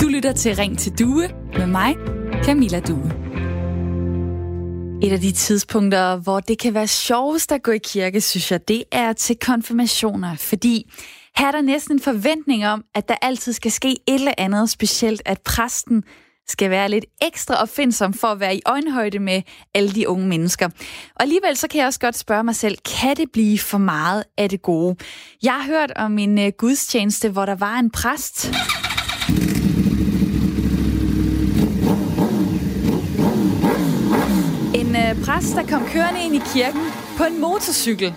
Du 0.00 0.08
lytter 0.08 0.32
til 0.36 0.56
Ring 0.56 0.78
til 0.78 0.98
Due 0.98 1.28
med 1.58 1.66
mig, 1.66 1.96
Camilla 2.44 2.80
Due. 2.80 3.12
Et 5.02 5.12
af 5.12 5.20
de 5.20 5.32
tidspunkter, 5.32 6.16
hvor 6.16 6.40
det 6.40 6.58
kan 6.58 6.74
være 6.74 6.86
sjovest 6.86 7.52
at 7.52 7.62
gå 7.62 7.70
i 7.70 7.78
kirke, 7.78 8.20
synes 8.20 8.52
jeg, 8.52 8.68
det 8.68 8.84
er 8.92 9.12
til 9.12 9.36
konfirmationer, 9.38 10.36
fordi 10.36 10.92
her 11.36 11.46
er 11.46 11.52
der 11.52 11.60
næsten 11.60 11.96
en 11.96 12.00
forventning 12.00 12.66
om, 12.66 12.84
at 12.94 13.08
der 13.08 13.14
altid 13.22 13.52
skal 13.52 13.70
ske 13.70 13.90
et 13.90 14.14
eller 14.14 14.34
andet 14.38 14.70
specielt, 14.70 15.22
at 15.24 15.40
præsten 15.40 16.04
skal 16.50 16.70
være 16.70 16.88
lidt 16.88 17.04
ekstra 17.22 17.54
opfindsom 17.62 18.14
for 18.14 18.28
at 18.28 18.40
være 18.40 18.56
i 18.56 18.62
øjenhøjde 18.66 19.18
med 19.18 19.42
alle 19.74 19.90
de 19.90 20.08
unge 20.08 20.28
mennesker. 20.28 20.66
Og 21.14 21.22
alligevel 21.22 21.56
så 21.56 21.68
kan 21.68 21.78
jeg 21.78 21.86
også 21.86 22.00
godt 22.00 22.16
spørge 22.16 22.44
mig 22.44 22.56
selv, 22.56 22.78
kan 23.00 23.16
det 23.16 23.32
blive 23.32 23.58
for 23.58 23.78
meget 23.78 24.24
af 24.38 24.48
det 24.48 24.62
gode? 24.62 24.96
Jeg 25.42 25.52
har 25.52 25.62
hørt 25.62 25.92
om 25.96 26.18
en 26.18 26.38
uh, 26.38 26.48
gudstjeneste, 26.58 27.28
hvor 27.28 27.46
der 27.46 27.54
var 27.54 27.78
en 27.78 27.90
præst. 27.90 28.52
En 34.74 34.86
uh, 34.86 35.24
præst, 35.24 35.54
der 35.54 35.66
kom 35.68 35.86
kørende 35.86 36.20
ind 36.24 36.34
i 36.34 36.40
kirken 36.54 36.82
på 37.16 37.24
en 37.24 37.40
motorcykel 37.40 38.14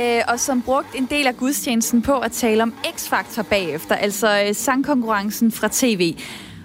øh, 0.00 0.22
og 0.28 0.40
som 0.40 0.62
brugte 0.62 0.98
en 0.98 1.06
del 1.10 1.26
af 1.26 1.36
gudstjenesten 1.36 2.02
på 2.02 2.18
at 2.18 2.32
tale 2.32 2.62
om 2.62 2.74
X-Factor 2.86 3.42
bagefter, 3.42 3.94
altså 3.94 4.44
øh, 4.48 4.54
sangkonkurrencen 4.54 5.52
fra 5.52 5.68
tv. 5.72 6.16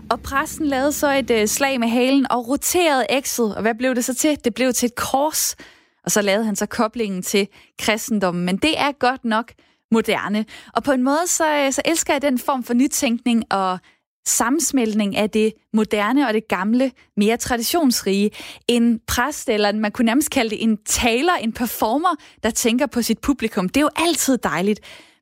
Og 0.10 0.22
præsten 0.22 0.66
lavede 0.66 0.92
så 0.92 1.12
et 1.12 1.32
øh, 1.32 1.48
slag 1.48 1.80
med 1.80 1.88
halen 1.88 2.32
og 2.32 2.48
roterede 2.48 3.06
ekset. 3.10 3.56
Og 3.56 3.62
hvad 3.62 3.76
blev 3.76 3.96
det 3.96 4.06
så 4.06 4.14
til? 4.16 4.38
Det 4.44 4.54
blev 4.54 4.74
til 4.74 4.88
et 4.88 4.96
kors. 4.96 5.56
Og 6.04 6.12
så 6.12 6.22
lavede 6.22 6.46
han 6.46 6.56
så 6.56 6.66
koblingen 6.66 7.22
til 7.22 7.48
kristendommen. 7.80 8.46
Men 8.46 8.58
det 8.58 8.80
er 8.80 8.92
godt 8.92 9.26
nok 9.26 9.52
moderne. 9.92 10.46
Og 10.74 10.84
på 10.84 10.92
en 10.92 11.04
måde 11.04 11.28
så, 11.28 11.56
øh, 11.56 11.72
så 11.72 11.82
elsker 11.86 12.14
jeg 12.14 12.22
den 12.22 12.40
form 12.40 12.64
for 12.64 12.74
nytænkning 12.74 13.44
og 13.54 13.80
sammensmeltning 14.28 15.18
af 15.18 15.30
det 15.30 15.54
moderne 15.74 16.28
og 16.28 16.34
det 16.34 16.48
gamle, 16.48 16.92
mere 17.18 17.38
traditionsrige. 17.38 18.32
En 18.68 19.00
præst, 19.08 19.50
eller 19.50 19.74
man 19.74 19.92
kunne 19.92 20.06
nærmest 20.06 20.30
kalde 20.30 20.50
det 20.50 20.64
en 20.64 20.78
taler, 20.86 21.34
en 21.34 21.54
performer, 21.54 22.16
der 22.44 22.50
tænker 22.50 22.86
på 22.86 23.02
sit 23.02 23.20
publikum. 23.20 23.70
Det 23.70 23.78
er 23.78 23.82
jo 23.82 23.90
altid 23.96 24.38
dejligt. 24.38 24.80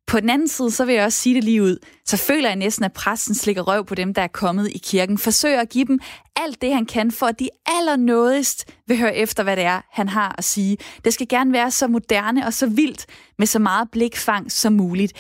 På 0.08 0.19
den 0.19 0.30
anden 0.30 0.47
side, 0.47 0.72
så 0.72 0.86
vil 0.86 0.95
jeg 0.95 1.05
også 1.05 1.19
sige 1.19 1.36
det 1.36 1.44
lige 1.44 1.63
ud, 1.63 1.77
så 2.05 2.17
føler 2.17 2.50
jeg 2.50 2.55
næsten, 2.55 2.86
at 2.86 2.94
præsten 2.94 3.36
slikker 3.36 3.61
røv 3.61 3.86
på 3.86 3.95
dem, 3.95 4.14
der 4.14 4.22
er 4.22 4.27
kommet 4.27 4.72
i 4.75 4.77
kirken. 4.77 5.17
Forsøger 5.17 5.61
at 5.61 5.69
give 5.69 5.86
dem 5.86 5.99
alt 6.36 6.61
det, 6.61 6.73
han 6.73 6.86
kan, 6.86 7.11
for 7.11 7.25
at 7.25 7.39
de 7.39 7.49
allernådigst 7.66 8.73
vil 8.88 8.97
høre 8.97 9.16
efter, 9.16 9.44
hvad 9.44 9.55
det 9.55 9.64
er, 9.64 9.81
han 9.91 10.09
har 10.09 10.36
at 10.38 10.44
sige. 10.44 10.77
Det 11.05 11.14
skal 11.14 11.27
gerne 11.27 11.53
være 11.53 11.72
så 11.72 11.88
moderne 11.88 12.45
og 12.45 12.53
så 12.53 12.67
vildt, 12.67 13.05
med 13.38 13.47
så 13.47 13.59
meget 13.59 13.91
blikfang 13.91 14.52
som 14.52 14.73
muligt. 14.73 15.14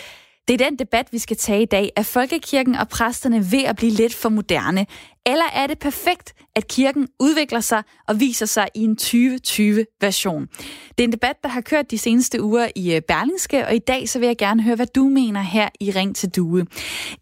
Det 0.47 0.61
er 0.61 0.69
den 0.69 0.79
debat, 0.79 1.07
vi 1.11 1.17
skal 1.17 1.37
tage 1.37 1.61
i 1.61 1.65
dag. 1.65 1.91
Er 1.95 2.03
folkekirken 2.03 2.75
og 2.75 2.89
præsterne 2.89 3.51
ved 3.51 3.63
at 3.63 3.75
blive 3.75 3.91
lidt 3.91 4.15
for 4.15 4.29
moderne? 4.29 4.85
Eller 5.25 5.45
er 5.53 5.67
det 5.67 5.79
perfekt, 5.79 6.33
at 6.55 6.67
kirken 6.67 7.07
udvikler 7.19 7.59
sig 7.59 7.83
og 8.07 8.19
viser 8.19 8.45
sig 8.45 8.67
i 8.75 8.83
en 8.83 8.97
2020-version? 9.01 10.47
Det 10.89 10.99
er 10.99 11.03
en 11.03 11.11
debat, 11.11 11.35
der 11.43 11.49
har 11.49 11.61
kørt 11.61 11.91
de 11.91 11.97
seneste 11.97 12.41
uger 12.41 12.67
i 12.75 12.95
øh, 12.95 13.01
Berlingske, 13.01 13.67
og 13.67 13.75
i 13.75 13.79
dag 13.79 14.09
så 14.09 14.19
vil 14.19 14.27
jeg 14.27 14.37
gerne 14.37 14.63
høre, 14.63 14.75
hvad 14.75 14.87
du 14.95 15.03
mener 15.03 15.41
her 15.41 15.69
i 15.79 15.91
Ring 15.91 16.15
til 16.15 16.29
Due. 16.29 16.65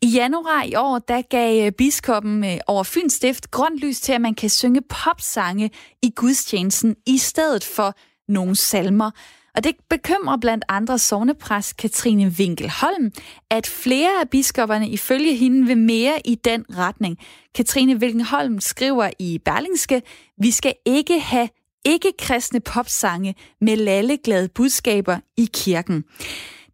I 0.01 0.07
januar 0.07 0.63
i 0.63 0.75
år, 0.75 0.99
der 0.99 1.21
gav 1.21 1.65
øh, 1.65 1.71
biskoppen 1.71 2.43
øh, 2.45 2.57
over 2.67 2.83
Fyns 2.83 3.13
Stift 3.13 3.51
grønt 3.51 3.79
lys 3.79 3.99
til, 3.99 4.13
at 4.13 4.21
man 4.21 4.35
kan 4.35 4.49
synge 4.49 4.81
popsange 4.81 5.71
i 6.01 6.11
gudstjenesten 6.15 6.95
i 7.07 7.17
stedet 7.17 7.63
for 7.63 7.93
nogle 8.27 8.55
salmer. 8.55 9.11
Og 9.55 9.63
det 9.63 9.75
bekymrer 9.89 10.37
blandt 10.37 10.63
andre 10.69 10.99
sovnepræst 10.99 11.77
Katrine 11.77 12.33
Winkelholm, 12.39 13.11
at 13.49 13.67
flere 13.67 14.21
af 14.21 14.29
biskopperne 14.29 14.89
ifølge 14.89 15.35
hende 15.35 15.67
vil 15.67 15.77
mere 15.77 16.19
i 16.25 16.35
den 16.35 16.65
retning. 16.77 17.17
Katrine 17.55 17.95
Winkelholm 17.95 18.59
skriver 18.59 19.09
i 19.19 19.39
Berlingske, 19.45 20.01
vi 20.37 20.51
skal 20.51 20.73
ikke 20.85 21.19
have 21.19 21.49
ikke-kristne 21.85 22.59
popsange 22.59 23.35
med 23.61 23.75
lalleglade 23.75 24.47
budskaber 24.47 25.17
i 25.37 25.49
kirken. 25.53 26.03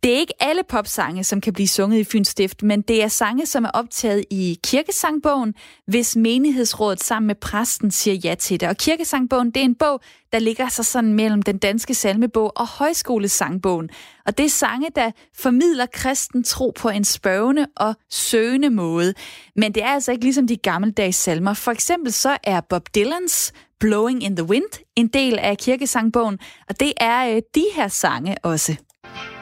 Det 0.04 0.14
er 0.14 0.18
ikke 0.18 0.34
alle 0.40 0.62
popsange, 0.70 1.24
som 1.24 1.42
kan 1.42 1.54
blive 1.54 1.68
sunget 1.68 2.00
i 2.00 2.04
Fyns 2.04 2.28
Stift, 2.28 2.64
men 2.64 2.82
det 2.82 3.04
er 3.04 3.08
sange, 3.08 3.46
som 3.46 3.66
er 3.66 3.70
optaget 3.70 4.26
i 4.30 4.60
kirkesangbogen, 4.64 5.54
hvis 5.88 6.16
menighedsrådet 6.16 7.04
sammen 7.04 7.28
med 7.28 7.36
præsten 7.36 7.92
siger 7.92 8.14
ja 8.14 8.36
til 8.36 8.60
det. 8.60 8.70
Og 8.70 8.78
kirkesangbogen, 8.78 9.52
det 9.52 9.58
er 9.58 9.66
en 9.66 9.76
bog, 9.76 10.02
der 10.34 10.40
ligger 10.40 10.70
sig 10.70 10.86
sådan 10.86 11.14
mellem 11.14 11.42
den 11.42 11.58
danske 11.58 11.94
salmebog 11.94 12.52
og 12.56 12.68
højskolesangbogen. 12.68 13.90
Og 14.26 14.38
det 14.38 14.46
er 14.46 14.50
sange, 14.50 14.88
der 14.96 15.12
formidler 15.38 15.86
kristen 15.86 16.44
tro 16.44 16.74
på 16.76 16.90
en 16.90 17.04
spørgende 17.04 17.68
og 17.76 17.96
søgende 18.10 18.70
måde. 18.70 19.14
Men 19.56 19.72
det 19.76 19.84
er 19.84 19.90
altså 19.90 20.12
ikke 20.12 20.24
ligesom 20.24 20.48
de 20.48 20.58
gammeldags 20.58 21.18
salmer. 21.18 21.54
For 21.54 21.72
eksempel 21.72 22.14
så 22.14 22.38
er 22.44 22.62
Bob 22.62 22.90
Dylans 22.96 23.54
Blowing 23.80 24.24
in 24.24 24.36
the 24.36 24.46
Wind 24.46 24.84
en 24.96 25.08
del 25.08 25.40
af 25.40 25.58
kirkesangbogen, 25.58 26.40
og 26.70 26.80
det 26.80 26.94
er 26.98 27.36
øh, 27.36 27.42
de 27.56 27.66
her 27.76 27.88
sange 27.88 28.36
også. 28.44 28.76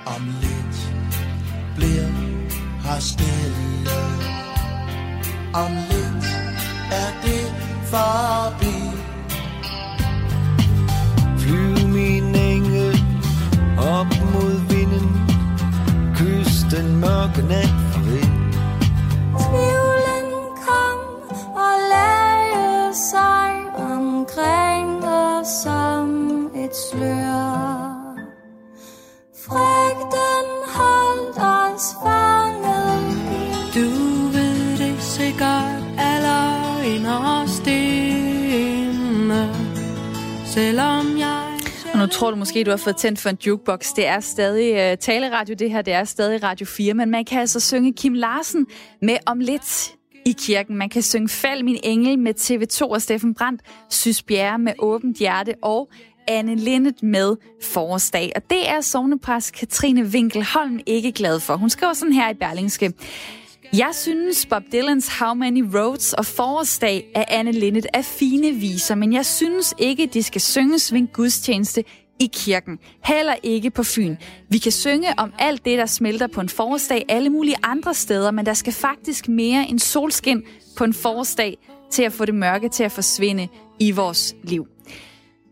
I'm 0.10 0.49
her 2.90 3.00
stille. 3.00 3.98
Om 5.54 5.72
lidt 5.90 6.26
er 6.92 7.12
det 7.24 7.46
forbi. 7.92 8.78
Flyv 11.38 11.88
min 11.88 12.36
engel 12.36 13.04
op 13.78 14.12
mod 14.34 14.54
vinden. 14.70 15.10
Kys 16.16 16.64
den 16.72 16.96
mørke 16.96 17.42
nat 17.42 17.76
farvel 17.92 18.32
Tvivlen 19.40 20.28
kom 20.68 21.00
og 21.56 21.76
lagde 21.94 22.94
sig 23.12 23.52
omkring 23.76 25.06
os 25.06 25.48
som 25.48 26.08
et 26.56 26.76
slør 26.90 27.99
Frygten 29.50 30.48
holdt 30.78 31.38
os 31.38 31.86
fanget 32.04 33.02
Du 33.76 33.90
ved 34.36 34.78
det 34.78 35.02
sikkert 35.02 35.84
aller 35.98 36.82
inderst 36.84 37.68
inde 37.68 39.56
Selvom 40.46 41.18
jeg 41.18 41.50
og 41.94 42.00
nu 42.00 42.06
tror 42.06 42.32
du 42.32 42.36
måske, 42.36 42.64
du 42.64 42.70
har 42.70 42.78
fået 42.78 42.96
tændt 42.96 43.20
for 43.20 43.30
en 43.30 43.38
jukebox. 43.48 43.94
Det 43.96 44.08
er 44.08 44.20
stadig 44.20 44.92
uh, 44.92 44.98
taleradio, 44.98 45.56
det 45.60 45.72
her. 45.72 45.82
Det 45.82 45.94
er 45.94 46.04
stadig 46.04 46.44
Radio 46.44 46.66
4. 46.66 46.94
Men 46.94 47.12
man 47.12 47.26
kan 47.26 47.40
altså 47.40 47.60
synge 47.60 47.94
Kim 47.94 48.14
Larsen 48.14 48.68
med 49.02 49.18
om 49.26 49.40
lidt 49.40 49.96
i 50.26 50.36
kirken. 50.40 50.78
Man 50.78 50.90
kan 50.90 51.02
synge 51.02 51.30
Fald 51.30 51.64
min 51.64 51.80
engel 51.84 52.20
med 52.20 52.34
TV2 52.40 52.88
og 52.88 53.02
Steffen 53.02 53.34
Brandt, 53.34 53.62
Sys 53.90 54.24
Bjerre 54.24 54.60
med 54.60 54.74
åbent 54.80 55.18
hjerte 55.18 55.56
og 55.62 55.90
Anne 56.28 56.56
Lindet 56.56 57.04
med 57.04 57.36
forårsdag. 57.64 58.32
Og 58.36 58.42
det 58.50 58.70
er 58.70 58.82
sovnepræst 58.82 59.54
Katrine 59.54 60.04
Winkelholm 60.04 60.80
ikke 60.86 61.12
glad 61.12 61.40
for. 61.40 61.56
Hun 61.56 61.70
skriver 61.70 61.94
sådan 61.94 62.14
her 62.14 62.30
i 62.30 62.34
Berlingske. 62.34 62.94
Jeg 63.74 63.90
synes, 63.94 64.46
Bob 64.46 64.64
Dylans 64.72 65.08
How 65.20 65.34
Many 65.34 65.76
Roads 65.76 66.14
og 66.14 66.26
Forårsdag 66.26 67.06
af 67.16 67.26
Anne 67.28 67.52
Lindet 67.52 67.88
er 67.94 68.02
fine 68.02 68.52
viser, 68.52 68.96
men 68.96 69.14
jeg 69.14 69.26
synes 69.26 69.74
ikke, 69.78 70.10
de 70.14 70.24
skal 70.24 70.42
synges 70.42 70.94
ved 70.94 71.00
en 71.00 71.08
gudstjeneste 71.08 71.84
i 72.20 72.30
kirken. 72.34 72.80
Heller 73.06 73.36
ikke 73.44 73.70
på 73.70 73.84
Fyn. 73.84 74.16
Vi 74.50 74.58
kan 74.58 74.72
synge 74.72 75.08
om 75.18 75.34
alt 75.40 75.66
det, 75.66 75.78
der 75.78 75.86
smelter 75.86 76.28
på 76.28 76.42
en 76.42 76.50
forårsdag 76.50 77.06
alle 77.10 77.30
mulige 77.30 77.56
andre 77.64 77.94
steder, 77.94 78.32
men 78.32 78.46
der 78.46 78.54
skal 78.54 78.74
faktisk 78.74 79.28
mere 79.28 79.66
en 79.70 79.80
solskin 79.80 80.44
på 80.78 80.84
en 80.84 80.94
forårsdag 80.94 81.58
til 81.92 82.04
at 82.04 82.14
få 82.14 82.26
det 82.26 82.36
mørke 82.36 82.70
til 82.70 82.84
at 82.84 82.92
forsvinde 82.92 83.48
i 83.80 83.92
vores 83.92 84.36
liv. 84.44 84.68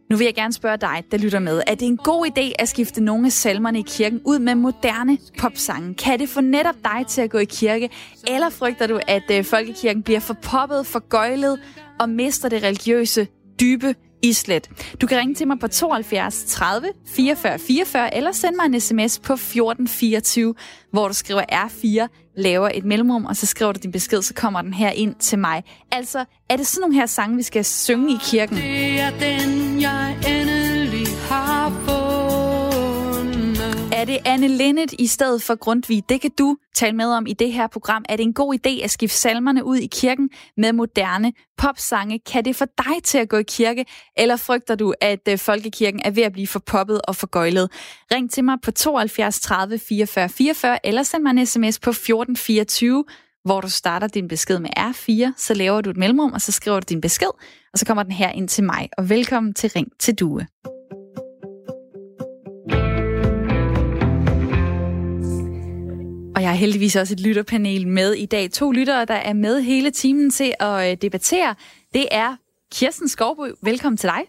Nu 0.09 0.17
vil 0.17 0.25
jeg 0.25 0.35
gerne 0.35 0.53
spørge 0.53 0.77
dig, 0.77 1.03
der 1.11 1.17
lytter 1.17 1.39
med. 1.39 1.61
Er 1.67 1.75
det 1.75 1.87
en 1.87 1.97
god 1.97 2.27
idé 2.27 2.51
at 2.59 2.69
skifte 2.69 3.01
nogle 3.01 3.25
af 3.25 3.31
salmerne 3.31 3.79
i 3.79 3.83
kirken 3.87 4.21
ud 4.25 4.39
med 4.39 4.55
moderne 4.55 5.17
popsange? 5.39 5.93
Kan 5.93 6.19
det 6.19 6.29
få 6.29 6.41
netop 6.41 6.75
dig 6.83 7.07
til 7.07 7.21
at 7.21 7.29
gå 7.29 7.37
i 7.37 7.45
kirke? 7.45 7.89
Eller 8.27 8.49
frygter 8.49 8.87
du, 8.87 8.99
at 9.07 9.23
øh, 9.31 9.45
folkekirken 9.45 10.03
bliver 10.03 10.19
for 10.19 10.33
poppet, 10.33 10.87
for 10.87 10.99
gøjlet 10.99 11.59
og 11.99 12.09
mister 12.09 12.49
det 12.49 12.63
religiøse 12.63 13.27
dybe 13.59 13.95
islet? 14.21 14.69
Du 15.01 15.07
kan 15.07 15.17
ringe 15.17 15.35
til 15.35 15.47
mig 15.47 15.59
på 15.59 15.67
72 15.67 16.43
30 16.47 16.87
44 17.07 17.59
44 17.59 18.15
eller 18.15 18.31
sende 18.31 18.55
mig 18.57 18.65
en 18.65 18.81
sms 18.81 19.19
på 19.19 19.33
1424, 19.33 20.55
hvor 20.91 21.07
du 21.07 21.13
skriver 21.13 21.41
R4 21.51 22.07
laver 22.37 22.69
et 22.73 22.85
mellemrum, 22.85 23.25
og 23.25 23.35
så 23.35 23.45
skriver 23.45 23.71
du 23.71 23.79
din 23.83 23.91
besked, 23.91 24.21
så 24.21 24.33
kommer 24.33 24.61
den 24.61 24.73
her 24.73 24.89
ind 24.89 25.15
til 25.15 25.39
mig. 25.39 25.63
Altså, 25.91 26.25
er 26.49 26.57
det 26.57 26.67
sådan 26.67 26.81
nogle 26.81 26.95
her 26.95 27.05
sange, 27.05 27.35
vi 27.37 27.43
skal 27.43 27.65
synge 27.65 28.13
i 28.13 28.17
kirken? 28.23 28.57
Det 28.57 28.99
er 28.99 29.09
den, 29.09 29.81
jeg 29.81 30.17
endelig 30.27 31.07
har 31.29 31.69
fået. 31.85 31.96
Det 34.07 34.19
Anne 34.25 34.47
Linnet 34.47 34.93
i 34.99 35.07
stedet 35.07 35.41
for 35.41 35.55
Grundtvig? 35.55 36.09
Det 36.09 36.21
kan 36.21 36.31
du 36.37 36.57
tale 36.75 36.95
med 36.95 37.05
om 37.05 37.27
i 37.27 37.33
det 37.33 37.53
her 37.53 37.67
program. 37.67 38.05
Er 38.09 38.15
det 38.15 38.23
en 38.23 38.33
god 38.33 38.55
idé 38.55 38.83
at 38.83 38.91
skifte 38.91 39.17
salmerne 39.17 39.65
ud 39.65 39.77
i 39.77 39.87
kirken 39.87 40.29
med 40.57 40.73
moderne 40.73 41.33
popsange? 41.57 42.19
Kan 42.19 42.45
det 42.45 42.55
få 42.55 42.65
dig 42.77 43.03
til 43.03 43.17
at 43.17 43.29
gå 43.29 43.37
i 43.37 43.43
kirke, 43.43 43.85
eller 44.17 44.35
frygter 44.35 44.75
du, 44.75 44.93
at 45.01 45.19
øh, 45.29 45.37
folkekirken 45.37 46.01
er 46.05 46.11
ved 46.11 46.23
at 46.23 46.33
blive 46.33 46.47
for 46.47 46.59
poppet 46.59 47.01
og 47.07 47.15
for 47.15 47.27
gøjlet? 47.27 47.71
Ring 48.13 48.31
til 48.31 48.43
mig 48.43 48.57
på 48.63 48.71
72 48.71 49.39
30 49.39 49.79
44 49.79 50.29
44, 50.29 50.85
eller 50.85 51.03
send 51.03 51.23
mig 51.23 51.29
en 51.29 51.45
sms 51.45 51.79
på 51.79 51.89
1424, 51.89 53.05
hvor 53.45 53.61
du 53.61 53.69
starter 53.69 54.07
din 54.07 54.27
besked 54.27 54.59
med 54.59 54.69
R4, 54.79 55.33
så 55.37 55.53
laver 55.53 55.81
du 55.81 55.89
et 55.89 55.97
mellemrum, 55.97 56.33
og 56.33 56.41
så 56.41 56.51
skriver 56.51 56.79
du 56.79 56.85
din 56.89 57.01
besked, 57.01 57.31
og 57.73 57.79
så 57.79 57.85
kommer 57.85 58.03
den 58.03 58.11
her 58.11 58.29
ind 58.29 58.47
til 58.47 58.63
mig. 58.63 58.89
Og 58.97 59.09
velkommen 59.09 59.53
til 59.53 59.69
Ring 59.69 59.87
til 59.99 60.15
Due. 60.15 60.47
Heldigvis 66.57 66.95
også 66.95 67.13
et 67.13 67.19
lytterpanel 67.19 67.87
med 67.87 68.13
i 68.13 68.25
dag. 68.25 68.51
To 68.51 68.71
lyttere, 68.71 69.05
der 69.05 69.13
er 69.13 69.33
med 69.33 69.61
hele 69.61 69.91
timen 69.91 70.29
til 70.29 70.53
at 70.59 70.91
øh, 70.91 70.97
debattere. 71.01 71.55
Det 71.93 72.05
er 72.11 72.35
Kirsten 72.71 73.07
Skovbo. 73.07 73.45
Velkommen 73.63 73.97
til 73.97 74.09
dig. 74.09 74.21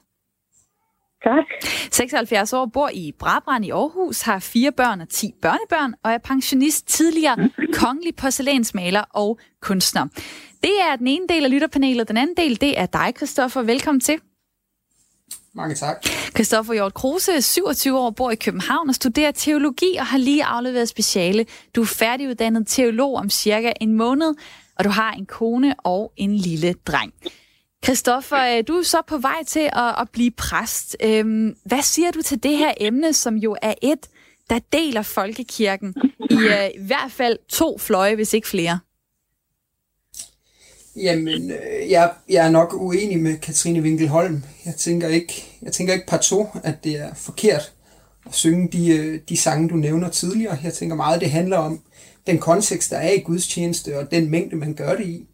Tak. 1.24 1.44
76 1.90 2.52
år, 2.52 2.66
bor 2.66 2.90
i 2.94 3.12
Brabrand 3.18 3.64
i 3.64 3.70
Aarhus, 3.70 4.20
har 4.22 4.38
fire 4.38 4.72
børn 4.72 5.00
og 5.00 5.08
10 5.08 5.32
børnebørn, 5.42 5.94
og 6.04 6.12
er 6.12 6.18
pensionist, 6.18 6.88
tidligere 6.88 7.50
kongelig 7.72 8.16
porcelænsmaler 8.16 9.04
og 9.14 9.38
kunstner. 9.62 10.06
Det 10.62 10.72
er 10.90 10.96
den 10.96 11.06
ene 11.06 11.26
del 11.28 11.44
af 11.44 11.50
lytterpanelet. 11.50 12.08
Den 12.08 12.16
anden 12.16 12.36
del, 12.36 12.60
det 12.60 12.80
er 12.80 12.86
dig, 12.86 13.12
Christoffer. 13.16 13.62
Velkommen 13.62 14.00
til. 14.00 14.20
Mange 15.58 15.74
tak. 15.74 16.06
Christoffer 16.34 16.74
Hjort 16.74 16.94
Kruse, 16.94 17.42
27 17.42 17.98
år, 17.98 18.10
bor 18.10 18.30
i 18.30 18.34
København 18.34 18.88
og 18.88 18.94
studerer 18.94 19.30
teologi 19.30 19.96
og 19.98 20.06
har 20.06 20.18
lige 20.18 20.44
afleveret 20.44 20.88
speciale. 20.88 21.46
Du 21.76 21.82
er 21.82 21.86
færdiguddannet 21.86 22.66
teolog 22.66 23.14
om 23.14 23.30
cirka 23.30 23.72
en 23.80 23.92
måned, 23.92 24.34
og 24.76 24.84
du 24.84 24.88
har 24.88 25.12
en 25.12 25.26
kone 25.26 25.74
og 25.78 26.12
en 26.16 26.36
lille 26.36 26.74
dreng. 26.86 27.12
Christoffer, 27.84 28.62
du 28.62 28.74
er 28.74 28.82
så 28.82 29.02
på 29.06 29.18
vej 29.18 29.44
til 29.46 29.70
at, 29.72 29.94
at 30.00 30.08
blive 30.12 30.30
præst. 30.30 30.96
Øhm, 31.02 31.56
hvad 31.64 31.82
siger 31.82 32.10
du 32.10 32.22
til 32.22 32.42
det 32.42 32.56
her 32.56 32.74
emne, 32.80 33.12
som 33.12 33.36
jo 33.36 33.56
er 33.62 33.74
et, 33.82 34.08
der 34.50 34.58
deler 34.72 35.02
folkekirken 35.02 35.94
i, 36.30 36.34
uh, 36.34 36.82
i 36.82 36.86
hvert 36.86 37.12
fald 37.12 37.38
to 37.48 37.78
fløje, 37.78 38.14
hvis 38.14 38.34
ikke 38.34 38.48
flere? 38.48 38.78
Jamen, 41.02 41.50
øh, 41.50 41.90
jeg, 41.90 42.12
jeg 42.28 42.46
er 42.46 42.50
nok 42.50 42.74
uenig 42.74 43.18
med 43.18 43.38
Katrine 43.38 43.80
Winkelholm. 43.80 44.42
Jeg 44.64 44.74
tænker 44.74 45.08
ikke, 45.08 45.47
jeg 45.62 45.72
tænker 45.72 45.94
ikke 45.94 46.06
partout, 46.06 46.46
at 46.62 46.84
det 46.84 47.00
er 47.00 47.14
forkert 47.14 47.72
at 48.26 48.34
synge 48.34 48.68
de, 48.72 48.88
øh, 48.88 49.20
de 49.28 49.36
sange, 49.36 49.68
du 49.68 49.74
nævner 49.74 50.08
tidligere. 50.08 50.58
Jeg 50.64 50.74
tænker 50.74 50.96
meget, 50.96 51.20
det 51.20 51.30
handler 51.30 51.56
om 51.56 51.80
den 52.26 52.38
kontekst, 52.38 52.90
der 52.90 52.96
er 52.96 53.12
i 53.12 53.18
gudstjeneste, 53.18 53.98
og 53.98 54.10
den 54.10 54.30
mængde, 54.30 54.56
man 54.56 54.74
gør 54.74 54.96
det 54.96 55.06
i. 55.06 55.26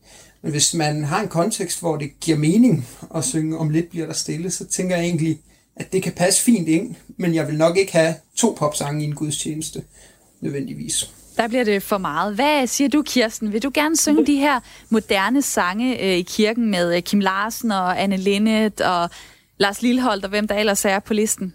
Men 0.43 0.51
hvis 0.51 0.75
man 0.75 1.05
har 1.05 1.23
en 1.23 1.29
kontekst, 1.29 1.81
hvor 1.81 1.97
det 1.97 2.21
giver 2.21 2.39
mening 2.39 2.89
at 3.17 3.25
synge 3.25 3.59
om 3.59 3.71
lidt 3.71 3.91
bliver 3.91 4.07
der 4.07 4.13
stille, 4.13 4.51
så 4.51 4.67
tænker 4.67 4.97
jeg 4.97 5.05
egentlig, 5.05 5.41
at 5.77 5.93
det 5.93 6.03
kan 6.03 6.13
passe 6.13 6.43
fint 6.43 6.69
ind, 6.69 6.95
men 7.17 7.35
jeg 7.35 7.47
vil 7.49 7.59
nok 7.59 7.77
ikke 7.77 7.93
have 7.93 8.15
to 8.37 8.57
popsange 8.59 9.03
i 9.03 9.07
en 9.07 9.15
gudstjeneste, 9.15 9.83
nødvendigvis. 10.41 11.11
Der 11.37 11.49
bliver 11.49 11.65
det 11.65 11.83
for 11.83 11.99
meget. 11.99 12.35
Hvad 12.35 12.67
siger 12.67 12.89
du, 12.89 13.03
Kirsten? 13.03 13.53
Vil 13.53 13.63
du 13.63 13.71
gerne 13.75 13.97
synge 13.97 14.27
de 14.27 14.37
her 14.37 14.61
moderne 14.89 15.43
sange 15.43 16.01
øh, 16.03 16.19
i 16.19 16.23
kirken 16.23 16.71
med 16.71 16.97
øh, 16.97 17.03
Kim 17.03 17.21
Larsen 17.21 17.71
og 17.71 18.03
Anne 18.03 18.17
Linnet 18.17 18.81
og 18.81 19.11
Lars 19.59 19.83
Lilleholdt 19.83 20.25
og 20.25 20.31
hvem 20.31 20.49
der 20.49 20.57
ellers 20.63 20.85
er 20.85 21.01
på 21.09 21.15
listen? 21.15 21.55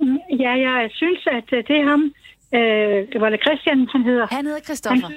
Mm, 0.00 0.18
ja, 0.44 0.52
jeg 0.68 0.90
synes, 0.94 1.26
at 1.26 1.48
øh, 1.52 1.64
det 1.68 1.76
er 1.80 1.86
ham. 1.92 2.02
Øh, 2.56 2.98
det 3.12 3.20
var 3.20 3.30
det 3.30 3.40
Christian, 3.46 3.88
han 3.92 4.02
hedder. 4.02 4.26
Han 4.30 4.46
hedder 4.46 4.60
Christoffer. 4.60 5.08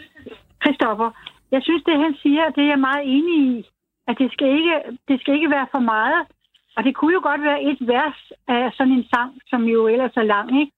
Christoffer. 0.64 1.10
Jeg 1.52 1.62
synes, 1.64 1.84
det 1.84 1.96
han 2.06 2.16
siger, 2.24 2.44
det 2.56 2.64
er 2.64 2.72
jeg 2.74 2.80
meget 2.80 3.04
enig 3.16 3.38
i. 3.52 3.66
At 4.08 4.16
det 4.20 4.30
skal 4.32 4.48
ikke, 4.58 4.76
det 5.08 5.22
skal 5.22 5.34
ikke 5.34 5.50
være 5.50 5.68
for 5.72 5.80
meget. 5.80 6.22
Og 6.78 6.84
det 6.84 6.96
kunne 6.96 7.14
jo 7.14 7.22
godt 7.30 7.44
være 7.50 7.64
et 7.64 7.80
vers 7.94 8.20
af 8.48 8.72
sådan 8.78 8.94
en 8.94 9.06
sang, 9.14 9.32
som 9.52 9.62
jo 9.64 9.88
ellers 9.88 10.16
er 10.16 10.28
lang, 10.36 10.60
ikke? 10.62 10.74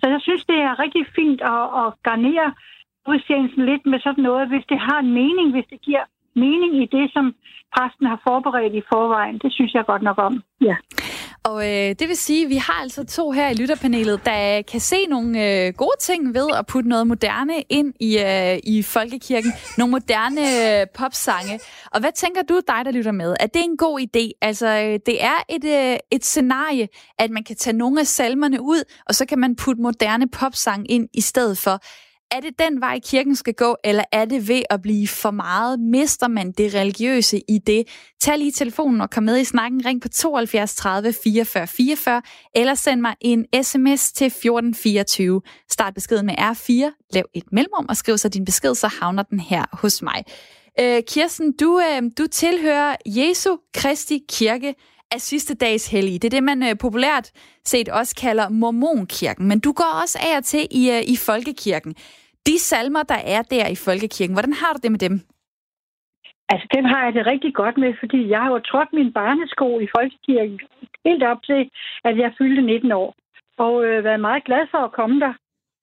Så 0.00 0.04
jeg 0.14 0.20
synes, 0.22 0.44
det 0.44 0.58
er 0.68 0.82
rigtig 0.84 1.04
fint 1.18 1.40
at, 1.54 1.64
at 1.82 1.88
garnere 2.08 2.48
udsendelsen 3.10 3.64
lidt 3.70 3.86
med 3.86 4.00
sådan 4.00 4.24
noget, 4.28 4.48
hvis 4.48 4.66
det 4.68 4.78
har 4.78 4.98
en 5.00 5.12
mening, 5.20 5.50
hvis 5.50 5.68
det 5.70 5.80
giver 5.80 6.04
mening 6.44 6.72
i 6.82 6.86
det, 6.96 7.06
som 7.14 7.24
præsten 7.74 8.06
har 8.12 8.20
forberedt 8.28 8.74
i 8.80 8.82
forvejen. 8.92 9.36
Det 9.44 9.50
synes 9.52 9.74
jeg 9.74 9.84
godt 9.86 10.02
nok 10.02 10.18
om. 10.28 10.34
Ja. 10.68 10.76
Og 11.44 11.58
øh, 11.70 11.90
det 11.98 12.08
vil 12.08 12.16
sige, 12.16 12.44
at 12.44 12.50
vi 12.50 12.56
har 12.56 12.78
altså 12.82 13.06
to 13.06 13.30
her 13.30 13.48
i 13.48 13.54
lytterpanelet, 13.54 14.24
der 14.24 14.62
kan 14.62 14.80
se 14.80 15.06
nogle 15.06 15.30
øh, 15.46 15.72
gode 15.76 15.98
ting 16.00 16.34
ved 16.34 16.48
at 16.58 16.66
putte 16.66 16.88
noget 16.88 17.06
moderne 17.06 17.54
ind 17.68 17.94
i, 18.00 18.18
øh, 18.18 18.58
i 18.64 18.82
folkekirken. 18.82 19.52
Nogle 19.78 19.90
moderne 19.90 20.40
øh, 20.80 20.86
popsange. 20.94 21.60
Og 21.92 22.00
hvad 22.00 22.12
tænker 22.12 22.42
du, 22.42 22.60
dig 22.68 22.84
der 22.84 22.90
lytter 22.90 23.12
med? 23.12 23.36
Er 23.40 23.46
det 23.46 23.62
en 23.64 23.76
god 23.76 24.00
idé? 24.00 24.38
Altså, 24.42 24.66
øh, 24.66 24.98
det 25.06 25.24
er 25.24 25.38
et, 25.48 25.64
øh, 25.64 25.96
et 26.12 26.24
scenarie, 26.24 26.88
at 27.18 27.30
man 27.30 27.44
kan 27.44 27.56
tage 27.56 27.76
nogle 27.76 28.00
af 28.00 28.06
salmerne 28.06 28.60
ud, 28.62 28.84
og 29.08 29.14
så 29.14 29.26
kan 29.26 29.38
man 29.38 29.56
putte 29.56 29.82
moderne 29.82 30.28
popsang 30.28 30.90
ind 30.90 31.08
i 31.14 31.20
stedet 31.20 31.58
for. 31.58 31.80
Er 32.30 32.40
det 32.40 32.58
den 32.58 32.80
vej, 32.80 33.00
kirken 33.04 33.36
skal 33.36 33.54
gå, 33.54 33.76
eller 33.84 34.04
er 34.12 34.24
det 34.24 34.48
ved 34.48 34.62
at 34.70 34.82
blive 34.82 35.08
for 35.08 35.30
meget? 35.30 35.80
Mister 35.80 36.28
man 36.28 36.52
det 36.52 36.74
religiøse 36.74 37.40
i 37.48 37.58
det? 37.58 37.88
Tag 38.20 38.38
lige 38.38 38.52
telefonen 38.52 39.00
og 39.00 39.10
kom 39.10 39.22
med 39.22 39.38
i 39.38 39.44
snakken. 39.44 39.86
Ring 39.86 40.02
på 40.02 40.08
72 40.08 40.74
30 40.74 41.12
44 41.24 41.66
44, 41.66 42.22
eller 42.54 42.74
send 42.74 43.00
mig 43.00 43.14
en 43.20 43.46
sms 43.62 44.12
til 44.12 44.26
1424. 44.26 45.40
Start 45.70 45.94
beskeden 45.94 46.26
med 46.26 46.34
R4, 46.38 47.06
lav 47.12 47.24
et 47.34 47.44
mellemrum 47.52 47.86
og 47.88 47.96
skriv 47.96 48.18
så 48.18 48.28
din 48.28 48.44
besked, 48.44 48.74
så 48.74 48.88
havner 49.00 49.22
den 49.22 49.40
her 49.40 49.64
hos 49.72 50.02
mig. 50.02 50.24
Øh, 50.80 51.02
Kirsten, 51.02 51.52
du, 51.60 51.80
øh, 51.80 52.02
du 52.18 52.26
tilhører 52.26 52.96
Jesu 53.06 53.56
Kristi 53.74 54.20
Kirke 54.28 54.74
af 55.14 55.20
sidste 55.20 55.54
dags 55.54 55.90
hellige. 55.92 56.18
Det 56.18 56.24
er 56.24 56.36
det, 56.36 56.44
man 56.44 56.62
øh, 56.62 56.74
populært 56.80 57.26
set 57.64 57.88
også 57.88 58.14
kalder 58.24 58.48
mormonkirken. 58.48 59.48
Men 59.48 59.60
du 59.60 59.72
går 59.72 59.92
også 60.02 60.18
af 60.28 60.36
og 60.38 60.44
til 60.44 60.64
i, 60.80 60.82
øh, 60.96 61.02
i 61.14 61.16
folkekirken. 61.28 61.92
De 62.46 62.58
salmer, 62.58 63.02
der 63.02 63.20
er 63.36 63.42
der 63.42 63.66
i 63.68 63.78
folkekirken, 63.86 64.34
hvordan 64.36 64.52
har 64.52 64.72
du 64.72 64.80
det 64.82 64.92
med 64.92 65.02
dem? 65.06 65.14
Altså, 66.52 66.66
dem 66.76 66.84
har 66.84 67.04
jeg 67.04 67.12
det 67.14 67.26
rigtig 67.26 67.54
godt 67.54 67.76
med, 67.78 67.92
fordi 68.02 68.28
jeg 68.28 68.40
har 68.42 68.50
jo 68.50 68.58
trådt 68.58 68.92
min 68.92 69.12
barnesko 69.12 69.80
i 69.80 69.88
folkekirken 69.96 70.60
helt 71.06 71.22
op 71.22 71.42
til, 71.50 71.70
at 72.04 72.14
jeg 72.18 72.34
fyldte 72.38 72.62
19 72.62 72.92
år. 72.92 73.14
Og 73.64 73.74
øh, 73.86 74.04
været 74.04 74.20
meget 74.20 74.44
glad 74.44 74.62
for 74.70 74.78
at 74.78 74.92
komme 74.92 75.20
der. 75.20 75.34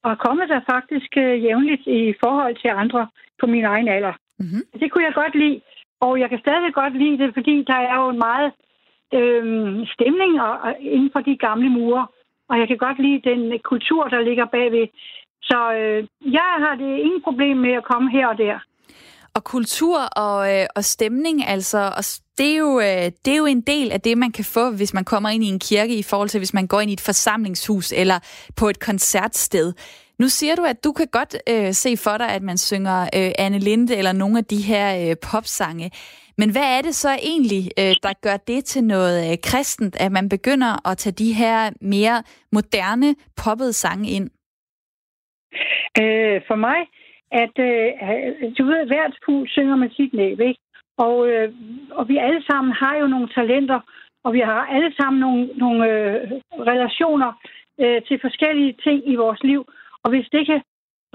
Og 0.03 0.19
komme 0.25 0.47
der 0.47 0.61
faktisk 0.73 1.11
øh, 1.17 1.43
jævnligt 1.43 1.85
i 1.87 2.13
forhold 2.23 2.55
til 2.61 2.71
andre 2.83 3.07
på 3.39 3.45
min 3.53 3.65
egen 3.65 3.87
alder. 3.87 4.15
Mm-hmm. 4.39 4.63
Det 4.79 4.91
kunne 4.91 5.05
jeg 5.05 5.13
godt 5.13 5.35
lide. 5.35 5.61
Og 6.05 6.19
jeg 6.19 6.29
kan 6.29 6.39
stadig 6.39 6.73
godt 6.73 6.95
lide 7.03 7.17
det, 7.23 7.29
fordi 7.33 7.55
der 7.71 7.79
er 7.89 7.95
jo 8.01 8.09
en 8.09 8.21
meget 8.27 8.51
øh, 9.13 9.87
stemning 9.95 10.41
og, 10.41 10.53
og 10.65 10.71
inden 10.79 11.09
for 11.13 11.19
de 11.19 11.37
gamle 11.37 11.69
mure. 11.69 12.07
Og 12.49 12.59
jeg 12.59 12.67
kan 12.67 12.77
godt 12.77 12.99
lide 12.99 13.29
den 13.29 13.59
kultur, 13.63 14.07
der 14.07 14.21
ligger 14.21 14.45
bagved. 14.45 14.87
Så 15.41 15.59
øh, 15.79 16.07
jeg 16.33 16.51
har 16.63 16.75
det 16.75 16.97
ingen 17.05 17.21
problem 17.21 17.57
med 17.57 17.73
at 17.73 17.87
komme 17.91 18.11
her 18.11 18.27
og 18.27 18.37
der. 18.37 18.59
Og 19.35 19.43
kultur 19.43 19.99
og, 19.99 20.53
øh, 20.53 20.65
og 20.75 20.83
stemning, 20.83 21.47
altså, 21.47 21.77
og 21.97 22.03
det, 22.37 22.53
er 22.53 22.57
jo, 22.57 22.79
øh, 22.79 23.11
det 23.25 23.33
er 23.33 23.37
jo 23.37 23.45
en 23.45 23.61
del 23.61 23.91
af 23.91 24.01
det, 24.01 24.17
man 24.17 24.31
kan 24.31 24.45
få, 24.45 24.71
hvis 24.71 24.93
man 24.93 25.05
kommer 25.05 25.29
ind 25.29 25.43
i 25.43 25.47
en 25.47 25.59
kirke, 25.59 25.97
i 25.97 26.03
forhold 26.03 26.29
til, 26.29 26.37
hvis 26.37 26.53
man 26.53 26.67
går 26.67 26.81
ind 26.81 26.89
i 26.89 26.93
et 26.93 27.01
forsamlingshus 27.01 27.91
eller 27.91 28.19
på 28.55 28.69
et 28.69 28.79
koncertsted. 28.79 29.73
Nu 30.19 30.27
siger 30.27 30.55
du, 30.55 30.63
at 30.63 30.83
du 30.83 30.91
kan 30.91 31.07
godt 31.11 31.35
øh, 31.49 31.73
se 31.73 31.97
for 31.97 32.17
dig, 32.17 32.29
at 32.29 32.43
man 32.43 32.57
synger 32.57 33.01
øh, 33.01 33.31
Anne 33.37 33.59
Linde 33.59 33.95
eller 33.95 34.11
nogle 34.11 34.37
af 34.37 34.45
de 34.45 34.61
her 34.61 35.09
øh, 35.09 35.15
popsange. 35.31 35.91
Men 36.37 36.51
hvad 36.51 36.77
er 36.77 36.81
det 36.81 36.95
så 36.95 37.09
egentlig, 37.31 37.63
øh, 37.79 37.95
der 38.03 38.13
gør 38.21 38.37
det 38.37 38.65
til 38.65 38.83
noget 38.83 39.31
øh, 39.31 39.37
kristent, 39.43 39.95
at 39.99 40.11
man 40.11 40.29
begynder 40.29 40.89
at 40.89 40.97
tage 40.97 41.13
de 41.23 41.33
her 41.33 41.57
mere 41.81 42.23
moderne 42.51 43.15
poppede 43.43 43.73
sange 43.73 44.09
ind? 44.09 44.29
Øh, 46.01 46.41
for 46.47 46.55
mig, 46.55 46.79
at 47.31 47.55
øh, 47.69 47.87
du 48.57 48.63
ved, 48.65 48.87
hvert 48.87 49.15
hus 49.27 49.49
synger 49.49 49.75
med 49.75 49.89
sit 49.89 50.13
næb, 50.13 50.39
ikke? 50.39 50.61
Og, 50.97 51.27
øh, 51.29 51.53
og 51.91 52.07
vi 52.09 52.17
alle 52.17 52.43
sammen 52.49 52.73
har 52.73 52.95
jo 52.97 53.07
nogle 53.07 53.29
talenter, 53.35 53.79
og 54.23 54.33
vi 54.33 54.39
har 54.39 54.61
alle 54.75 54.93
sammen 54.99 55.19
nogle, 55.19 55.45
nogle 55.63 55.89
øh, 55.91 56.31
relationer 56.71 57.31
øh, 57.79 58.01
til 58.07 58.17
forskellige 58.21 58.75
ting 58.83 59.11
i 59.11 59.15
vores 59.15 59.43
liv. 59.43 59.61
Og 60.03 60.09
hvis 60.09 60.27
det 60.31 60.45
kan 60.45 60.61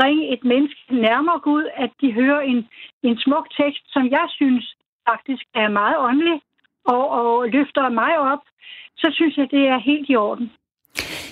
bringe 0.00 0.32
et 0.32 0.44
menneske 0.44 0.80
nærmere 0.90 1.40
Gud, 1.40 1.64
at 1.76 1.90
de 2.00 2.12
hører 2.12 2.40
en, 2.40 2.68
en 3.02 3.18
smuk 3.18 3.46
tekst, 3.60 3.84
som 3.92 4.10
jeg 4.10 4.26
synes 4.28 4.74
faktisk 5.10 5.44
er 5.54 5.68
meget 5.80 5.98
åndelig 6.08 6.36
og, 6.94 7.04
og 7.18 7.48
løfter 7.54 7.88
mig 7.88 8.12
op, 8.32 8.42
så 8.96 9.08
synes 9.16 9.36
jeg, 9.36 9.46
det 9.50 9.62
er 9.72 9.78
helt 9.90 10.06
i 10.10 10.16
orden. 10.16 10.46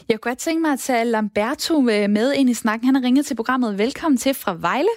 Jeg 0.09 0.15
kunne 0.15 0.31
godt 0.31 0.39
tænke 0.39 0.63
mig 0.63 0.73
at 0.73 0.79
tage 0.79 1.05
Lamberto 1.05 1.81
med 2.17 2.33
ind 2.39 2.51
i 2.51 2.55
snakken. 2.55 2.87
Han 2.87 2.95
har 2.95 3.03
ringet 3.03 3.27
til 3.27 3.37
programmet. 3.37 3.79
Velkommen 3.79 4.17
til 4.17 4.35
fra 4.35 4.53
Vejle. 4.69 4.95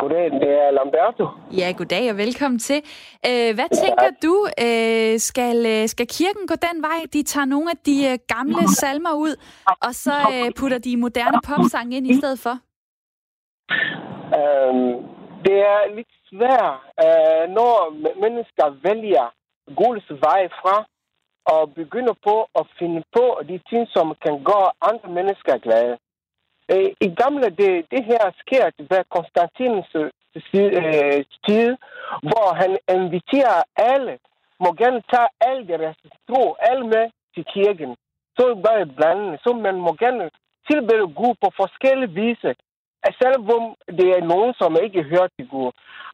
Goddag, 0.00 0.24
det 0.42 0.52
er 0.64 0.70
Lamberto. 0.70 1.24
Ja, 1.60 1.72
goddag 1.78 2.10
og 2.10 2.16
velkommen 2.16 2.58
til. 2.58 2.80
Øh, 3.28 3.50
hvad 3.58 3.70
tænker 3.82 4.10
du, 4.26 4.34
øh, 4.66 5.18
skal, 5.18 5.58
øh, 5.66 5.88
skal 5.88 6.06
kirken 6.06 6.46
gå 6.46 6.54
den 6.54 6.82
vej? 6.82 6.98
De 7.12 7.22
tager 7.22 7.44
nogle 7.44 7.70
af 7.70 7.76
de 7.86 8.18
gamle 8.34 8.68
salmer 8.68 9.14
ud, 9.14 9.34
og 9.86 9.94
så 9.94 10.12
putter 10.58 10.78
de 10.78 10.96
moderne 10.96 11.38
popsang 11.48 11.94
ind 11.94 12.06
i 12.06 12.14
stedet 12.14 12.38
for? 12.38 12.54
Øhm, 14.38 14.92
det 15.44 15.56
er 15.72 15.96
lidt 15.96 16.12
svært, 16.30 16.74
øh, 17.04 17.44
når 17.58 17.74
mennesker 18.24 18.66
vælger 18.86 19.26
Guds 19.80 20.06
vej 20.10 20.48
fra, 20.60 20.76
og 21.54 21.74
begynder 21.74 22.14
på 22.28 22.36
at 22.60 22.64
finde 22.78 23.02
på 23.16 23.24
de 23.50 23.60
ting, 23.70 23.88
som 23.96 24.06
kan 24.24 24.36
gøre 24.50 24.70
andre 24.90 25.08
mennesker 25.18 25.58
glade. 25.58 25.96
Øh, 26.72 26.90
I 27.06 27.08
gamle, 27.22 27.48
det, 27.60 27.72
det 27.92 28.02
her 28.10 28.24
sker 28.42 28.64
ved 28.90 29.02
Konstantins 29.14 29.88
øh, 29.94 31.24
tid, 31.46 31.68
hvor 32.30 32.48
han 32.62 32.72
inviterer 32.96 33.62
alle, 33.92 34.18
må 34.62 34.68
gerne 34.82 35.02
tage 35.12 35.28
alle 35.40 35.68
deres 35.68 35.96
tro, 36.28 36.42
alle 36.60 36.86
med 36.94 37.04
til 37.34 37.44
kirken. 37.54 37.96
Så 38.36 38.42
bare 38.64 38.86
blandet, 38.86 39.40
så 39.44 39.50
man 39.66 39.76
må 39.86 39.92
gerne 40.04 40.30
tilbede 40.70 41.06
Gud 41.18 41.34
på 41.42 41.48
forskellige 41.56 42.14
viser 42.20 42.54
selvom 43.22 43.64
det 43.98 44.08
er 44.18 44.28
nogen, 44.32 44.54
som 44.60 44.76
ikke 44.84 45.02
hører 45.02 45.28
til 45.36 45.48
Gud. 45.48 45.70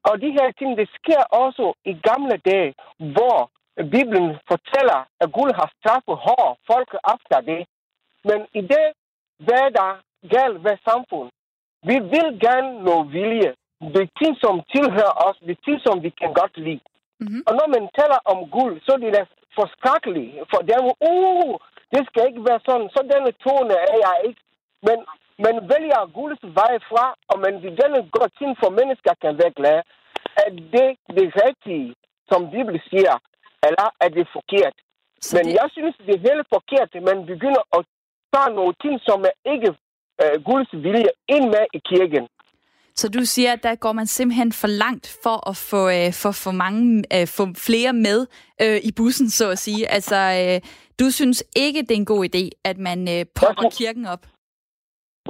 Og 0.09 0.21
de 0.23 0.29
her 0.37 0.51
ting, 0.59 0.77
det 0.77 0.89
sker 0.99 1.21
også 1.43 1.73
i 1.91 1.93
gamle 2.09 2.37
dage, 2.49 2.73
hvor 3.13 3.37
Bibelen 3.93 4.29
fortæller, 4.51 4.99
at 5.21 5.31
Gud 5.37 5.51
har 5.59 5.69
straffet 5.79 6.17
hård 6.25 6.57
folk 6.71 6.89
efter 7.13 7.37
det. 7.51 7.61
Men 8.29 8.39
i 8.59 8.61
det, 8.61 8.85
hvad 9.45 9.65
der 9.77 9.91
galt 10.35 10.59
ved 10.65 10.77
samfund. 10.89 11.29
Vi 11.89 11.95
vil 12.13 12.29
gerne 12.45 12.69
noget 12.87 13.05
vilje. 13.17 13.51
Det 13.93 14.01
er 14.03 14.17
ting, 14.21 14.33
som 14.43 14.55
tilhører 14.73 15.15
os. 15.27 15.37
Det 15.45 15.51
er 15.57 15.65
ting, 15.65 15.79
som 15.87 15.95
vi 16.05 16.09
kan 16.21 16.31
godt 16.41 16.55
lide. 16.57 16.85
Mm-hmm. 17.19 17.41
Og 17.47 17.53
når 17.59 17.67
man 17.75 17.83
taler 17.99 18.19
om 18.31 18.39
guld, 18.57 18.75
så 18.85 18.91
er 18.93 18.97
det 18.97 19.27
forskrækkeligt. 19.57 20.31
For 20.51 20.61
dem, 20.71 20.83
uh, 21.11 21.53
det 21.93 22.01
skal 22.07 22.23
ikke 22.29 22.43
være 22.49 22.61
sådan. 22.67 22.89
Så 22.95 22.99
denne 23.13 23.31
tone 23.43 23.75
er 23.91 23.97
jeg 24.07 24.15
ikke. 24.27 24.41
Men 24.87 24.97
man 25.45 25.55
vælger 25.73 26.01
gulds 26.17 26.43
vej 26.59 26.73
fra, 26.89 27.05
og 27.31 27.37
man 27.45 27.53
vil 27.63 27.73
gerne 27.81 27.99
gå 28.15 28.21
for 28.61 28.69
mennesker 28.79 29.13
kan 29.21 29.33
glade. 29.59 29.83
Er 30.43 30.49
det 30.73 30.89
det 31.17 31.27
rigtige, 31.45 31.95
som 32.29 32.39
Bibelen 32.53 32.81
siger, 32.89 33.15
eller 33.67 33.87
er 34.03 34.09
det 34.17 34.27
forkert? 34.37 34.75
Så 35.21 35.35
Men 35.35 35.45
det... 35.45 35.53
jeg 35.59 35.67
synes, 35.75 35.95
det 36.07 36.13
er 36.15 36.25
helt 36.29 36.47
forkert, 36.55 36.89
at 36.97 37.03
man 37.11 37.19
begynder 37.25 37.63
at 37.77 37.81
tage 38.33 38.55
nogle 38.59 38.75
ting, 38.83 38.95
som 39.07 39.19
er 39.29 39.35
ikke 39.53 39.69
øh, 40.21 40.35
Guds 40.49 40.69
vilje 40.85 41.11
ind 41.35 41.45
med 41.55 41.65
i 41.77 41.79
kirken. 41.91 42.25
Så 42.95 43.09
du 43.09 43.25
siger, 43.25 43.53
at 43.53 43.63
der 43.63 43.75
går 43.75 43.91
man 43.91 44.07
simpelthen 44.07 44.51
for 44.51 44.67
langt 44.67 45.17
for 45.23 45.49
at 45.49 45.57
få, 45.57 45.89
øh, 45.89 46.13
for, 46.13 46.31
for 46.31 46.51
mange, 46.51 47.03
øh, 47.15 47.27
få 47.27 47.43
flere 47.57 47.93
med 47.93 48.27
øh, 48.61 48.77
i 48.83 48.91
bussen, 48.91 49.29
så 49.29 49.49
at 49.49 49.59
sige. 49.59 49.87
Altså, 49.87 50.15
øh, 50.15 50.69
du 50.99 51.11
synes 51.11 51.43
ikke, 51.55 51.81
det 51.81 51.91
er 51.91 51.95
en 51.95 52.05
god 52.05 52.25
idé, 52.25 52.49
at 52.63 52.77
man 52.77 52.99
øh, 53.19 53.25
popper 53.35 53.69
kirken 53.69 54.05
op? 54.05 54.25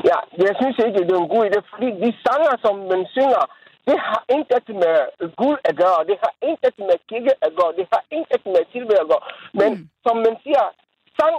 Ja, 0.10 0.18
jeg 0.46 0.54
synes 0.60 0.78
ikke, 0.86 1.00
det 1.08 1.16
er 1.16 1.24
en 1.26 1.34
god 1.36 1.44
idé, 1.48 1.60
fordi 1.74 1.90
de 2.04 2.10
sanger, 2.26 2.54
som 2.66 2.76
man 2.92 3.02
synger, 3.16 3.44
det 3.88 3.98
har 4.08 4.22
intet 4.36 4.68
med 4.84 4.96
Gud 5.42 5.58
at 5.70 5.76
gøre, 5.84 6.00
det 6.10 6.18
har 6.24 6.34
intet 6.50 6.76
med 6.88 6.98
kirke 7.10 7.34
at 7.46 7.52
gøre, 7.60 7.72
det 7.80 7.86
har 7.94 8.04
intet 8.18 8.44
med 8.54 8.64
tilbud 8.72 8.98
at 9.04 9.08
gøre. 9.12 9.26
Men 9.60 9.70
mm. 9.74 9.90
som 10.06 10.16
man 10.26 10.36
siger, 10.44 10.64
sang, 11.18 11.36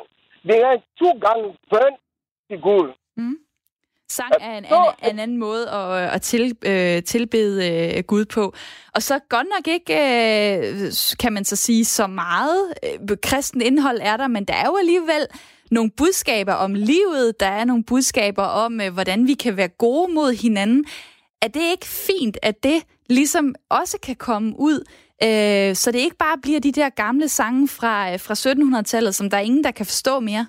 det 0.48 0.58
er 0.68 0.74
to 1.00 1.10
gange 1.26 1.46
bøn 1.70 1.94
til 2.48 2.58
Gud. 2.60 2.88
Mm. 3.16 3.38
Sang 4.08 4.32
er 4.40 4.58
en, 4.58 4.64
en, 4.64 5.10
en 5.10 5.18
anden 5.18 5.38
måde 5.38 5.70
at, 5.70 6.14
at 6.14 6.22
til, 6.22 6.56
øh, 6.66 7.02
tilbede 7.02 7.56
øh, 7.70 8.04
Gud 8.04 8.24
på. 8.24 8.54
Og 8.94 9.02
så 9.02 9.18
godt 9.28 9.46
nok 9.54 9.66
ikke, 9.76 9.94
øh, 9.94 10.92
kan 11.20 11.32
man 11.32 11.44
så 11.44 11.56
sige, 11.56 11.84
så 11.84 12.06
meget 12.06 12.74
øh, 12.84 13.16
kristen 13.22 13.60
indhold 13.62 13.98
er 14.02 14.16
der, 14.16 14.28
men 14.28 14.44
der 14.44 14.54
er 14.54 14.66
jo 14.66 14.76
alligevel 14.76 15.26
nogle 15.70 15.90
budskaber 15.96 16.52
om 16.52 16.74
livet, 16.74 17.40
der 17.40 17.46
er 17.46 17.64
nogle 17.64 17.84
budskaber 17.84 18.42
om, 18.42 18.80
øh, 18.80 18.92
hvordan 18.94 19.26
vi 19.26 19.34
kan 19.34 19.56
være 19.56 19.68
gode 19.68 20.12
mod 20.12 20.32
hinanden. 20.42 20.84
Er 21.42 21.48
det 21.48 21.62
ikke 21.70 21.86
fint, 21.86 22.38
at 22.42 22.62
det 22.62 22.82
ligesom 23.08 23.54
også 23.70 23.98
kan 24.02 24.16
komme 24.16 24.54
ud, 24.58 24.78
øh, 25.22 25.74
så 25.74 25.92
det 25.92 25.98
ikke 25.98 26.16
bare 26.16 26.38
bliver 26.42 26.60
de 26.60 26.72
der 26.72 26.88
gamle 26.88 27.28
sange 27.28 27.68
fra, 27.68 28.12
øh, 28.12 28.20
fra 28.20 28.34
1700-tallet, 28.34 29.14
som 29.14 29.30
der 29.30 29.36
er 29.36 29.40
ingen, 29.40 29.64
der 29.64 29.70
kan 29.70 29.86
forstå 29.86 30.20
mere? 30.20 30.46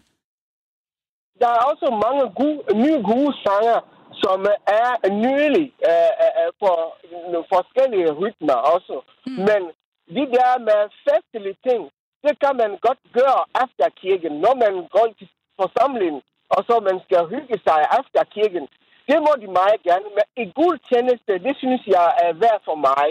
der 1.41 1.49
er 1.55 1.61
også 1.71 1.85
mange 2.05 2.23
gode, 2.39 2.59
nye 2.83 2.99
gode 3.11 3.33
sanger, 3.45 3.79
som 4.23 4.39
er 4.81 4.91
nydelige 5.23 5.71
uh, 5.91 6.13
uh, 6.25 6.49
på 6.61 6.71
forskellige 7.53 8.11
rytmer 8.21 8.57
også. 8.73 8.95
Mm. 9.27 9.33
Men 9.47 9.61
de 10.15 10.23
der 10.35 10.51
med 10.69 10.81
festlige 11.05 11.57
ting, 11.67 11.81
det 12.23 12.33
kan 12.43 12.53
man 12.61 12.71
godt 12.87 13.01
gøre 13.19 13.41
efter 13.63 13.87
kirken, 14.01 14.33
når 14.45 14.53
man 14.63 14.73
går 14.95 15.07
til 15.19 15.29
forsamling, 15.61 16.15
og 16.55 16.59
så 16.67 16.75
man 16.89 16.97
skal 17.05 17.21
hygge 17.33 17.57
sig 17.67 17.79
efter 17.99 18.21
kirken. 18.35 18.65
Det 19.09 19.17
må 19.25 19.31
de 19.41 19.47
meget 19.61 19.79
gerne, 19.87 20.07
men 20.17 20.25
i 20.43 20.45
gudstjeneste, 20.59 21.33
det 21.45 21.53
synes 21.61 21.83
jeg 21.95 22.07
er 22.25 22.31
værd 22.43 22.61
for 22.67 22.77
mig. 22.89 23.05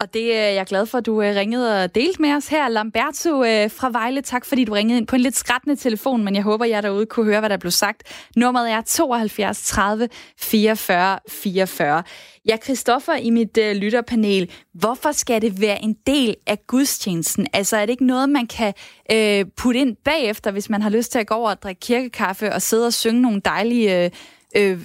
Og 0.00 0.14
det 0.14 0.30
øh, 0.30 0.36
er 0.36 0.50
jeg 0.50 0.66
glad 0.66 0.86
for, 0.86 0.98
at 0.98 1.06
du 1.06 1.22
øh, 1.22 1.36
ringede 1.36 1.84
og 1.84 1.94
delte 1.94 2.22
med 2.22 2.34
os 2.34 2.48
her. 2.48 2.68
Lamberto 2.68 3.44
øh, 3.44 3.70
fra 3.70 3.90
Vejle, 3.90 4.20
tak 4.22 4.44
fordi 4.44 4.64
du 4.64 4.72
ringede 4.72 4.98
ind 4.98 5.06
på 5.06 5.16
en 5.16 5.22
lidt 5.22 5.36
skrættende 5.36 5.76
telefon, 5.76 6.24
men 6.24 6.34
jeg 6.34 6.42
håber, 6.42 6.64
jeg 6.64 6.82
derude 6.82 7.06
kunne 7.06 7.26
høre, 7.26 7.40
hvad 7.40 7.50
der 7.50 7.56
blev 7.56 7.70
sagt. 7.70 8.02
Nummeret 8.36 8.70
er 8.70 8.80
72 8.80 9.62
30 9.62 10.08
44 10.38 11.18
44. 11.28 12.02
Ja, 12.46 12.56
Christoffer 12.56 13.14
i 13.14 13.30
mit 13.30 13.58
øh, 13.58 13.76
lytterpanel, 13.76 14.50
hvorfor 14.74 15.12
skal 15.12 15.42
det 15.42 15.60
være 15.60 15.82
en 15.82 15.96
del 16.06 16.36
af 16.46 16.66
gudstjenesten? 16.66 17.46
Altså 17.52 17.76
er 17.76 17.80
det 17.80 17.90
ikke 17.90 18.06
noget, 18.06 18.28
man 18.28 18.46
kan 18.46 18.74
øh, 19.12 19.44
putte 19.56 19.80
ind 19.80 19.96
bagefter, 20.04 20.50
hvis 20.50 20.70
man 20.70 20.82
har 20.82 20.90
lyst 20.90 21.12
til 21.12 21.18
at 21.18 21.26
gå 21.26 21.34
over 21.34 21.50
og 21.50 21.62
drikke 21.62 21.80
kirkekaffe 21.80 22.52
og 22.52 22.62
sidde 22.62 22.86
og 22.86 22.92
synge 22.92 23.22
nogle 23.22 23.40
dejlige... 23.44 24.04
Øh, 24.04 24.10
øh, 24.56 24.80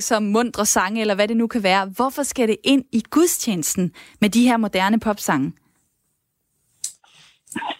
som 0.00 0.22
mundre 0.22 0.66
sange, 0.66 1.00
eller 1.00 1.14
hvad 1.14 1.28
det 1.28 1.36
nu 1.36 1.46
kan 1.46 1.62
være. 1.62 1.86
Hvorfor 1.86 2.22
skal 2.22 2.48
det 2.48 2.56
ind 2.64 2.84
i 2.92 3.02
gudstjenesten 3.10 3.92
med 4.20 4.30
de 4.30 4.42
her 4.42 4.56
moderne 4.56 5.00
popsange? 5.00 5.52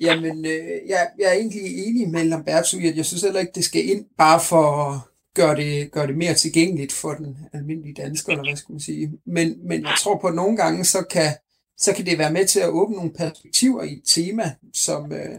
Jamen, 0.00 0.44
øh, 0.44 0.88
jeg, 0.88 1.08
jeg 1.18 1.28
er 1.28 1.32
egentlig 1.32 1.86
enig 1.86 2.08
med 2.08 2.24
Lamberto 2.24 2.78
i, 2.78 2.86
at 2.86 2.96
jeg 2.96 3.06
synes 3.06 3.22
heller 3.22 3.40
ikke, 3.40 3.52
det 3.54 3.64
skal 3.64 3.88
ind 3.88 4.04
bare 4.18 4.40
for 4.40 4.62
at 4.62 5.00
gøre 5.34 5.56
det, 5.56 5.92
gøre 5.92 6.06
det 6.06 6.16
mere 6.16 6.34
tilgængeligt 6.34 6.92
for 6.92 7.14
den 7.14 7.38
almindelige 7.52 7.94
dansker, 7.94 8.32
eller 8.32 8.44
hvad 8.44 8.56
skal 8.56 8.72
man 8.72 8.80
sige. 8.80 9.12
Men, 9.26 9.68
men 9.68 9.82
jeg 9.82 9.94
tror 9.98 10.18
på, 10.18 10.26
at 10.26 10.34
nogle 10.34 10.56
gange, 10.56 10.84
så 10.84 11.02
kan, 11.10 11.32
så 11.78 11.92
kan 11.92 12.06
det 12.06 12.18
være 12.18 12.32
med 12.32 12.46
til 12.46 12.60
at 12.60 12.68
åbne 12.68 12.96
nogle 12.96 13.12
perspektiver 13.12 13.82
i 13.82 13.92
et 13.92 14.02
tema, 14.06 14.54
som, 14.74 15.12
øh, 15.12 15.38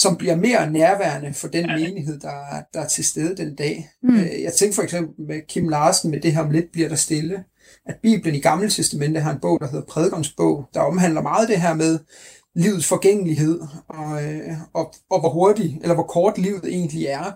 som 0.00 0.16
bliver 0.16 0.36
mere 0.36 0.70
nærværende 0.70 1.34
for 1.34 1.48
den 1.48 1.66
menighed, 1.66 2.20
der, 2.20 2.30
der 2.74 2.80
er 2.80 2.88
til 2.88 3.04
stede 3.04 3.36
den 3.36 3.54
dag. 3.54 3.90
Mm. 4.02 4.16
Øh, 4.16 4.42
jeg 4.42 4.52
tænker 4.52 4.74
for 4.74 4.82
eksempel 4.82 5.24
med 5.26 5.40
Kim 5.48 5.68
Larsen, 5.68 6.10
med 6.10 6.20
det 6.20 6.32
her 6.32 6.42
om 6.42 6.50
lidt 6.50 6.72
bliver 6.72 6.88
der 6.88 6.96
stille, 6.96 7.44
at 7.86 7.96
Bibelen 8.02 8.34
i 8.34 8.40
Gamle 8.40 8.70
Testamente 8.70 9.20
har 9.20 9.32
en 9.32 9.40
bog, 9.40 9.60
der 9.60 9.68
hedder 9.68 9.84
Prædikonsbog, 9.84 10.64
der 10.74 10.80
omhandler 10.80 11.22
meget 11.22 11.48
det 11.48 11.60
her 11.60 11.74
med 11.74 11.98
livets 12.54 12.86
forgængelighed, 12.86 13.60
og, 13.88 14.24
øh, 14.24 14.52
og, 14.74 14.94
og 15.10 15.20
hvor 15.20 15.28
hurtigt, 15.28 15.74
eller 15.82 15.94
hvor 15.94 16.06
kort 16.06 16.38
livet 16.38 16.64
egentlig 16.64 17.06
er. 17.06 17.32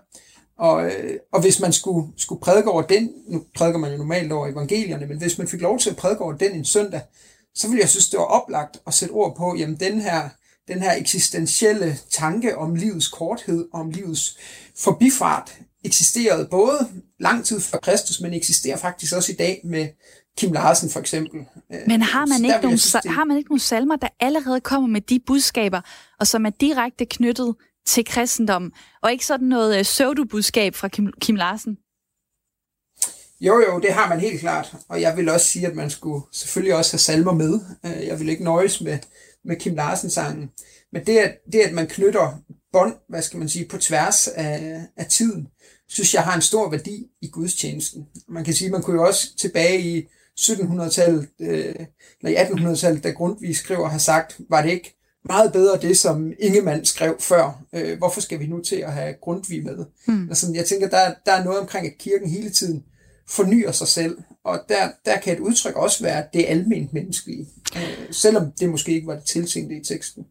Og, 0.59 0.87
øh, 0.87 1.19
og 1.33 1.41
hvis 1.41 1.61
man 1.61 1.73
skulle, 1.73 2.09
skulle 2.17 2.41
prædike 2.41 2.71
over 2.71 2.83
den, 2.83 3.11
nu 3.29 3.43
prædiker 3.57 3.79
man 3.79 3.93
jo 3.93 3.99
normalt 3.99 4.33
over 4.33 4.47
evangelierne, 4.47 5.07
men 5.07 5.19
hvis 5.19 5.39
man 5.39 5.49
fik 5.49 5.61
lov 5.61 5.79
til 5.79 5.91
at 5.91 5.97
prædike 5.97 6.21
over 6.21 6.33
den 6.33 6.53
en 6.53 6.65
søndag, 6.65 7.01
så 7.55 7.69
ville 7.69 7.81
jeg 7.81 7.89
synes, 7.89 8.11
det 8.11 8.19
var 8.19 8.25
oplagt 8.25 8.77
at 8.87 8.95
sætte 8.95 9.13
ord 9.13 9.37
på, 9.37 9.57
jamen 9.59 9.77
den 9.81 10.01
her 10.01 10.29
den 10.69 10.83
her 10.83 10.93
eksistentielle 10.93 11.99
tanke 12.11 12.59
om 12.59 12.75
livets 12.75 13.09
korthed, 13.09 13.69
om 13.73 13.91
livets 13.91 14.37
forbifart, 14.79 15.59
eksisterede 15.85 16.49
både 16.51 16.89
lang 17.21 17.45
tid 17.45 17.61
før 17.61 17.79
Kristus, 17.79 18.21
men 18.21 18.35
eksisterer 18.35 18.77
faktisk 18.77 19.15
også 19.17 19.33
i 19.33 19.35
dag 19.35 19.61
med 19.65 19.89
Kim 20.39 20.53
Larsen 20.53 20.91
for 20.91 21.01
eksempel. 21.01 21.41
Men 21.87 22.03
har 22.03 22.27
man, 22.27 22.45
ikke 22.45 22.59
nogle, 22.63 22.79
synes, 22.79 23.05
har 23.07 23.25
man 23.25 23.37
ikke 23.37 23.51
nogle 23.51 23.61
salmer, 23.61 23.97
der 23.97 24.09
allerede 24.21 24.61
kommer 24.61 24.89
med 24.89 25.01
de 25.01 25.21
budskaber, 25.27 25.81
og 26.21 26.27
som 26.27 26.47
er 26.47 26.51
direkte 26.51 27.05
knyttet 27.05 27.55
til 27.87 28.05
kristendommen, 28.05 28.73
og 29.03 29.13
ikke 29.13 29.27
sådan 29.27 29.49
noget 29.49 29.77
uh, 29.77 29.83
pseudo-budskab 29.83 30.75
fra 30.75 30.89
Kim, 30.89 31.13
Kim 31.21 31.37
Larsen? 31.37 31.79
Jo, 33.41 33.63
jo, 33.69 33.79
det 33.79 33.93
har 33.93 34.09
man 34.09 34.21
helt 34.21 34.41
klart. 34.41 34.75
Og 34.89 35.01
jeg 35.01 35.17
vil 35.17 35.29
også 35.29 35.47
sige, 35.47 35.67
at 35.67 35.75
man 35.75 35.91
skulle 35.91 36.25
selvfølgelig 36.33 36.77
også 36.77 36.93
have 36.93 36.99
salmer 36.99 37.33
med. 37.33 37.61
Øh, 37.87 38.07
jeg 38.07 38.21
vil 38.21 38.29
ikke 38.29 38.45
nøjes 38.45 38.81
med 38.81 38.99
med 39.45 39.57
Kim 39.57 39.75
Larsen-sangen. 39.75 40.51
Men 40.93 41.07
det 41.07 41.19
at, 41.19 41.39
det, 41.53 41.61
at 41.61 41.73
man 41.73 41.87
knytter 41.87 42.39
bånd, 42.73 42.95
hvad 43.09 43.23
skal 43.23 43.39
man 43.39 43.49
sige, 43.49 43.69
på 43.69 43.79
tværs 43.79 44.29
af, 44.29 44.81
af 44.97 45.07
tiden, 45.07 45.49
synes 45.89 46.15
jeg 46.15 46.23
har 46.23 46.35
en 46.35 46.43
stor 46.43 46.71
værdi 46.71 47.07
i 47.23 47.29
gudstjenesten. 47.29 48.07
Man 48.29 48.45
kan 48.45 48.55
sige, 48.55 48.71
man 48.71 48.83
kunne 48.83 48.97
jo 48.97 49.07
også 49.07 49.37
tilbage 49.37 49.81
i 49.81 50.09
1700-tallet, 50.41 51.29
øh, 51.41 51.75
eller 52.23 52.41
i 52.41 52.45
1800-tallet, 52.45 53.05
da 53.05 53.11
Grundtvig 53.11 53.57
skriver, 53.57 53.89
har 53.89 53.99
sagt, 53.99 54.41
var 54.51 54.63
det 54.63 54.71
ikke 54.71 54.97
meget 55.25 55.53
bedre 55.53 55.79
det, 55.79 55.99
som 55.99 56.33
Ingemann 56.39 56.85
skrev 56.85 57.17
før. 57.21 57.63
Øh, 57.73 57.99
hvorfor 57.99 58.21
skal 58.21 58.41
vi 58.41 58.47
nu 58.47 58.61
til 58.61 58.77
at 58.77 58.93
have 58.93 59.15
Grundtvig 59.21 59.65
med? 59.65 59.85
Mm. 60.07 60.29
Altså, 60.29 60.53
jeg 60.55 60.65
tænker, 60.65 60.89
der, 60.89 61.15
der 61.27 61.33
er 61.33 61.45
noget 61.45 61.61
omkring, 61.61 61.87
at 61.87 61.99
kirken 61.99 62.31
hele 62.31 62.51
tiden 62.51 62.85
fornyer 63.29 63.73
sig 63.73 63.89
selv. 63.89 64.19
Og 64.45 64.61
der, 64.69 64.89
der 65.05 65.19
kan 65.21 65.35
et 65.35 65.41
udtryk 65.41 65.75
også 65.75 66.03
være 66.03 66.25
det 66.33 66.45
almindeligt 66.49 66.93
menneskelige, 66.93 67.47
øh, 67.77 68.13
selvom 68.13 68.53
det 68.61 68.69
måske 68.69 68.93
ikke 68.93 69.07
var 69.07 69.15
det 69.15 69.25
tiltænkte 69.25 69.77
i 69.77 69.85
teksten. 69.85 70.25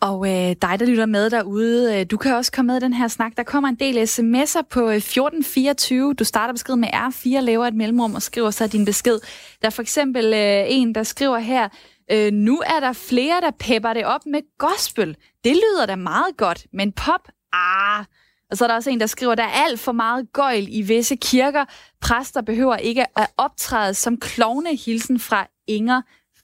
Og 0.00 0.28
øh, 0.28 0.56
dig, 0.62 0.80
der 0.80 0.86
lytter 0.86 1.06
med 1.06 1.30
derude, 1.30 1.98
øh, 1.98 2.06
du 2.10 2.16
kan 2.16 2.34
også 2.34 2.52
komme 2.52 2.66
med 2.66 2.76
i 2.76 2.84
den 2.84 2.92
her 2.92 3.08
snak. 3.08 3.32
Der 3.36 3.42
kommer 3.42 3.68
en 3.68 3.74
del 3.74 3.98
sms'er 3.98 4.62
på 4.70 4.80
øh, 4.80 4.96
1424. 4.96 6.14
Du 6.14 6.24
starter 6.24 6.52
beskeden 6.54 6.80
med 6.80 6.88
R4, 6.88 7.40
laver 7.40 7.66
et 7.66 7.74
mellemrum 7.74 8.14
og 8.14 8.22
skriver 8.22 8.50
så 8.50 8.66
din 8.66 8.84
besked. 8.84 9.20
Der 9.62 9.66
er 9.66 9.70
for 9.70 9.82
eksempel 9.82 10.24
øh, 10.24 10.64
en, 10.68 10.94
der 10.94 11.02
skriver 11.02 11.38
her, 11.38 11.68
øh, 12.12 12.32
nu 12.32 12.62
er 12.66 12.80
der 12.80 12.92
flere, 12.92 13.40
der 13.40 13.50
pepper 13.58 13.92
det 13.92 14.04
op 14.04 14.26
med 14.26 14.40
gospel. 14.58 15.16
Det 15.44 15.56
lyder 15.56 15.86
da 15.86 15.96
meget 15.96 16.36
godt, 16.36 16.66
men 16.72 16.92
pop, 16.92 17.28
ah. 17.52 18.04
Og 18.50 18.56
så 18.56 18.64
er 18.64 18.68
der 18.68 18.74
også 18.74 18.90
en, 18.90 19.00
der 19.00 19.06
skriver, 19.06 19.34
der 19.34 19.42
er 19.42 19.64
alt 19.64 19.80
for 19.80 19.92
meget 19.92 20.32
gøjl 20.32 20.66
i 20.70 20.82
visse 20.82 21.16
kirker. 21.16 21.64
Præster 22.00 22.42
behøver 22.42 22.76
ikke 22.76 23.18
at 23.18 23.26
optræde 23.36 23.94
som 23.94 24.16
klovne 24.16 24.76
hilsen 24.76 25.20
fra 25.20 25.46
Inger 25.66 26.02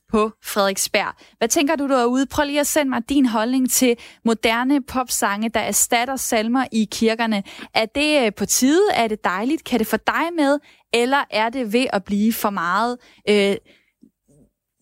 på 0.09 0.31
Frederiksberg. 0.43 1.13
Hvad 1.37 1.47
tænker 1.47 1.75
du 1.75 1.87
derude? 1.87 2.25
Prøv 2.25 2.45
lige 2.45 2.59
at 2.59 2.67
sende 2.67 2.89
mig 2.89 3.09
din 3.09 3.25
holdning 3.25 3.71
til 3.71 3.95
moderne 4.25 4.83
popsange, 4.83 5.49
der 5.49 5.59
erstatter 5.59 6.15
salmer 6.15 6.65
i 6.71 6.87
kirkerne. 6.91 7.43
Er 7.73 7.85
det 7.85 8.25
øh, 8.25 8.33
på 8.33 8.45
tide? 8.45 8.81
Er 8.93 9.07
det 9.07 9.23
dejligt? 9.23 9.63
Kan 9.63 9.79
det 9.79 9.87
få 9.87 9.97
dig 10.07 10.29
med? 10.35 10.59
Eller 10.93 11.23
er 11.29 11.49
det 11.49 11.73
ved 11.73 11.85
at 11.93 12.03
blive 12.03 12.33
for 12.33 12.49
meget? 12.49 12.97
Øh, 13.29 13.55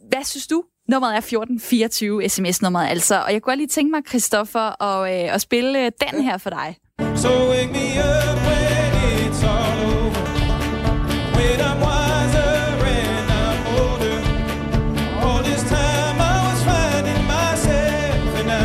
hvad 0.10 0.24
synes 0.24 0.48
du? 0.48 0.64
Nummeret 0.90 1.14
er 1.14 1.18
1424, 1.18 2.30
sms-nummeret 2.30 2.88
altså. 2.88 3.22
Og 3.22 3.34
jeg 3.34 3.42
kunne 3.42 3.56
lige 3.56 3.68
tænke 3.68 3.92
mig, 3.92 4.02
Christoffer, 4.08 4.84
at, 4.84 5.26
øh, 5.26 5.34
at 5.34 5.42
spille 5.42 5.90
den 5.90 6.24
her 6.24 6.38
for 6.38 6.50
dig. 6.50 6.78
So 7.00 7.50
wake 7.50 7.72
me 7.72 7.98
up 7.98 8.38
when 8.48 8.92
it's 9.12 9.44
all 9.44 9.80
over. 9.96 10.24
When 11.38 11.60
I'm 11.70 11.80
wiser 11.88 12.56
and 13.02 13.28
I'm 13.44 13.60
older. 13.80 14.18
All 15.26 15.42
this 15.50 15.64
time 15.76 16.18
I 16.32 16.38
was 16.48 16.62
finding 16.72 17.24
myself 17.36 18.40
and 18.40 18.52
I 18.52 18.64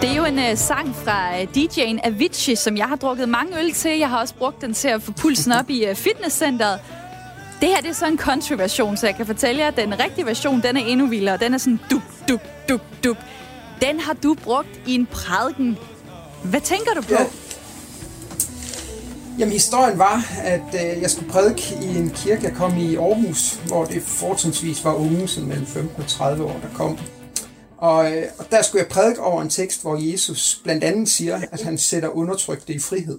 Det 0.00 0.10
er 0.10 0.16
jo 0.16 0.24
en 0.24 0.38
uh, 0.38 0.58
sang 0.58 0.94
fra 0.94 1.40
øh, 1.40 1.42
uh, 1.42 1.48
DJ'en 1.56 1.98
Avicii, 2.06 2.56
som 2.56 2.76
jeg 2.76 2.86
har 2.86 2.96
drukket 2.96 3.28
mange 3.28 3.58
øl 3.58 3.72
til. 3.72 3.98
Jeg 3.98 4.08
har 4.08 4.20
også 4.20 4.34
brugt 4.34 4.60
den 4.60 4.74
til 4.74 4.88
at 4.88 5.02
få 5.02 5.12
pulsen 5.12 5.52
op 5.52 5.70
i 5.70 5.90
uh, 5.90 5.96
fitnesscenteret. 5.96 6.80
Det 7.60 7.68
her 7.68 7.80
det 7.80 7.88
er 7.88 7.94
så 7.94 8.06
en 8.06 8.18
country-version, 8.18 8.96
så 8.96 9.06
jeg 9.06 9.16
kan 9.16 9.26
fortælle 9.26 9.60
jer, 9.60 9.68
at 9.68 9.76
den 9.76 10.00
rigtige 10.00 10.26
version, 10.26 10.62
den 10.62 10.76
er 10.76 10.80
endnu 10.80 11.06
vildere. 11.06 11.36
Den 11.36 11.54
er 11.54 11.58
sådan 11.58 11.80
duk, 11.90 12.02
duk, 12.28 12.40
duk, 12.68 12.80
duk. 13.04 13.16
Den 13.82 14.00
har 14.00 14.12
du 14.12 14.34
brugt 14.34 14.80
i 14.86 14.94
en 14.94 15.06
prædiken. 15.06 15.78
Hvad 16.44 16.60
tænker 16.60 16.94
du 16.94 17.02
på? 17.02 17.12
Ja. 17.12 17.26
Jamen, 19.38 19.52
historien 19.52 19.98
var, 19.98 20.24
at 20.38 20.74
øh, 20.74 21.02
jeg 21.02 21.10
skulle 21.10 21.30
prædike 21.30 21.78
i 21.82 21.96
en 21.96 22.10
kirke, 22.10 22.44
jeg 22.44 22.52
kom 22.52 22.78
i 22.78 22.96
Aarhus, 22.96 23.52
hvor 23.66 23.84
det 23.84 24.02
fortrinsvis 24.02 24.84
var 24.84 24.94
unge, 24.94 25.28
som 25.28 25.44
mellem 25.44 25.66
15 25.66 26.02
og 26.02 26.08
30 26.08 26.44
år, 26.44 26.60
der 26.62 26.74
kom. 26.74 26.98
Og, 27.78 28.12
øh, 28.12 28.26
og 28.38 28.50
der 28.50 28.62
skulle 28.62 28.82
jeg 28.82 28.90
prædike 28.90 29.20
over 29.20 29.42
en 29.42 29.50
tekst, 29.50 29.82
hvor 29.82 29.96
Jesus 30.12 30.60
blandt 30.64 30.84
andet 30.84 31.08
siger, 31.08 31.40
at 31.52 31.62
han 31.62 31.78
sætter 31.78 32.08
undertrykte 32.08 32.72
i 32.72 32.78
frihed. 32.78 33.18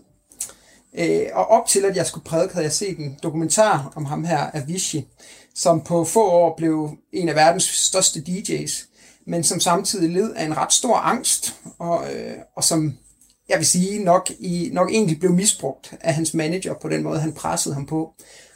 Øh, 0.98 1.26
og 1.34 1.48
op 1.48 1.68
til, 1.68 1.86
at 1.86 1.96
jeg 1.96 2.06
skulle 2.06 2.26
prædike, 2.26 2.54
havde 2.54 2.66
jeg 2.66 2.74
set 2.74 3.00
en 3.00 3.18
dokumentar 3.24 3.94
om 3.96 4.06
ham 4.06 4.24
her, 4.24 4.50
Avicii, 4.54 5.08
som 5.56 5.82
på 5.82 6.06
få 6.06 6.24
år 6.24 6.54
blev 6.58 6.90
en 7.14 7.30
af 7.30 7.36
verdens 7.36 7.64
største 7.64 8.24
DJ's, 8.28 8.86
men 9.28 9.44
som 9.44 9.60
samtidig 9.60 10.10
led 10.10 10.34
af 10.34 10.46
en 10.46 10.58
ret 10.58 10.74
stor 10.74 10.96
angst, 10.96 11.56
og, 11.80 12.14
øh, 12.14 12.38
og 12.56 12.64
som 12.64 12.98
jeg 13.50 13.58
vil 13.58 13.66
sige, 13.66 14.04
nok, 14.04 14.32
i, 14.40 14.70
nok 14.74 14.92
egentlig 14.92 15.20
blev 15.20 15.32
misbrugt 15.34 15.94
af 16.02 16.14
hans 16.14 16.34
manager 16.34 16.74
på 16.82 16.90
den 16.90 17.04
måde, 17.04 17.20
han 17.20 17.34
pressede 17.34 17.76
ham 17.76 17.86
på. 17.86 18.14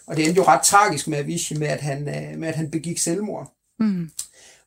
Og 0.08 0.18
det 0.18 0.26
endte 0.26 0.38
jo 0.38 0.48
ret 0.48 0.62
tragisk 0.62 1.08
med 1.08 1.18
Avicii, 1.18 1.58
med 1.58 1.68
at 1.68 1.82
han, 1.82 2.08
øh, 2.08 2.40
med 2.40 2.48
at 2.48 2.56
han 2.56 2.72
begik 2.72 3.00
selvmord. 3.00 3.54
Mm. 3.80 4.10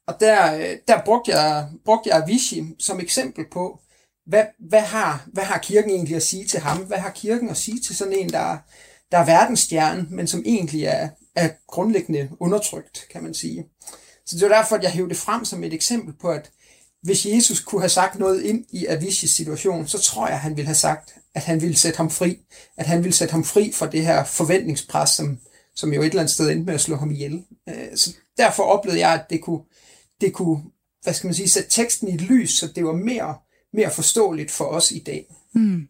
Og 0.07 0.15
der, 0.21 0.57
øh, 0.57 0.77
der 0.89 1.05
brugte, 1.05 1.37
jeg, 1.37 1.69
brugte 1.85 2.11
jeg 2.11 2.23
Avicii 2.23 2.75
som 2.79 3.01
eksempel 3.01 3.45
på, 3.53 3.81
hvad, 4.27 4.45
hvad, 4.59 4.81
har, 4.81 5.27
hvad 5.33 5.45
har 5.45 5.59
kirken 5.59 5.91
egentlig 5.91 6.17
at 6.17 6.23
sige 6.23 6.45
til 6.45 6.61
ham? 6.61 6.79
Hvad 6.79 6.99
har 6.99 7.11
kirken 7.11 7.51
at 7.51 7.57
sige 7.57 7.81
til 7.81 7.97
sådan 7.97 8.13
en, 8.13 8.29
der, 8.29 8.59
der 9.13 9.19
er 9.19 9.25
verdensstjerne, 9.27 10.07
men 10.11 10.27
som 10.27 10.43
egentlig 10.47 10.85
er, 10.85 11.09
er 11.37 11.49
grundlæggende 11.67 12.29
undertrykt, 12.41 13.09
kan 13.13 13.23
man 13.23 13.35
sige. 13.35 13.65
Så 14.27 14.37
det 14.37 14.49
var 14.51 14.57
derfor, 14.57 14.77
at 14.77 14.83
jeg 14.83 14.91
hævde 14.91 15.09
det 15.09 15.17
frem 15.17 15.45
som 15.45 15.65
et 15.65 15.73
eksempel 15.73 16.15
på, 16.21 16.29
at 16.29 16.51
hvis 17.05 17.27
Jesus 17.27 17.61
kunne 17.61 17.81
have 17.81 17.89
sagt 17.89 18.19
noget 18.19 18.43
ind 18.43 18.65
i 18.71 18.87
Aviciis 18.87 19.31
situation, 19.31 19.87
så 19.87 19.99
tror 19.99 20.27
jeg, 20.27 20.35
at 20.35 20.41
han 20.41 20.57
ville 20.57 20.67
have 20.67 20.75
sagt, 20.75 21.15
at 21.35 21.43
han 21.43 21.63
ville 21.63 21.77
sætte 21.77 21.97
ham 21.97 22.11
fri. 22.11 22.39
At 22.77 22.87
han 22.87 23.05
ville 23.05 23.15
sætte 23.15 23.33
ham 23.33 23.45
fri 23.45 23.73
fra 23.75 23.87
det 23.87 24.07
her 24.07 24.25
forventningspres, 24.25 25.11
som, 25.11 25.39
som 25.75 25.93
jo 25.93 26.01
et 26.01 26.07
eller 26.07 26.21
andet 26.21 26.35
sted 26.35 26.51
endte 26.51 26.67
med 26.67 26.75
at 26.75 26.81
slå 26.81 26.97
ham 26.97 27.11
ihjel. 27.11 27.45
Øh, 27.69 27.97
så 27.97 28.11
derfor 28.37 28.63
oplevede 28.63 29.01
jeg, 29.01 29.15
at 29.15 29.31
det 29.31 29.43
kunne, 29.43 29.61
det 30.21 30.33
kunne 30.33 30.63
hvad 31.03 31.15
skal 31.15 31.27
man 31.27 31.35
sige, 31.35 31.49
sætte 31.49 31.71
teksten 31.71 32.09
i 32.09 32.15
et 32.15 32.21
lys, 32.21 32.51
så 32.51 32.67
det 32.75 32.85
var 32.85 32.93
mere, 32.93 33.35
mere 33.73 33.91
forståeligt 33.91 34.51
for 34.51 34.65
os 34.65 34.91
i 34.91 34.99
dag. 34.99 35.27
Mm. 35.55 35.89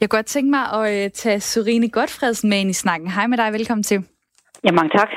Jeg 0.00 0.08
kunne 0.10 0.18
godt 0.18 0.26
tænke 0.26 0.50
mig 0.50 0.72
at 0.72 1.04
øh, 1.04 1.10
tage 1.10 1.40
Sorine 1.40 1.88
Godfredsen 1.88 2.50
med 2.50 2.60
ind 2.60 2.70
i 2.70 2.72
snakken. 2.72 3.10
Hej 3.10 3.26
med 3.26 3.38
dig, 3.38 3.52
velkommen 3.52 3.82
til. 3.82 4.04
Ja, 4.64 4.72
mange 4.72 4.90
tak. 4.98 5.08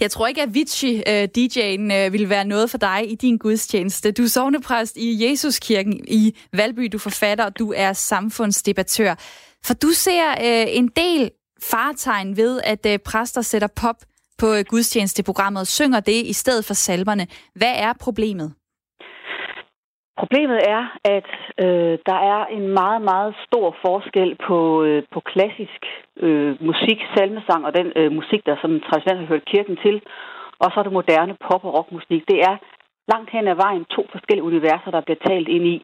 Jeg 0.00 0.10
tror 0.10 0.26
ikke, 0.26 0.42
at 0.42 0.54
Vici, 0.54 0.94
uh, 0.94 1.12
øh, 1.12 1.28
DJ'en, 1.38 1.80
uh, 1.80 2.04
øh, 2.04 2.12
ville 2.12 2.28
være 2.28 2.44
noget 2.44 2.70
for 2.70 2.78
dig 2.78 3.12
i 3.12 3.14
din 3.14 3.38
gudstjeneste. 3.38 4.12
Du 4.12 4.22
er 4.22 4.28
sovnepræst 4.28 4.96
i 4.96 5.30
Jesuskirken 5.30 6.04
i 6.08 6.36
Valby, 6.52 6.88
du 6.92 6.96
er 6.96 7.00
forfatter, 7.00 7.44
og 7.44 7.58
du 7.58 7.72
er 7.76 7.92
samfundsdebattør. 7.92 9.14
For 9.64 9.74
du 9.74 9.90
ser 9.90 10.30
uh, 10.30 10.76
en 10.76 10.88
del 10.96 11.30
fartegn 11.62 12.36
ved, 12.36 12.60
at 12.64 12.86
uh, 12.86 12.96
præster 13.04 13.42
sætter 13.42 13.68
pop 13.76 13.96
på 14.38 14.52
uh, 14.52 14.60
gudstjenesteprogrammet 14.60 15.60
og 15.60 15.66
synger 15.66 16.00
det 16.00 16.26
i 16.26 16.32
stedet 16.32 16.64
for 16.64 16.74
salmerne. 16.74 17.26
Hvad 17.54 17.72
er 17.76 17.92
problemet? 18.00 18.52
Problemet 20.20 20.58
er, 20.76 20.82
at 21.04 21.30
øh, 21.64 21.98
der 22.10 22.18
er 22.32 22.40
en 22.56 22.68
meget, 22.68 23.02
meget 23.02 23.34
stor 23.46 23.76
forskel 23.86 24.36
på, 24.46 24.82
øh, 24.82 25.02
på 25.12 25.20
klassisk 25.20 25.82
øh, 26.16 26.52
musik, 26.68 26.98
salmesang 27.14 27.66
og 27.66 27.74
den 27.74 27.92
øh, 27.96 28.12
musik, 28.12 28.46
der 28.46 28.56
som 28.60 28.80
traditionelt 28.80 29.20
har 29.20 29.32
hørt 29.32 29.44
kirken 29.44 29.76
til, 29.84 30.02
og 30.62 30.68
så 30.70 30.82
det 30.82 30.92
moderne 30.92 31.34
pop- 31.46 31.64
og 31.64 31.74
rockmusik. 31.74 32.22
Det 32.28 32.38
er 32.50 32.56
langt 33.12 33.30
hen 33.30 33.48
ad 33.48 33.54
vejen 33.54 33.84
to 33.84 34.02
forskellige 34.12 34.48
universer, 34.52 34.90
der 34.90 35.00
bliver 35.00 35.24
talt 35.28 35.48
ind 35.48 35.66
i. 35.74 35.76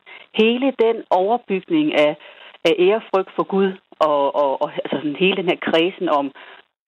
Hele 0.42 0.72
den 0.84 0.96
overbygning 1.10 1.86
af, 2.06 2.16
af 2.64 2.74
ærefrygt 2.78 3.30
for 3.36 3.44
Gud, 3.54 3.70
og, 4.00 4.34
og, 4.42 4.62
og 4.62 4.70
altså 4.84 4.96
sådan 4.96 5.16
hele 5.16 5.36
den 5.36 5.50
her 5.50 5.60
kredsen 5.68 6.08
om 6.08 6.32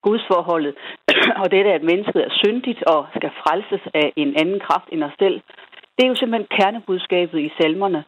gudsforholdet, 0.07 0.75
og 1.43 1.51
det 1.51 1.67
at 1.79 1.83
mennesket 1.83 2.21
er 2.25 2.33
syndigt 2.43 2.83
og 2.83 3.07
skal 3.17 3.31
frelses 3.43 3.85
af 3.95 4.13
en 4.17 4.31
anden 4.41 4.61
kraft 4.67 4.89
end 4.93 5.05
os 5.05 5.17
selv, 5.19 5.41
det 6.01 6.07
er 6.07 6.13
jo 6.15 6.21
simpelthen 6.21 6.53
kernebudskabet 6.59 7.39
i 7.41 7.51
salmerne. 7.59 8.05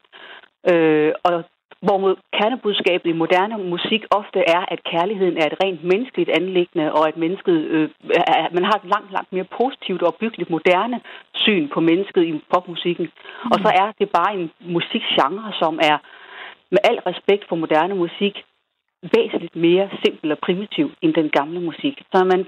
Øh, 0.70 1.12
og 1.24 1.44
hvor 1.87 1.98
kernebudskabet 2.38 3.09
i 3.11 3.20
moderne 3.22 3.57
musik 3.74 4.02
ofte 4.11 4.40
er, 4.57 4.62
at 4.74 4.85
kærligheden 4.92 5.37
er 5.37 5.46
et 5.46 5.61
rent 5.64 5.85
menneskeligt 5.85 6.31
anlæggende, 6.38 6.92
og 6.92 7.09
at 7.09 7.16
mennesket, 7.16 7.59
øh, 7.74 7.88
er, 8.35 8.48
man 8.57 8.64
har 8.64 8.76
et 8.78 8.90
langt, 8.94 9.12
langt 9.12 9.33
mere 9.33 9.52
positivt 9.61 10.02
og 10.02 10.14
byggeligt 10.20 10.50
moderne 10.50 11.00
syn 11.35 11.68
på 11.74 11.81
mennesket 11.81 12.22
i 12.24 12.33
popmusikken. 12.52 13.05
Mm. 13.05 13.50
Og 13.52 13.57
så 13.64 13.68
er 13.83 13.88
det 13.98 14.09
bare 14.18 14.35
en 14.35 14.50
musikgenre, 14.61 15.52
som 15.62 15.74
er 15.90 15.96
med 16.70 16.83
al 16.90 16.98
respekt 17.11 17.44
for 17.48 17.57
moderne 17.57 17.94
musik, 17.94 18.35
væsentligt 19.16 19.57
mere 19.57 19.90
simpel 20.05 20.33
og 20.33 20.38
primitiv 20.38 20.90
end 21.02 21.14
den 21.14 21.31
gamle 21.38 21.61
musik. 21.61 21.94
Så 22.11 22.14
når 22.20 22.28
man 22.35 22.44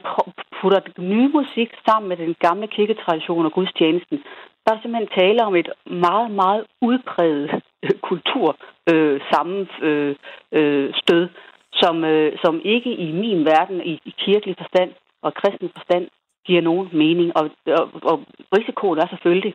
putter 0.60 0.80
den 0.80 1.08
nye 1.08 1.28
musik 1.28 1.70
sammen 1.86 2.08
med 2.08 2.16
den 2.16 2.34
gamle 2.46 2.66
kirketradition 2.76 3.46
og 3.46 3.52
gudstjenesten, 3.52 4.18
der 4.64 4.72
er 4.72 4.80
simpelthen 4.82 5.18
tale 5.20 5.44
om 5.44 5.54
et 5.56 5.68
meget, 5.86 6.30
meget 6.30 6.64
udpræget 6.80 7.50
øh, 7.82 7.90
kultur 8.10 8.56
øh, 8.92 9.20
sammen 9.32 9.68
øh, 9.82 10.16
øh, 10.52 10.94
stød, 10.94 11.28
som, 11.72 12.04
øh, 12.04 12.38
som 12.44 12.60
ikke 12.64 12.92
i 13.06 13.12
min 13.12 13.44
verden, 13.44 13.80
i, 13.80 14.00
i 14.04 14.14
kirkelig 14.18 14.56
forstand 14.58 14.90
og 15.22 15.34
kristen 15.34 15.68
forstand, 15.76 16.08
giver 16.46 16.62
nogen 16.62 16.88
mening. 16.92 17.36
Og, 17.36 17.50
og, 17.66 17.90
og 18.02 18.16
risikoen 18.56 18.98
er 18.98 19.08
selvfølgelig, 19.08 19.54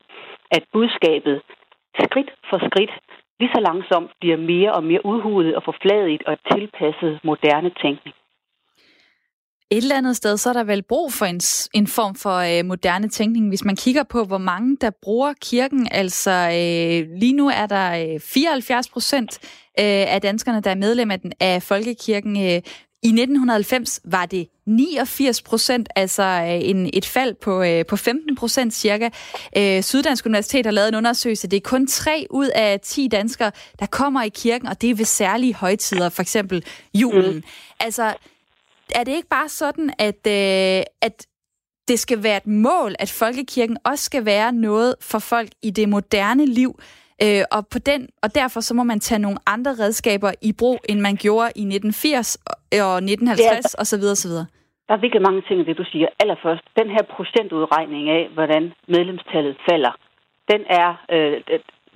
at 0.51 0.63
budskabet 0.73 1.41
skridt 2.03 2.31
for 2.49 2.57
skridt 2.67 2.91
lige 3.39 3.51
så 3.55 3.61
langsomt 3.61 4.11
bliver 4.19 4.37
mere 4.37 4.71
og 4.73 4.83
mere 4.83 5.05
udhulet 5.05 5.55
og 5.55 5.63
forfladet 5.63 6.23
og 6.23 6.37
tilpasset 6.51 7.19
moderne 7.23 7.71
tænkning. 7.81 8.15
Et 9.71 9.77
eller 9.77 9.97
andet 9.97 10.15
sted, 10.15 10.37
så 10.37 10.49
er 10.49 10.53
der 10.53 10.63
vel 10.63 10.83
brug 10.83 11.13
for 11.13 11.25
en, 11.25 11.41
en 11.73 11.87
form 11.87 12.15
for 12.15 12.35
øh, 12.35 12.65
moderne 12.65 13.09
tænkning, 13.09 13.47
hvis 13.47 13.65
man 13.65 13.75
kigger 13.75 14.03
på, 14.03 14.23
hvor 14.23 14.37
mange 14.37 14.77
der 14.81 14.89
bruger 15.01 15.33
kirken. 15.41 15.87
Altså 15.91 16.31
øh, 16.31 17.19
lige 17.19 17.33
nu 17.33 17.49
er 17.49 17.65
der 17.65 18.13
øh, 18.13 18.19
74 18.19 18.89
procent 18.89 19.39
øh, 19.79 19.85
af 19.85 20.21
danskerne, 20.21 20.61
der 20.61 20.71
er 20.71 20.75
medlem 20.75 21.11
af, 21.11 21.19
den, 21.19 21.31
af 21.39 21.63
folkekirken. 21.63 22.37
Øh, 22.37 22.61
i 23.03 23.07
1990 23.07 24.01
var 24.03 24.25
det 24.25 24.47
89 24.65 25.41
procent, 25.41 25.89
altså 25.95 26.23
øh, 26.23 26.69
en, 26.69 26.89
et 26.93 27.05
fald 27.05 27.35
på, 27.41 27.63
øh, 27.63 27.85
på 27.85 27.95
15 27.95 28.35
procent 28.35 28.73
cirka. 28.73 29.09
Øh, 29.57 29.83
Syddansk 29.83 30.25
Universitet 30.25 30.65
har 30.65 30.73
lavet 30.73 30.87
en 30.87 30.95
undersøgelse. 30.95 31.47
Det 31.47 31.57
er 31.57 31.61
kun 31.69 31.87
3 31.87 32.27
ud 32.29 32.47
af 32.55 32.79
10 32.83 33.07
danskere, 33.07 33.51
der 33.79 33.85
kommer 33.85 34.23
i 34.23 34.29
kirken, 34.29 34.67
og 34.67 34.81
det 34.81 34.89
er 34.89 34.95
ved 34.95 35.05
særlige 35.05 35.53
højtider, 35.53 36.09
for 36.09 36.21
eksempel 36.21 36.65
julen. 36.93 37.35
Mm. 37.35 37.43
Altså, 37.79 38.13
er 38.95 39.03
det 39.03 39.11
ikke 39.11 39.27
bare 39.29 39.49
sådan, 39.49 39.89
at, 39.99 40.21
øh, 40.27 40.83
at 41.01 41.27
det 41.87 41.99
skal 41.99 42.23
være 42.23 42.37
et 42.37 42.47
mål, 42.47 42.91
at 42.99 43.11
folkekirken 43.19 43.77
også 43.85 44.03
skal 44.03 44.25
være 44.25 44.51
noget 44.51 44.95
for 45.01 45.19
folk 45.19 45.49
i 45.63 45.69
det 45.71 45.89
moderne 45.89 46.45
liv, 46.45 46.71
øh, 47.23 47.43
og, 47.55 47.61
på 47.73 47.79
den, 47.79 48.01
og 48.23 48.29
derfor 48.35 48.59
så 48.59 48.73
må 48.73 48.83
man 48.83 48.99
tage 48.99 49.19
nogle 49.19 49.39
andre 49.47 49.71
redskaber 49.71 50.31
i 50.41 50.51
brug, 50.59 50.79
end 50.89 50.99
man 50.99 51.15
gjorde 51.15 51.49
i 51.55 51.63
1980 51.63 52.35
og 52.87 52.95
1950 52.97 53.75
ja. 53.75 53.81
osv. 53.81 54.03
osv. 54.15 54.35
Der 54.87 54.93
er 54.95 55.01
virkelig 55.05 55.21
mange 55.27 55.41
ting 55.47 55.57
i 55.59 55.63
det, 55.69 55.77
du 55.77 55.85
siger. 55.91 56.07
Allerførst, 56.21 56.63
den 56.79 56.89
her 56.95 57.03
procentudregning 57.15 58.09
af, 58.09 58.23
hvordan 58.37 58.63
medlemstallet 58.87 59.55
falder, 59.69 59.93
den 60.51 60.61
er, 60.81 60.89
øh, 61.15 61.35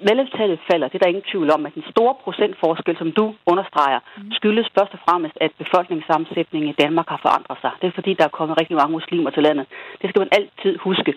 medlemstallet 0.09 0.59
falder, 0.69 0.87
det 0.87 0.95
er 0.97 1.03
der 1.03 1.13
ingen 1.13 1.29
tvivl 1.31 1.49
om, 1.55 1.65
at 1.67 1.73
den 1.79 1.85
store 1.93 2.13
procentforskel, 2.23 2.93
som 3.01 3.09
du 3.19 3.25
understreger, 3.51 3.99
mm. 4.03 4.31
skyldes 4.37 4.67
først 4.77 4.93
og 4.97 5.01
fremmest, 5.05 5.35
at 5.45 5.51
befolkningssammensætningen 5.63 6.69
i 6.73 6.79
Danmark 6.83 7.07
har 7.13 7.19
forandret 7.25 7.57
sig. 7.63 7.71
Det 7.81 7.87
er 7.87 7.95
fordi, 7.99 8.11
der 8.19 8.25
er 8.25 8.37
kommet 8.37 8.59
rigtig 8.61 8.75
mange 8.79 8.93
muslimer 8.97 9.29
til 9.33 9.43
landet. 9.47 9.65
Det 10.01 10.07
skal 10.09 10.19
man 10.23 10.31
altid 10.39 10.73
huske 10.87 11.13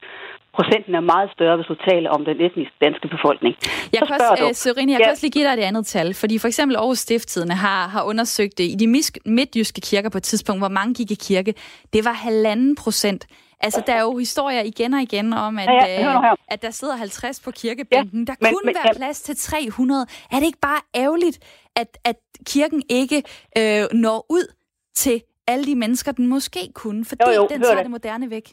procenten 0.57 0.92
er 1.01 1.05
meget 1.14 1.29
større, 1.37 1.57
hvis 1.59 1.68
du 1.72 1.77
taler 1.90 2.09
om 2.16 2.20
den 2.29 2.37
etnisk 2.46 2.72
danske 2.85 3.07
befolkning. 3.14 3.53
Jeg 3.92 4.03
kan, 4.09 4.14
også, 4.31 4.44
uh, 4.44 4.55
Serine, 4.62 4.92
jeg 4.92 4.99
ja. 5.01 5.05
kan 5.05 5.12
også 5.12 5.25
lige 5.27 5.37
give 5.37 5.46
dig 5.49 5.55
et 5.59 5.64
andet 5.70 5.87
tal, 5.87 6.14
fordi 6.22 6.38
for 6.42 6.49
eksempel 6.53 6.75
Aarhus 6.77 6.99
Stifttidene 6.99 7.55
har, 7.55 7.81
har 7.94 8.03
undersøgt 8.11 8.59
det 8.59 8.64
i 8.64 8.77
de 8.83 8.87
midtjyske 9.38 9.81
kirker 9.81 10.11
på 10.11 10.18
et 10.18 10.27
tidspunkt, 10.31 10.61
hvor 10.61 10.75
mange 10.79 10.94
gik 10.94 11.11
i 11.11 11.18
kirke. 11.29 11.55
Det 11.92 12.05
var 12.05 12.12
halvanden 12.12 12.77
procent. 12.85 13.27
Altså, 13.61 13.83
der 13.87 13.92
er 13.92 14.03
jo 14.03 14.16
historier 14.16 14.62
igen 14.62 14.95
og 14.95 15.03
igen 15.03 15.33
om, 15.33 15.59
at, 15.59 15.69
ja, 15.69 15.87
ja, 15.87 16.31
øh, 16.31 16.37
at 16.49 16.62
der 16.62 16.71
sidder 16.71 16.97
50 16.97 17.40
på 17.40 17.51
kirkebænken. 17.51 18.21
Ja, 18.21 18.25
der 18.25 18.37
men, 18.40 18.53
kunne 18.53 18.61
men, 18.64 18.75
være 18.75 18.95
plads 18.97 19.23
til 19.23 19.37
300. 19.37 20.07
Er 20.33 20.37
det 20.37 20.47
ikke 20.47 20.59
bare 20.59 20.81
ærgerligt, 20.95 21.38
at, 21.77 21.99
at 22.05 22.16
kirken 22.47 22.83
ikke 22.90 23.23
øh, 23.59 23.85
når 23.92 24.27
ud 24.31 24.47
til 24.95 25.23
alle 25.47 25.64
de 25.64 25.77
mennesker, 25.77 26.12
den 26.12 26.27
måske 26.27 26.62
kunne, 26.75 27.05
fordi 27.05 27.23
jo, 27.27 27.33
jo, 27.35 27.47
den 27.51 27.62
tager 27.62 27.75
det. 27.75 27.85
det 27.85 27.90
moderne 27.90 28.31
væk? 28.31 28.47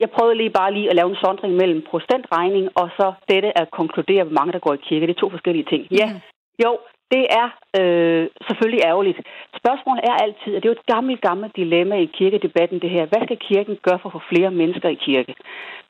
Jeg 0.00 0.10
prøvede 0.16 0.36
lige 0.36 0.50
bare 0.50 0.74
lige 0.74 0.90
at 0.90 0.96
lave 0.96 1.10
en 1.10 1.16
sondring 1.24 1.54
mellem 1.60 1.80
procentregning 1.90 2.66
og 2.80 2.88
så 2.98 3.06
dette 3.28 3.58
at 3.60 3.66
konkludere, 3.70 4.24
hvor 4.24 4.36
mange 4.38 4.52
der 4.52 4.58
går 4.58 4.74
i 4.74 4.82
kirke. 4.88 5.06
Det 5.06 5.16
er 5.16 5.20
to 5.20 5.30
forskellige 5.30 5.66
ting. 5.72 5.82
Ja, 5.90 6.08
mm. 6.12 6.20
jo, 6.64 6.78
det 7.14 7.24
er 7.40 7.48
øh, 7.80 8.28
selvfølgelig 8.46 8.82
ærgerligt. 8.90 9.18
Spørgsmålet 9.60 10.02
er 10.10 10.14
altid, 10.24 10.50
og 10.56 10.58
det 10.60 10.68
er 10.68 10.74
jo 10.74 10.80
et 10.80 10.92
gammelt, 10.94 11.20
gammelt 11.20 11.56
dilemma 11.56 11.96
i 11.96 12.12
kirkedebatten, 12.18 12.78
det 12.80 12.90
her. 12.90 13.06
Hvad 13.06 13.22
skal 13.26 13.38
kirken 13.50 13.78
gøre 13.82 13.98
for 13.98 14.08
at 14.08 14.12
få 14.12 14.22
flere 14.32 14.50
mennesker 14.50 14.88
i 14.88 15.02
kirke? 15.08 15.34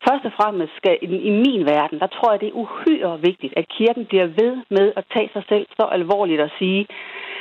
Først 0.08 0.24
og 0.24 0.32
fremmest 0.38 0.72
skal 0.76 0.98
i, 1.02 1.06
i 1.06 1.30
min 1.30 1.62
verden, 1.66 1.98
der 2.00 2.06
tror 2.06 2.30
jeg, 2.30 2.40
det 2.40 2.48
er 2.48 2.60
uhyre 2.62 3.20
vigtigt, 3.20 3.52
at 3.56 3.68
kirken 3.68 4.06
bliver 4.06 4.26
ved 4.26 4.52
med 4.70 4.92
at 4.96 5.04
tage 5.14 5.30
sig 5.32 5.44
selv 5.48 5.66
så 5.78 5.84
alvorligt 5.98 6.40
og 6.40 6.50
sige, 6.58 6.86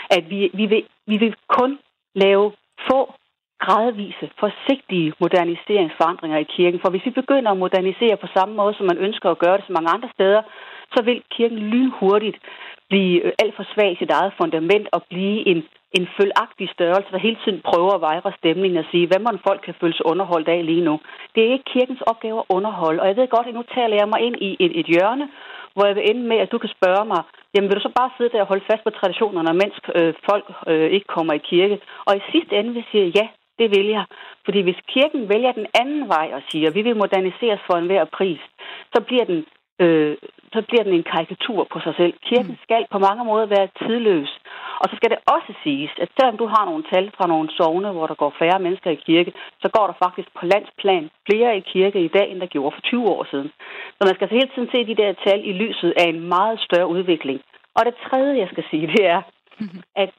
at 0.10 0.30
vi, 0.30 0.52
vi, 0.54 0.66
vil, 0.66 0.84
vi 1.08 1.18
vil 1.18 1.36
kun 1.48 1.80
lave 2.16 2.52
få 2.92 3.14
gradvise, 3.60 4.30
forsigtige 4.40 5.14
moderniseringsforandringer 5.20 6.38
i 6.38 6.52
kirken. 6.58 6.80
For 6.84 6.90
hvis 6.90 7.06
vi 7.06 7.20
begynder 7.22 7.52
at 7.52 7.58
modernisere 7.58 8.18
på 8.18 8.28
samme 8.36 8.56
måde, 8.56 8.74
som 8.78 8.86
man 8.86 8.98
ønsker 8.98 9.30
at 9.30 9.40
gøre 9.40 9.58
det 9.58 9.66
så 9.68 9.74
mange 9.74 9.90
andre 9.90 10.10
steder, 10.14 10.42
så 10.94 11.04
vil 11.04 11.22
kirken 11.38 11.58
lynhurtigt 11.58 12.38
blive 12.90 13.16
øh, 13.26 13.32
alt 13.42 13.56
for 13.56 13.66
svag 13.74 13.92
i 13.92 14.00
sit 14.02 14.12
eget 14.20 14.34
fundament 14.40 14.88
og 14.92 15.02
blive 15.14 15.48
en, 15.52 15.60
en 15.98 16.08
følagtig 16.18 16.68
størrelse, 16.76 17.12
der 17.12 17.26
hele 17.28 17.40
tiden 17.44 17.62
prøver 17.70 17.94
at 17.96 18.02
vejre 18.02 18.38
stemningen 18.40 18.78
og 18.84 18.88
sige, 18.92 19.08
hvad 19.08 19.20
man 19.20 19.40
folk 19.48 19.62
kan 19.66 19.76
føle 19.82 19.96
sig 19.98 20.06
underholdt 20.06 20.48
af 20.56 20.66
lige 20.66 20.88
nu. 20.90 21.00
Det 21.36 21.42
er 21.44 21.54
ikke 21.54 21.72
kirkens 21.76 22.02
opgave 22.02 22.40
at 22.40 22.50
underholde, 22.50 23.02
og 23.02 23.08
jeg 23.08 23.16
ved 23.18 23.28
godt, 23.28 23.48
at 23.48 23.54
nu 23.54 23.64
taler 23.78 23.96
jeg 24.02 24.08
mig 24.14 24.20
ind 24.28 24.36
i 24.48 24.50
et, 24.66 24.80
et 24.80 24.88
hjørne, 24.94 25.28
hvor 25.74 25.86
jeg 25.86 25.96
vil 25.96 26.10
ende 26.10 26.26
med, 26.32 26.38
at 26.38 26.52
du 26.52 26.58
kan 26.58 26.76
spørge 26.78 27.06
mig, 27.06 27.22
jamen 27.54 27.70
vil 27.70 27.78
du 27.78 27.86
så 27.88 27.94
bare 28.00 28.16
sidde 28.18 28.32
der 28.34 28.42
og 28.42 28.52
holde 28.52 28.68
fast 28.72 28.84
på 28.84 28.90
traditionerne, 28.90 29.54
mens 29.62 29.76
øh, 29.96 30.14
folk 30.30 30.46
øh, 30.68 30.90
ikke 30.96 31.08
kommer 31.16 31.34
i 31.34 31.48
kirke? 31.52 31.80
Og 32.08 32.18
i 32.18 32.22
sidste 32.32 32.56
ende 32.56 32.70
vil 32.70 32.84
jeg 32.84 32.92
sige, 32.92 33.14
ja, 33.20 33.28
det 33.60 33.68
vil 33.76 33.88
jeg. 33.98 34.06
Fordi 34.46 34.60
hvis 34.62 34.80
kirken 34.94 35.30
vælger 35.30 35.52
den 35.52 35.68
anden 35.82 36.08
vej 36.08 36.28
og 36.38 36.42
siger, 36.50 36.68
at 36.70 36.76
vi 36.76 36.82
vil 36.82 37.02
moderniseres 37.04 37.62
for 37.68 37.76
enhver 37.78 38.06
pris, 38.18 38.42
så 38.94 39.00
bliver 39.08 39.26
den 39.26 39.46
øh, 39.84 40.18
så 40.54 40.62
bliver 40.68 40.84
den 40.84 40.94
en 40.94 41.10
karikatur 41.14 41.62
på 41.74 41.80
sig 41.86 41.94
selv. 42.00 42.14
Kirken 42.30 42.56
mm. 42.56 42.64
skal 42.66 42.84
på 42.92 43.00
mange 43.08 43.24
måder 43.30 43.46
være 43.56 43.68
tidløs. 43.82 44.32
Og 44.82 44.86
så 44.90 44.96
skal 44.96 45.10
det 45.14 45.20
også 45.36 45.52
siges, 45.64 45.92
at 46.04 46.10
selvom 46.18 46.38
du 46.38 46.48
har 46.54 46.64
nogle 46.66 46.84
tal 46.92 47.06
fra 47.18 47.28
nogle 47.28 47.50
sovne, 47.58 47.92
hvor 47.92 48.08
der 48.08 48.22
går 48.22 48.34
færre 48.40 48.60
mennesker 48.66 48.90
i 48.92 49.04
kirke, 49.08 49.32
så 49.64 49.68
går 49.76 49.86
der 49.88 49.96
faktisk 50.04 50.30
på 50.40 50.44
landsplan 50.46 51.10
flere 51.30 51.58
i 51.58 51.64
kirke 51.74 52.00
i 52.08 52.14
dag, 52.18 52.28
end 52.32 52.40
der 52.40 52.54
gjorde 52.54 52.76
for 52.76 52.82
20 52.82 53.06
år 53.16 53.24
siden. 53.32 53.50
Så 53.96 54.02
man 54.08 54.16
skal 54.16 54.28
så 54.30 54.36
hele 54.40 54.52
tiden 54.54 54.70
se 54.74 54.80
de 54.92 55.00
der 55.02 55.14
tal 55.26 55.40
i 55.50 55.54
lyset 55.64 55.94
af 56.02 56.08
en 56.14 56.20
meget 56.36 56.60
større 56.68 56.88
udvikling. 56.88 57.40
Og 57.76 57.82
det 57.86 57.96
tredje, 58.08 58.42
jeg 58.44 58.50
skal 58.52 58.66
sige, 58.70 58.88
det 58.88 59.06
er, 59.16 59.22
mm-hmm. 59.60 59.82
at 59.96 60.12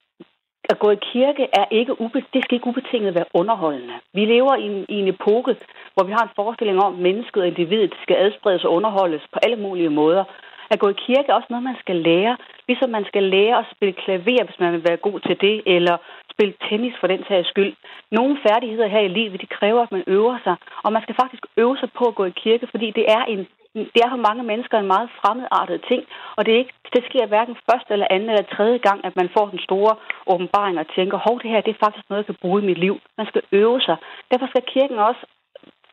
at 0.72 0.78
gå 0.78 0.90
i 0.90 1.04
kirke 1.12 1.44
er 1.52 1.64
ikke 1.70 2.00
ube- 2.00 2.28
det 2.34 2.44
skal 2.44 2.54
ikke 2.56 2.66
ubetinget 2.66 3.14
være 3.14 3.30
underholdende. 3.34 3.94
Vi 4.14 4.24
lever 4.24 4.54
i 4.56 4.66
en, 4.72 4.86
i 4.88 4.96
en 5.02 5.08
epoke, 5.08 5.56
hvor 5.94 6.04
vi 6.04 6.12
har 6.12 6.24
en 6.24 6.36
forestilling 6.36 6.78
om, 6.84 6.94
at 6.94 7.00
mennesket 7.00 7.42
og 7.42 7.48
individet 7.48 7.94
skal 8.02 8.16
adspredes 8.16 8.64
og 8.64 8.72
underholdes 8.72 9.22
på 9.32 9.38
alle 9.42 9.56
mulige 9.56 9.90
måder. 9.90 10.24
At 10.70 10.78
gå 10.78 10.88
i 10.88 11.02
kirke 11.06 11.28
er 11.28 11.34
også 11.34 11.50
noget, 11.50 11.64
man 11.70 11.82
skal 11.84 11.96
lære. 11.96 12.36
Ligesom 12.68 12.90
man 12.90 13.04
skal 13.04 13.22
lære 13.22 13.58
at 13.58 13.66
spille 13.74 13.94
klaver, 14.04 14.44
hvis 14.44 14.60
man 14.60 14.72
vil 14.72 14.84
være 14.88 15.04
god 15.06 15.20
til 15.20 15.40
det, 15.40 15.62
eller 15.66 15.96
spille 16.32 16.54
tennis 16.68 16.94
for 17.00 17.06
den 17.06 17.22
sags 17.28 17.48
skyld. 17.48 17.72
Nogle 18.10 18.38
færdigheder 18.46 18.88
her 18.88 19.00
i 19.00 19.14
livet, 19.18 19.40
de 19.40 19.54
kræver, 19.58 19.82
at 19.82 19.92
man 19.92 20.04
øver 20.06 20.38
sig. 20.44 20.56
Og 20.84 20.92
man 20.92 21.02
skal 21.02 21.14
faktisk 21.22 21.44
øve 21.56 21.76
sig 21.80 21.90
på 21.98 22.04
at 22.04 22.14
gå 22.14 22.24
i 22.24 22.38
kirke, 22.44 22.66
fordi 22.70 22.90
det 22.90 23.04
er 23.16 23.22
en 23.24 23.46
det 23.94 24.00
er 24.04 24.10
for 24.10 24.26
mange 24.28 24.42
mennesker 24.42 24.78
en 24.78 24.92
meget 24.94 25.08
fremmedartet 25.20 25.84
ting, 25.90 26.02
og 26.36 26.46
det, 26.46 26.54
er 26.54 26.58
ikke, 26.58 26.74
det 26.94 27.04
sker 27.08 27.26
hverken 27.26 27.56
første 27.70 27.92
eller 27.92 28.08
anden 28.10 28.30
eller 28.30 28.52
tredje 28.56 28.78
gang, 28.78 29.04
at 29.04 29.16
man 29.16 29.28
får 29.36 29.46
den 29.46 29.58
store 29.58 29.92
åbenbaring 30.26 30.78
og 30.78 30.86
tænker, 30.96 31.16
hov, 31.26 31.40
det 31.42 31.50
her 31.50 31.60
det 31.60 31.72
er 31.74 31.84
faktisk 31.84 32.06
noget, 32.08 32.22
jeg 32.22 32.26
kan 32.26 32.42
bruge 32.42 32.62
i 32.62 32.66
mit 32.66 32.78
liv. 32.78 32.94
Man 33.18 33.26
skal 33.26 33.42
øve 33.52 33.80
sig. 33.80 33.96
Derfor 34.30 34.46
skal 34.46 34.62
kirken 34.74 34.98
også 34.98 35.22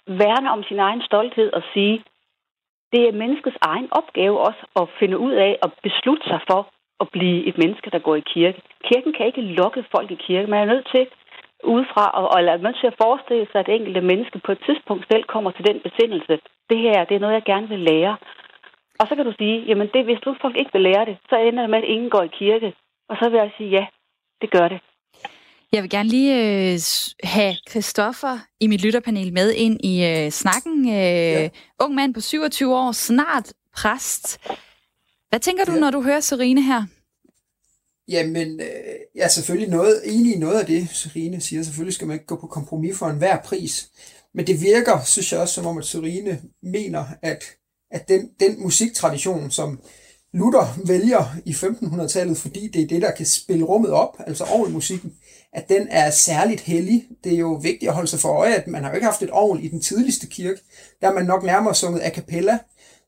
værne 0.07 0.51
om 0.51 0.63
sin 0.63 0.79
egen 0.79 1.01
stolthed 1.01 1.53
og 1.53 1.63
sige, 1.73 2.03
det 2.93 3.01
er 3.07 3.19
menneskets 3.21 3.57
egen 3.61 3.87
opgave 3.91 4.39
også 4.39 4.63
at 4.81 4.89
finde 4.99 5.17
ud 5.17 5.31
af 5.31 5.59
og 5.63 5.71
beslutte 5.83 6.27
sig 6.27 6.39
for 6.49 6.61
at 6.99 7.07
blive 7.09 7.45
et 7.49 7.57
menneske, 7.57 7.89
der 7.89 7.99
går 7.99 8.15
i 8.15 8.29
kirke. 8.33 8.61
Kirken 8.89 9.13
kan 9.13 9.25
ikke 9.25 9.41
lokke 9.41 9.85
folk 9.91 10.11
i 10.11 10.23
kirke. 10.27 10.47
Man 10.47 10.61
er 10.61 10.73
nødt 10.73 10.87
til 10.93 11.07
udefra, 11.73 12.05
og, 12.19 12.25
og 12.33 12.37
er 12.43 12.57
nødt 12.57 12.79
til 12.81 12.91
at 12.91 12.99
forestille 13.05 13.47
sig, 13.51 13.59
at 13.59 13.65
det 13.67 13.75
enkelte 13.75 14.01
menneske 14.11 14.37
på 14.45 14.51
et 14.51 14.61
tidspunkt 14.67 15.03
selv 15.11 15.23
kommer 15.33 15.51
til 15.51 15.67
den 15.69 15.77
besindelse. 15.87 16.33
Det 16.69 16.79
her, 16.85 17.05
det 17.07 17.15
er 17.15 17.23
noget, 17.23 17.39
jeg 17.39 17.49
gerne 17.51 17.67
vil 17.73 17.83
lære. 17.91 18.15
Og 18.99 19.05
så 19.07 19.13
kan 19.15 19.25
du 19.25 19.33
sige, 19.37 19.55
jamen 19.69 19.87
det, 19.93 20.03
hvis 20.05 20.23
du 20.25 20.35
folk 20.41 20.55
ikke 20.57 20.73
vil 20.73 20.87
lære 20.89 21.05
det, 21.09 21.17
så 21.29 21.35
ender 21.47 21.61
det 21.63 21.69
med, 21.69 21.83
at 21.83 21.91
ingen 21.95 22.09
går 22.09 22.23
i 22.23 22.35
kirke. 22.39 22.69
Og 23.09 23.15
så 23.19 23.25
vil 23.29 23.37
jeg 23.37 23.51
sige, 23.57 23.69
ja, 23.69 23.85
det 24.41 24.49
gør 24.51 24.67
det. 24.73 24.79
Jeg 25.73 25.81
vil 25.83 25.89
gerne 25.89 26.09
lige 26.09 26.33
øh, 26.41 26.79
have 27.23 27.53
Christoffer 27.69 28.35
i 28.59 28.67
mit 28.67 28.83
lytterpanel 28.85 29.33
med 29.33 29.53
ind 29.53 29.85
i 29.85 29.93
øh, 30.11 30.29
snakken. 30.29 30.89
Øh, 30.89 30.95
ja. 30.95 31.49
Ung 31.83 31.95
mand 31.95 32.13
på 32.13 32.21
27 32.21 32.75
år, 32.75 32.91
snart 32.91 33.53
præst. 33.77 34.25
Hvad 35.29 35.39
tænker 35.39 35.65
du, 35.65 35.71
ja. 35.71 35.79
når 35.79 35.91
du 35.91 36.01
hører 36.01 36.19
Serine 36.19 36.61
her? 36.61 36.81
Jamen, 38.07 38.59
øh, 38.59 38.95
jeg 39.15 39.23
er 39.23 39.27
selvfølgelig 39.27 39.69
noget, 39.69 40.01
enig 40.05 40.35
i 40.35 40.39
noget 40.39 40.59
af 40.59 40.65
det, 40.65 40.89
Serine 40.91 41.41
siger. 41.41 41.63
Selvfølgelig 41.63 41.93
skal 41.93 42.07
man 42.07 42.13
ikke 42.13 42.25
gå 42.25 42.35
på 42.35 42.47
kompromis 42.47 42.97
for 42.97 43.07
enhver 43.07 43.37
pris. 43.41 43.89
Men 44.33 44.47
det 44.47 44.61
virker, 44.61 45.03
synes 45.05 45.31
jeg 45.31 45.39
også, 45.39 45.53
som 45.53 45.65
om, 45.65 45.77
at 45.77 45.85
Serine 45.85 46.41
mener, 46.63 47.05
at, 47.21 47.43
at 47.91 48.07
den, 48.07 48.29
den 48.39 48.61
musiktradition, 48.61 49.51
som 49.51 49.79
Luther 50.33 50.79
vælger 50.85 51.35
i 51.45 51.51
1500-tallet, 51.51 52.37
fordi 52.37 52.67
det 52.67 52.81
er 52.81 52.87
det, 52.87 53.01
der 53.01 53.11
kan 53.11 53.25
spille 53.25 53.65
rummet 53.65 53.91
op, 53.91 54.17
altså 54.27 54.45
musikken, 54.69 55.13
at 55.53 55.69
den 55.69 55.87
er 55.91 56.11
særligt 56.11 56.61
hellig. 56.61 57.07
Det 57.23 57.33
er 57.33 57.37
jo 57.37 57.53
vigtigt 57.53 57.89
at 57.89 57.95
holde 57.95 58.07
sig 58.07 58.19
for 58.19 58.29
øje, 58.29 58.53
at 58.53 58.67
man 58.67 58.83
har 58.83 58.89
jo 58.89 58.95
ikke 58.95 59.05
haft 59.05 59.21
et 59.21 59.31
orgel 59.31 59.63
i 59.63 59.67
den 59.67 59.81
tidligste 59.81 60.27
kirke. 60.27 60.61
Der 61.01 61.13
man 61.13 61.25
nok 61.25 61.43
nærmere 61.43 61.75
sunget 61.75 62.01
a 62.01 62.09
cappella, 62.09 62.57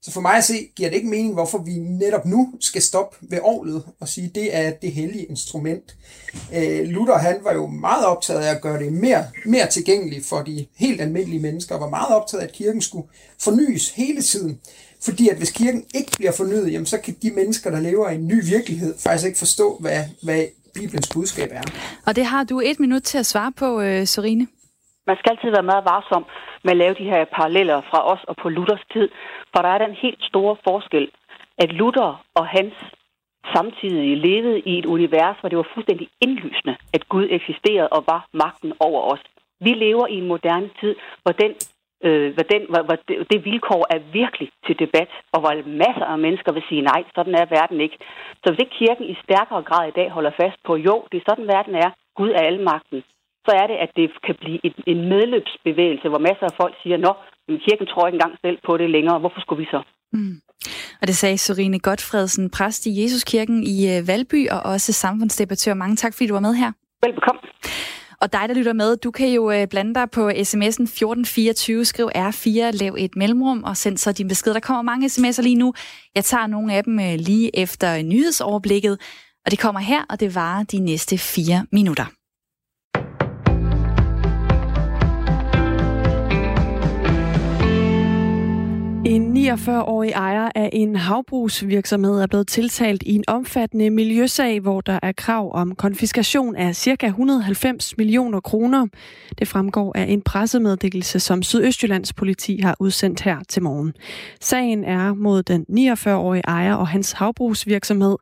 så 0.06 0.12
for 0.12 0.22
mig 0.22 0.36
at 0.36 0.44
se, 0.44 0.70
giver 0.76 0.89
det 0.89 0.96
ikke 0.96 1.10
mening, 1.10 1.34
hvorfor 1.34 1.58
vi 1.58 1.72
netop 1.80 2.26
nu 2.26 2.54
skal 2.60 2.82
stoppe 2.82 3.18
ved 3.22 3.39
orlet 3.41 3.84
og 4.00 4.08
sige, 4.08 4.28
at 4.28 4.36
det 4.36 4.56
er 4.56 4.72
det 4.72 4.91
hellige 4.91 5.24
instrument. 5.24 5.96
Øh, 6.56 6.88
Luther 6.88 7.18
han 7.18 7.38
var 7.44 7.54
jo 7.54 7.68
meget 7.68 8.06
optaget 8.06 8.39
af 8.39 8.56
at 8.56 8.62
gøre 8.62 8.80
det 8.80 8.94
mere, 8.94 9.26
mere 9.46 9.68
tilgængeligt 9.68 10.26
for 10.26 10.41
de 10.41 10.65
helt 10.76 11.02
almindelige 11.02 11.39
mennesker, 11.39 11.76
og 11.76 11.82
var 11.82 11.89
meget 11.89 12.15
optaget 12.15 12.41
af, 12.41 12.48
at 12.48 12.54
kirken 12.54 12.82
skulle 12.82 13.08
fornyes 13.39 13.89
hele 13.89 14.22
tiden. 14.22 14.60
Fordi 15.02 15.30
at 15.30 15.38
hvis 15.38 15.52
kirken 15.52 15.84
ikke 15.96 16.12
bliver 16.18 16.32
fornyet, 16.32 16.72
jamen, 16.72 16.86
så 16.86 16.98
kan 16.98 17.15
de 17.22 17.32
mennesker, 17.32 17.70
der 17.70 17.80
lever 17.80 18.10
i 18.10 18.15
en 18.15 18.28
ny 18.28 18.46
virkelighed, 18.46 18.96
faktisk 18.98 19.26
ikke 19.26 19.39
forstå, 19.39 19.78
hvad, 19.80 20.04
hvad 20.24 20.46
Bibelens 20.74 21.08
budskab 21.08 21.50
er. 21.54 21.62
Og 22.06 22.15
det 22.15 22.26
har 22.26 22.44
du 22.44 22.60
et 22.60 22.80
minut 22.80 23.04
til 23.04 23.18
at 23.18 23.26
svare 23.26 23.52
på, 23.52 23.82
øh, 23.82 24.08
Sorine. 24.08 24.48
Man 25.08 25.18
skal 25.18 25.32
altid 25.32 25.50
være 25.52 25.72
meget 25.72 25.86
varsom 25.86 26.26
med 26.63 26.72
at 26.72 26.78
lave 26.78 26.94
de 26.94 27.10
her 27.12 27.26
paralleller 27.26 27.82
fra 27.89 28.00
os 28.13 28.24
og 28.24 28.36
på 28.36 28.50
Luthers 28.50 28.86
tid, 28.94 29.10
for 29.52 29.62
der 29.62 29.70
er 29.70 29.78
den 29.86 29.94
helt 29.94 30.24
store 30.24 30.56
forskel, 30.68 31.12
at 31.58 31.74
Luther 31.74 32.24
og 32.36 32.48
hans 32.48 32.74
samtidig 33.56 34.18
levede 34.18 34.60
i 34.60 34.80
et 34.80 34.86
univers, 34.86 35.38
hvor 35.39 35.50
det 35.50 35.58
var 35.58 35.72
fuldstændig 35.74 36.08
indlysende, 36.22 36.78
at 36.94 37.10
Gud 37.10 37.28
eksisterede 37.30 37.89
og 37.89 38.04
var 38.08 38.28
magten 38.34 38.74
over 38.80 39.02
os. 39.13 39.24
Vi 39.60 39.70
lever 39.70 40.08
i 40.08 40.18
en 40.18 40.28
moderne 40.28 40.70
tid, 40.80 40.96
hvor 41.24 41.32
den 41.32 41.54
øh, 42.04 42.34
hvor, 42.34 42.44
den, 42.44 42.62
hvor, 42.70 42.82
hvor 42.88 42.98
det, 43.08 43.15
det 43.32 43.46
vilkår 43.46 43.86
er 43.96 44.00
virkelig 44.20 44.50
til 44.65 44.80
debat, 44.80 45.10
og 45.34 45.39
hvor 45.39 45.54
masser 45.86 46.06
af 46.06 46.20
mennesker 46.20 46.52
vil 46.52 46.63
sige 46.70 46.82
nej, 46.82 47.04
sådan 47.15 47.36
er 47.36 47.46
verden 47.58 47.82
ikke. 47.82 47.98
Så 48.41 48.46
hvis 48.50 48.60
ikke 48.60 48.78
kirken 48.82 49.06
i 49.10 49.18
stærkere 49.24 49.63
grad 49.70 49.88
i 49.88 49.98
dag 50.00 50.10
holder 50.10 50.32
fast 50.41 50.58
på, 50.68 50.76
jo, 50.76 50.96
det 51.12 51.18
er 51.18 51.30
sådan 51.30 51.48
verden 51.48 51.76
er, 51.76 51.89
Gud 52.15 52.30
er 52.30 52.44
almagten, 52.52 53.04
så 53.46 53.52
er 53.62 53.68
det, 53.72 53.78
at 53.86 53.92
det 53.96 54.08
kan 54.26 54.36
blive 54.42 54.60
et, 54.68 54.76
en 54.94 55.02
medløbsbevægelse, 55.14 56.08
hvor 56.10 56.22
masser 56.28 56.46
af 56.50 56.56
folk 56.62 56.74
siger, 56.84 56.98
nå, 56.98 57.12
kirken 57.66 57.88
tror 57.88 58.08
ikke 58.08 58.16
engang 58.16 58.36
selv 58.46 58.58
på 58.68 58.78
det 58.78 58.90
længere, 58.90 59.20
hvorfor 59.20 59.42
skulle 59.42 59.62
vi 59.64 59.70
så? 59.76 59.82
Mm. 60.14 60.36
Og 61.02 61.08
det 61.08 61.16
sagde 61.16 61.38
Sorine 61.38 61.80
Godfredsen, 61.80 62.50
præst 62.50 62.86
i 62.86 63.02
Jesuskirken 63.02 63.64
i 63.64 63.78
øh, 63.94 64.08
Valby 64.08 64.50
og 64.50 64.60
også 64.74 64.94
samfundsdebattør. 64.94 65.74
Mange 65.74 65.96
tak, 65.96 66.14
fordi 66.14 66.28
du 66.28 66.34
var 66.34 66.48
med 66.48 66.56
her. 66.56 66.72
Velbekomme. 67.06 67.42
Og 68.22 68.34
dig, 68.34 68.50
der 68.50 68.56
lytter 68.56 68.74
med, 68.74 68.98
du 68.98 69.12
kan 69.12 69.30
jo 69.30 69.52
øh, 69.52 69.68
blande 69.68 69.94
dig 69.94 70.12
på 70.12 70.30
sms'en 70.30 70.84
1424, 70.84 71.86
skriv 71.86 72.10
R4, 72.16 72.50
lav 72.82 72.96
et 72.98 73.16
mellemrum 73.16 73.64
og 73.64 73.78
send 73.78 73.98
så 73.98 74.12
din 74.12 74.28
besked. 74.28 74.54
Der 74.54 74.60
kommer 74.60 74.82
mange 74.82 75.08
sms'er 75.08 75.42
lige 75.42 75.56
nu. 75.56 75.74
Jeg 76.16 76.24
tager 76.24 76.48
nogle 76.48 76.74
af 76.74 76.84
dem 76.84 77.00
øh, 77.00 77.16
lige 77.18 77.60
efter 77.60 78.02
nyhedsoverblikket, 78.02 79.02
og 79.46 79.52
det 79.52 79.60
kommer 79.60 79.82
her, 79.82 80.02
og 80.10 80.20
det 80.20 80.36
varer 80.36 80.64
de 80.64 80.80
næste 80.80 81.18
fire 81.18 81.66
minutter. 81.72 82.06
En 89.06 89.38
49-årig 89.38 90.12
ejer 90.12 90.50
af 90.56 90.70
en 90.74 90.96
havbrugsvirksomhed 90.96 92.22
er 92.22 92.28
blevet 92.28 92.48
tiltalt 92.48 93.04
i 93.04 93.15
en 93.15 93.24
omfattende 93.28 93.89
miljøsag, 93.89 94.60
hvor 94.60 94.82
der 94.82 95.00
er 95.04 95.12
krav 95.12 95.56
om 95.56 95.76
konfiskation 95.76 96.56
af 96.56 96.76
ca. 96.76 97.08
190 97.08 97.98
millioner 97.98 98.39
kroner. 98.39 98.88
Det 99.39 99.48
fremgår 99.48 99.91
af 99.98 100.06
en 100.10 100.22
pressemeddelelse, 100.22 101.20
som 101.20 101.44
Sydøstjyllands 101.44 102.13
politi 102.13 102.60
har 102.63 102.76
udsendt 102.80 103.22
her 103.22 103.38
til 103.50 103.63
morgen. 103.63 103.94
Sagen 104.41 104.84
er 104.84 105.13
mod 105.13 105.44
den 105.44 105.65
49-årige 105.70 106.44
ejer 106.48 106.74
og 106.74 106.88
hans 106.88 107.12
havbrugsvirksomhed, 107.12 108.15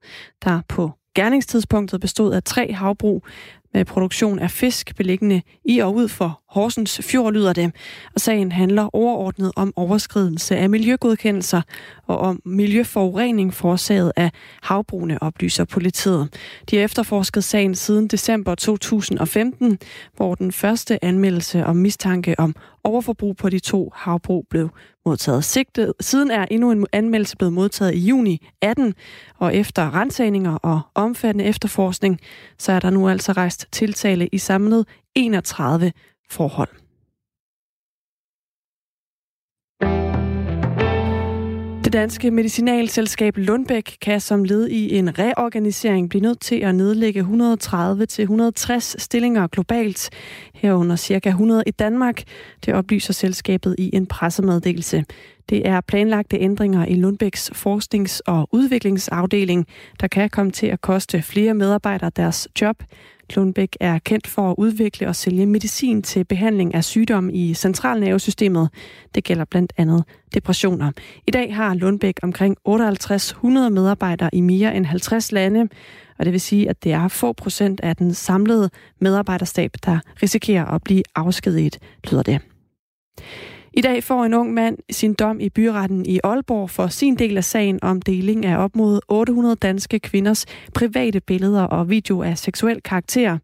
der 0.44 0.62
på 0.70 0.92
Gerningstidspunktet 1.16 2.02
bestod 2.02 2.34
af 2.34 2.44
tre 2.44 2.74
havbrug 2.74 3.26
med 3.74 3.86
produktion 3.86 4.40
af 4.40 4.52
fisk 4.52 4.96
beliggende 4.96 5.42
i 5.66 5.80
og 5.80 5.96
ud 5.96 6.08
for 6.08 6.42
Horsens 6.50 7.02
Fjord, 7.04 7.34
lyder 7.34 7.54
det. 7.54 7.72
Og 8.16 8.22
sagen 8.22 8.52
handler 8.52 8.96
overordnet 8.96 9.52
om 9.56 9.74
overskridelse 9.76 10.58
af 10.58 10.70
miljøgodkendelser 10.70 11.62
og 12.08 12.18
om 12.18 12.42
miljøforurening 12.46 13.54
forårsaget 13.54 14.12
af 14.16 14.32
havbrugene, 14.62 15.24
oplyser 15.24 15.66
politiet. 15.66 16.30
De 16.70 16.76
har 16.76 16.84
efterforsket 16.84 17.44
sagen 17.44 17.76
siden 17.76 18.08
december 18.08 18.56
2015, 18.56 19.80
hvor 20.16 20.36
den 20.36 20.52
første 20.52 21.06
anmeldelse 21.06 21.66
om 21.66 21.76
mistanke 21.76 22.40
om 22.40 22.56
overforbrug 22.84 23.38
på 23.38 23.50
de 23.50 23.60
to 23.60 23.92
havbrug 23.96 24.46
blev 24.50 24.70
modtaget. 25.06 25.44
Sigtet. 25.44 25.94
Siden 26.00 26.32
er 26.32 26.46
endnu 26.52 26.72
en 26.72 26.86
anmeldelse 26.92 27.38
blevet 27.38 27.54
modtaget 27.54 27.94
i 27.94 28.00
juni 28.00 28.48
18, 28.62 28.94
og 29.38 29.56
efter 29.56 29.96
rensagninger 29.96 30.56
og 30.56 30.82
omfattende 30.96 31.46
efterforskning, 31.46 32.20
så 32.58 32.72
er 32.72 32.80
der 32.80 32.90
nu 32.90 33.10
altså 33.10 33.32
rejst 33.32 33.68
tiltale 33.72 34.28
i 34.28 34.38
samlet 34.38 34.88
31 35.16 35.92
forhold. 36.30 36.83
Det 41.94 42.00
danske 42.00 42.32
medicinalselskab 42.32 43.38
Lundbæk 43.38 43.98
kan 44.02 44.22
som 44.22 44.44
led 44.44 44.68
i 44.68 44.96
en 44.98 45.20
reorganisering 45.20 46.10
blive 46.10 46.22
nødt 46.22 46.40
til 46.40 46.56
at 46.56 46.76
nedlægge 46.76 47.22
130-160 47.22 48.96
stillinger 48.98 49.48
globalt, 49.48 50.10
herunder 50.54 50.96
cirka 50.96 51.30
100 51.30 51.64
i 51.68 51.72
Danmark. 51.72 52.24
Det 52.66 52.74
oplyser 52.74 53.14
selskabet 53.14 53.76
i 53.78 53.90
en 53.94 54.06
pressemeddelelse. 54.06 55.06
Det 55.50 55.68
er 55.68 55.82
planlagte 55.82 56.38
ændringer 56.38 56.86
i 56.86 56.96
Lundbæks 56.96 57.52
forsknings- 57.54 58.22
og 58.26 58.50
udviklingsafdeling, 58.52 59.68
der 60.02 60.08
kan 60.08 60.30
komme 60.30 60.52
til 60.52 60.68
at 60.68 60.82
koste 60.82 61.22
flere 61.22 61.54
medarbejdere 61.54 62.12
deres 62.16 62.48
job. 62.62 62.84
Lundbæk 63.36 63.78
er 63.80 64.00
kendt 64.00 64.28
for 64.28 64.52
at 64.52 64.56
udvikle 64.58 65.08
og 65.08 65.16
sælge 65.16 65.46
medicin 65.46 66.02
til 66.02 66.26
behandling 66.26 66.74
af 66.74 66.84
sygdomme 66.84 67.34
i 67.34 67.54
centralnervesystemet. 67.54 68.70
Det 69.16 69.24
gælder 69.24 69.46
blandt 69.46 69.74
andet 69.78 70.04
depressioner. 70.34 70.92
I 71.28 71.32
dag 71.32 71.56
har 71.56 71.74
Lundbæk 71.74 72.20
omkring 72.24 72.58
5800 72.66 73.70
medarbejdere 73.70 74.30
i 74.34 74.42
mere 74.42 74.76
end 74.76 74.86
50 74.86 75.32
lande, 75.32 75.68
og 76.20 76.26
det 76.26 76.34
vil 76.34 76.42
sige, 76.42 76.70
at 76.70 76.84
det 76.84 76.92
er 76.92 77.08
få 77.08 77.34
procent 77.34 77.80
af 77.80 77.96
den 77.96 78.14
samlede 78.14 78.70
medarbejderstab, 79.00 79.72
der 79.86 80.00
risikerer 80.24 80.66
at 80.66 80.84
blive 80.84 81.04
afskediget, 81.16 81.80
lyder 82.12 82.24
det. 82.24 82.42
I 83.76 83.82
dag 83.82 84.04
får 84.04 84.26
en 84.26 84.34
ung 84.34 84.54
mand 84.54 84.78
sin 84.90 85.14
dom 85.14 85.40
i 85.40 85.50
byretten 85.50 86.06
i 86.06 86.20
Aalborg 86.24 86.70
for 86.70 86.88
sin 86.88 87.16
del 87.16 87.38
af 87.38 87.44
sagen 87.44 87.80
om 87.82 88.02
deling 88.02 88.46
af 88.46 88.58
op 88.58 88.76
mod 88.76 89.00
800 89.08 89.56
danske 89.56 90.00
kvinders 90.00 90.46
private 90.74 91.20
billeder 91.20 91.64
og 91.64 91.90
video 91.90 92.22
af 92.22 92.38
seksuel 92.38 92.82
karakter. 92.82 93.38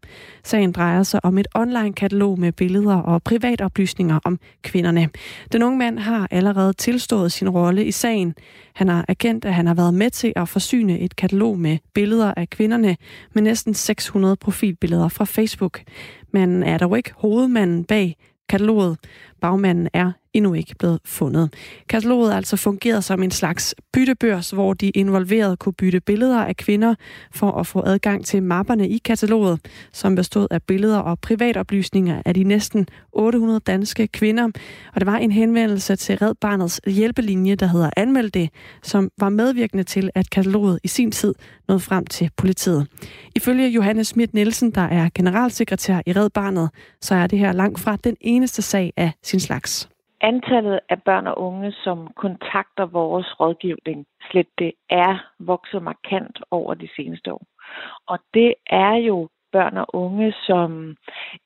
Sagen 0.44 0.72
drejer 0.72 1.02
sig 1.02 1.24
om 1.24 1.38
et 1.38 1.46
online-katalog 1.54 2.38
med 2.38 2.52
billeder 2.52 2.96
og 2.96 3.22
privatoplysninger 3.22 4.18
om 4.24 4.38
kvinderne. 4.62 5.08
Den 5.52 5.62
unge 5.62 5.78
mand 5.78 5.98
har 5.98 6.28
allerede 6.30 6.72
tilstået 6.72 7.32
sin 7.32 7.48
rolle 7.48 7.84
i 7.84 7.92
sagen. 7.92 8.34
Han 8.74 8.88
har 8.88 9.04
erkendt, 9.08 9.44
at 9.44 9.54
han 9.54 9.66
har 9.66 9.74
været 9.74 9.94
med 9.94 10.10
til 10.10 10.32
at 10.36 10.48
forsyne 10.48 10.98
et 10.98 11.16
katalog 11.16 11.58
med 11.58 11.78
billeder 11.94 12.34
af 12.36 12.50
kvinderne 12.50 12.96
med 13.34 13.42
næsten 13.42 13.74
600 13.74 14.36
profilbilleder 14.36 15.08
fra 15.08 15.24
Facebook. 15.24 15.80
Men 16.32 16.62
er 16.62 16.78
dog 16.78 16.96
ikke 16.96 17.12
hovedmanden 17.16 17.84
bag 17.84 18.16
kataloget. 18.48 18.98
Bagmanden 19.40 19.88
er 19.92 20.12
endnu 20.34 20.54
ikke 20.54 20.74
blevet 20.78 21.00
fundet. 21.04 21.54
Kataloget 21.88 22.32
altså 22.32 22.56
fungeret 22.56 23.04
som 23.04 23.22
en 23.22 23.30
slags 23.30 23.74
byttebørs, 23.92 24.50
hvor 24.50 24.74
de 24.74 24.90
involverede 24.90 25.56
kunne 25.56 25.72
bytte 25.72 26.00
billeder 26.00 26.44
af 26.44 26.56
kvinder 26.56 26.94
for 27.32 27.52
at 27.52 27.66
få 27.66 27.82
adgang 27.86 28.26
til 28.26 28.42
mapperne 28.42 28.88
i 28.88 28.98
kataloget, 28.98 29.60
som 29.92 30.14
bestod 30.14 30.46
af 30.50 30.62
billeder 30.62 30.98
og 30.98 31.18
privatoplysninger 31.18 32.22
af 32.24 32.34
de 32.34 32.44
næsten 32.44 32.86
800 33.12 33.60
danske 33.60 34.06
kvinder. 34.06 34.44
Og 34.94 35.00
det 35.00 35.06
var 35.06 35.16
en 35.16 35.32
henvendelse 35.32 35.96
til 35.96 36.18
Red 36.18 36.34
Barnets 36.40 36.80
hjælpelinje, 36.86 37.54
der 37.54 37.66
hedder 37.66 37.90
Anmeld 37.96 38.30
det, 38.30 38.50
som 38.82 39.10
var 39.18 39.28
medvirkende 39.28 39.84
til, 39.84 40.10
at 40.14 40.30
kataloget 40.30 40.80
i 40.84 40.88
sin 40.88 41.12
tid 41.12 41.34
nåede 41.68 41.80
frem 41.80 42.06
til 42.06 42.30
politiet. 42.36 42.86
Ifølge 43.36 43.68
Johannes 43.68 44.06
Schmidt 44.06 44.34
Nielsen, 44.34 44.70
der 44.70 44.80
er 44.80 45.08
generalsekretær 45.14 46.00
i 46.06 46.12
Red 46.12 46.30
Barnet, 46.30 46.70
så 47.00 47.14
er 47.14 47.26
det 47.26 47.38
her 47.38 47.52
langt 47.52 47.80
fra 47.80 47.96
den 48.04 48.16
eneste 48.20 48.62
sag 48.62 48.92
af 48.96 49.12
sin 49.22 49.40
slags 49.40 49.88
antallet 50.20 50.80
af 50.88 51.02
børn 51.02 51.26
og 51.26 51.38
unge, 51.38 51.72
som 51.72 52.12
kontakter 52.16 52.86
vores 52.86 53.40
rådgivning, 53.40 54.06
slet 54.30 54.48
det 54.58 54.72
er 54.90 55.18
vokset 55.38 55.82
markant 55.82 56.38
over 56.50 56.74
de 56.74 56.88
seneste 56.96 57.32
år. 57.32 57.44
Og 58.06 58.18
det 58.34 58.54
er 58.66 58.94
jo 58.94 59.28
børn 59.52 59.76
og 59.76 59.86
unge, 59.94 60.32
som 60.32 60.96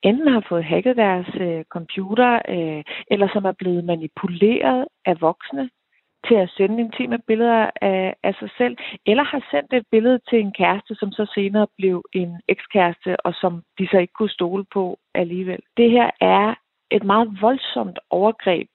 enten 0.03 0.29
har 0.33 0.45
fået 0.49 0.65
hacket 0.65 0.97
deres 0.97 1.29
øh, 1.41 1.65
computer, 1.65 2.33
øh, 2.49 2.85
eller 3.11 3.29
som 3.33 3.45
er 3.45 3.53
blevet 3.53 3.85
manipuleret 3.85 4.87
af 5.07 5.21
voksne 5.21 5.71
til 6.29 6.35
at 6.35 6.51
sende 6.57 6.81
intime 6.81 7.19
billeder 7.27 7.71
af, 7.81 8.15
af 8.23 8.35
sig 8.35 8.51
selv, 8.59 8.77
eller 9.07 9.25
har 9.25 9.43
sendt 9.51 9.73
et 9.73 9.87
billede 9.91 10.21
til 10.29 10.41
en 10.41 10.53
kæreste, 10.53 10.95
som 10.95 11.13
så 11.13 11.33
senere 11.35 11.67
blev 11.79 12.05
en 12.13 12.41
ekskæreste, 12.49 13.27
og 13.27 13.35
som 13.35 13.63
de 13.79 13.89
så 13.91 13.99
ikke 13.99 14.13
kunne 14.13 14.39
stole 14.39 14.65
på 14.73 14.99
alligevel. 15.15 15.61
Det 15.77 15.91
her 15.91 16.11
er 16.21 16.55
et 16.97 17.05
meget 17.05 17.29
voldsomt 17.41 17.99
overgreb 18.11 18.71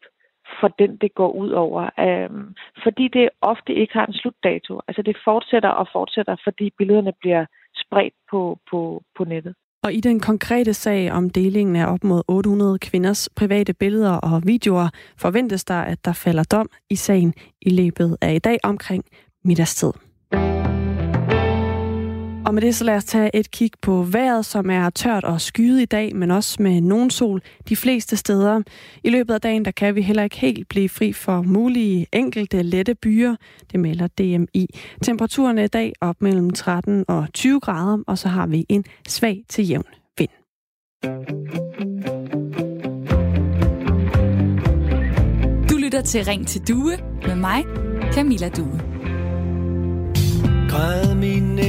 for 0.60 0.68
den, 0.68 0.98
det 1.02 1.12
går 1.16 1.32
ud 1.32 1.50
over. 1.50 1.82
Øhm, 2.00 2.46
fordi 2.84 3.08
det 3.08 3.30
ofte 3.42 3.74
ikke 3.74 3.94
har 3.94 4.06
en 4.06 4.14
slutdato. 4.14 4.82
Altså 4.88 5.02
det 5.02 5.18
fortsætter 5.24 5.70
og 5.70 5.88
fortsætter, 5.92 6.36
fordi 6.44 6.70
billederne 6.78 7.14
bliver 7.22 7.46
spredt 7.76 8.14
på, 8.32 8.60
på, 8.72 9.04
på 9.18 9.24
nettet. 9.24 9.54
Og 9.84 9.94
i 9.94 10.00
den 10.00 10.20
konkrete 10.20 10.74
sag 10.74 11.12
om 11.12 11.30
delingen 11.30 11.76
af 11.76 11.94
op 11.94 12.04
mod 12.04 12.22
800 12.28 12.80
kvinders 12.80 13.30
private 13.36 13.74
billeder 13.74 14.16
og 14.18 14.42
videoer, 14.46 14.90
forventes 15.18 15.66
der, 15.66 15.82
at 15.82 16.06
der 16.06 16.14
falder 16.14 16.44
dom 16.44 16.70
i 16.90 16.96
sagen 16.96 17.34
i 17.62 17.70
løbet 17.70 18.18
af 18.22 18.34
i 18.34 18.40
dag 18.40 18.58
omkring 18.64 19.04
middagstid. 19.44 20.09
Og 22.50 22.56
med 22.56 22.62
det 22.62 22.76
så 22.76 22.84
lad 22.84 22.96
os 22.96 23.06
tage 23.06 23.36
et 23.36 23.52
kig 23.52 23.72
på 23.82 24.04
vejret, 24.04 24.46
som 24.46 24.70
er 24.70 24.90
tørt 24.90 25.24
og 25.24 25.42
skyet 25.42 25.82
i 25.82 25.86
dag, 25.86 26.16
men 26.16 26.32
også 26.32 26.62
med 26.62 26.82
nogen 26.82 27.10
sol 27.10 27.42
de 27.70 27.76
fleste 27.76 28.18
steder. 28.18 28.62
I 29.04 29.10
løbet 29.10 29.34
af 29.34 29.42
dagen, 29.42 29.66
der 29.66 29.72
kan 29.72 29.96
vi 29.96 30.02
heller 30.02 30.24
ikke 30.24 30.38
helt 30.38 30.70
blive 30.70 30.90
fri 30.90 31.14
for 31.14 31.42
mulige 31.42 32.08
enkelte 32.14 32.62
lette 32.62 32.96
byer. 32.96 33.36
Det 33.72 33.80
melder 33.80 34.08
DMI. 34.08 34.68
Temperaturen 35.04 35.58
er 35.58 35.64
i 35.64 35.68
dag 35.68 35.94
op 36.02 36.16
mellem 36.22 36.50
13 36.50 37.06
og 37.08 37.28
20 37.34 37.60
grader, 37.60 37.98
og 38.08 38.18
så 38.18 38.28
har 38.28 38.48
vi 38.48 38.66
en 38.70 38.84
svag 39.08 39.44
til 39.50 39.68
jævn 39.68 39.84
vind. 40.18 40.30
Du 45.70 45.78
lytter 45.78 46.02
til 46.02 46.26
Ring 46.26 46.48
til 46.48 46.62
Due 46.68 46.98
med 47.28 47.36
mig, 47.36 47.64
Camilla 48.14 48.50
Due. 48.50 48.82
Græd 50.70 51.16
min 51.16 51.60
engel, 51.60 51.69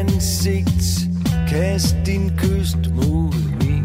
ansigt, 0.00 1.08
kast 1.48 1.96
din 2.06 2.32
kyst 2.36 2.76
mod 2.94 3.34
min. 3.64 3.84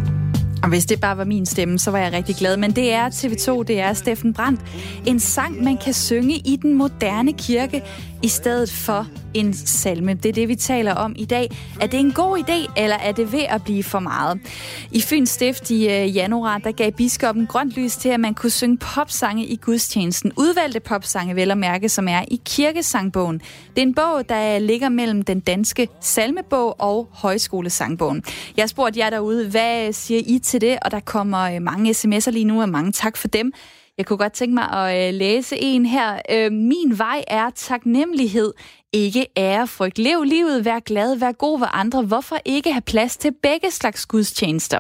Og 0.63 0.69
hvis 0.69 0.85
det 0.85 0.99
bare 0.99 1.17
var 1.17 1.25
min 1.25 1.45
stemme, 1.45 1.79
så 1.79 1.91
var 1.91 1.99
jeg 1.99 2.13
rigtig 2.13 2.35
glad. 2.35 2.57
Men 2.57 2.71
det 2.71 2.93
er 2.93 3.09
TV2, 3.09 3.63
det 3.63 3.79
er 3.79 3.93
Steffen 3.93 4.33
Brandt. 4.33 4.61
En 5.05 5.19
sang, 5.19 5.63
man 5.63 5.77
kan 5.77 5.93
synge 5.93 6.35
i 6.35 6.59
den 6.61 6.73
moderne 6.73 7.33
kirke. 7.33 7.81
i 8.23 8.27
stedet 8.27 8.71
for 8.71 9.07
en 9.35 9.53
salme. 9.53 10.13
Det 10.13 10.29
er 10.29 10.33
det, 10.33 10.47
vi 10.47 10.55
taler 10.55 10.93
om 10.93 11.15
i 11.17 11.25
dag. 11.25 11.49
Er 11.81 11.87
det 11.87 11.99
en 11.99 12.11
god 12.11 12.37
idé, 12.37 12.81
eller 12.83 12.95
er 12.95 13.11
det 13.11 13.31
ved 13.31 13.43
at 13.49 13.63
blive 13.63 13.83
for 13.83 13.99
meget? 13.99 14.39
I 14.91 15.01
Fyns 15.01 15.29
Stift 15.29 15.71
i 15.71 15.89
øh, 15.89 16.15
januar, 16.15 16.57
der 16.57 16.71
gav 16.71 16.91
biskoppen 16.91 17.47
grønt 17.47 17.71
lys 17.71 17.95
til, 17.95 18.09
at 18.09 18.19
man 18.19 18.33
kunne 18.33 18.49
synge 18.49 18.77
popsange 18.77 19.45
i 19.45 19.55
gudstjenesten. 19.55 20.31
Udvalgte 20.37 20.79
popsange, 20.79 21.35
vel 21.35 21.51
at 21.51 21.57
mærke, 21.57 21.89
som 21.89 22.07
er 22.07 22.21
i 22.27 22.41
kirkesangbogen. 22.45 23.41
Det 23.75 23.77
er 23.77 23.81
en 23.81 23.95
bog, 23.95 24.29
der 24.29 24.59
ligger 24.59 24.89
mellem 24.89 25.21
den 25.21 25.39
danske 25.39 25.87
salmebog 26.01 26.75
og 26.79 27.07
højskolesangbogen. 27.11 28.23
Jeg 28.57 28.69
spurgte 28.69 28.99
jer 28.99 29.09
derude, 29.09 29.49
hvad 29.49 29.93
siger 29.93 30.21
I 30.25 30.39
til 30.39 30.61
det? 30.61 30.77
Og 30.81 30.91
der 30.91 30.99
kommer 30.99 31.39
øh, 31.39 31.61
mange 31.61 31.91
sms'er 31.91 32.31
lige 32.31 32.45
nu, 32.45 32.61
og 32.61 32.69
mange 32.69 32.91
tak 32.91 33.17
for 33.17 33.27
dem. 33.27 33.53
Jeg 33.97 34.05
kunne 34.05 34.17
godt 34.17 34.33
tænke 34.33 34.53
mig 34.53 34.71
at 34.71 35.07
øh, 35.07 35.19
læse 35.19 35.57
en 35.61 35.85
her. 35.85 36.19
Øh, 36.31 36.51
min 36.51 36.97
vej 36.97 37.23
er 37.27 37.49
taknemmelighed, 37.55 38.53
ikke 38.93 39.27
ærefrygt. 39.37 39.97
Lev 39.97 40.23
livet, 40.23 40.65
vær 40.65 40.79
glad, 40.79 41.15
vær 41.15 41.31
god 41.31 41.59
ved 41.59 41.67
andre. 41.73 42.01
Hvorfor 42.01 42.37
ikke 42.45 42.71
have 42.71 42.81
plads 42.81 43.17
til 43.17 43.31
begge 43.43 43.71
slags 43.71 44.05
gudstjenester? 44.05 44.79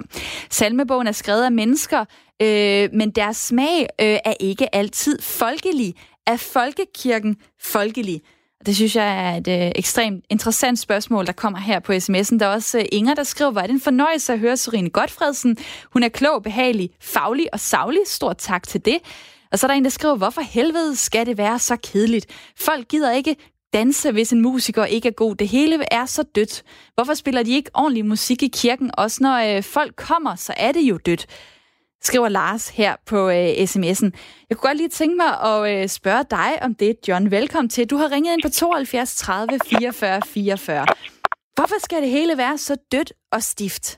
Salmebogen 0.49 1.07
er 1.07 1.11
skrevet 1.11 1.43
af 1.43 1.51
mennesker, 1.51 2.05
øh, 2.41 2.89
men 2.93 3.11
deres 3.11 3.37
smag 3.37 3.87
øh, 4.01 4.17
er 4.25 4.33
ikke 4.39 4.75
altid 4.75 5.21
folkelig. 5.21 5.95
Er 6.27 6.37
folkekirken 6.37 7.37
folkelig? 7.61 8.21
Det 8.65 8.75
synes 8.75 8.95
jeg 8.95 9.29
er 9.29 9.37
et 9.37 9.47
øh, 9.47 9.71
ekstremt 9.75 10.25
interessant 10.29 10.79
spørgsmål, 10.79 11.25
der 11.25 11.31
kommer 11.31 11.59
her 11.59 11.79
på 11.79 11.91
sms'en. 11.91 12.37
Der 12.39 12.45
er 12.45 12.53
også 12.53 12.79
øh, 12.79 12.85
Inger, 12.91 13.13
der 13.13 13.23
skriver, 13.23 13.51
hvor 13.51 13.61
er 13.61 13.67
det 13.67 13.73
en 13.73 13.81
fornøjelse 13.81 14.33
at 14.33 14.39
høre 14.39 14.57
Sorine 14.57 14.89
Godfredsen. 14.89 15.57
Hun 15.93 16.03
er 16.03 16.09
klog, 16.09 16.43
behagelig, 16.43 16.89
faglig 17.01 17.47
og 17.53 17.59
savlig. 17.59 17.99
Stort 18.05 18.37
tak 18.37 18.67
til 18.67 18.85
det. 18.85 18.97
Og 19.51 19.59
så 19.59 19.65
er 19.65 19.67
der 19.67 19.75
en, 19.75 19.83
der 19.83 19.89
skriver, 19.89 20.15
hvorfor 20.15 20.41
helvede 20.41 20.95
skal 20.95 21.25
det 21.25 21.37
være 21.37 21.59
så 21.59 21.75
kedeligt? 21.75 22.25
Folk 22.59 22.87
gider 22.87 23.11
ikke 23.11 23.35
danse, 23.73 24.11
hvis 24.11 24.33
en 24.33 24.41
musiker 24.41 24.85
ikke 24.85 25.07
er 25.07 25.13
god. 25.13 25.35
Det 25.35 25.47
hele 25.47 25.93
er 25.93 26.05
så 26.05 26.23
dødt. 26.23 26.63
Hvorfor 26.95 27.13
spiller 27.13 27.43
de 27.43 27.51
ikke 27.51 27.71
ordentlig 27.73 28.05
musik 28.05 28.43
i 28.43 28.47
kirken? 28.47 28.91
Også 28.97 29.17
når 29.21 29.57
øh, 29.57 29.63
folk 29.63 29.95
kommer, 29.95 30.35
så 30.35 30.53
er 30.57 30.71
det 30.71 30.81
jo 30.81 30.97
dødt 30.97 31.27
skriver 32.05 32.29
Lars 32.29 32.69
her 32.69 32.95
på 33.05 33.29
øh, 33.29 33.49
sms'en. 33.49 34.09
Jeg 34.49 34.57
kunne 34.57 34.67
godt 34.69 34.77
lige 34.77 34.89
tænke 34.89 35.15
mig 35.17 35.41
at 35.41 35.81
øh, 35.81 35.89
spørge 35.89 36.25
dig 36.31 36.63
om 36.63 36.75
det, 36.75 36.95
John. 37.07 37.31
Velkommen 37.31 37.69
til. 37.69 37.89
Du 37.89 37.97
har 37.97 38.11
ringet 38.11 38.33
ind 38.33 38.41
på 38.41 38.49
72 38.49 39.15
30 39.15 39.59
44 39.65 40.21
44. 40.27 40.85
Hvorfor 41.55 41.75
skal 41.83 42.01
det 42.01 42.09
hele 42.09 42.37
være 42.37 42.57
så 42.57 42.75
dødt 42.91 43.13
og 43.31 43.43
stift? 43.43 43.97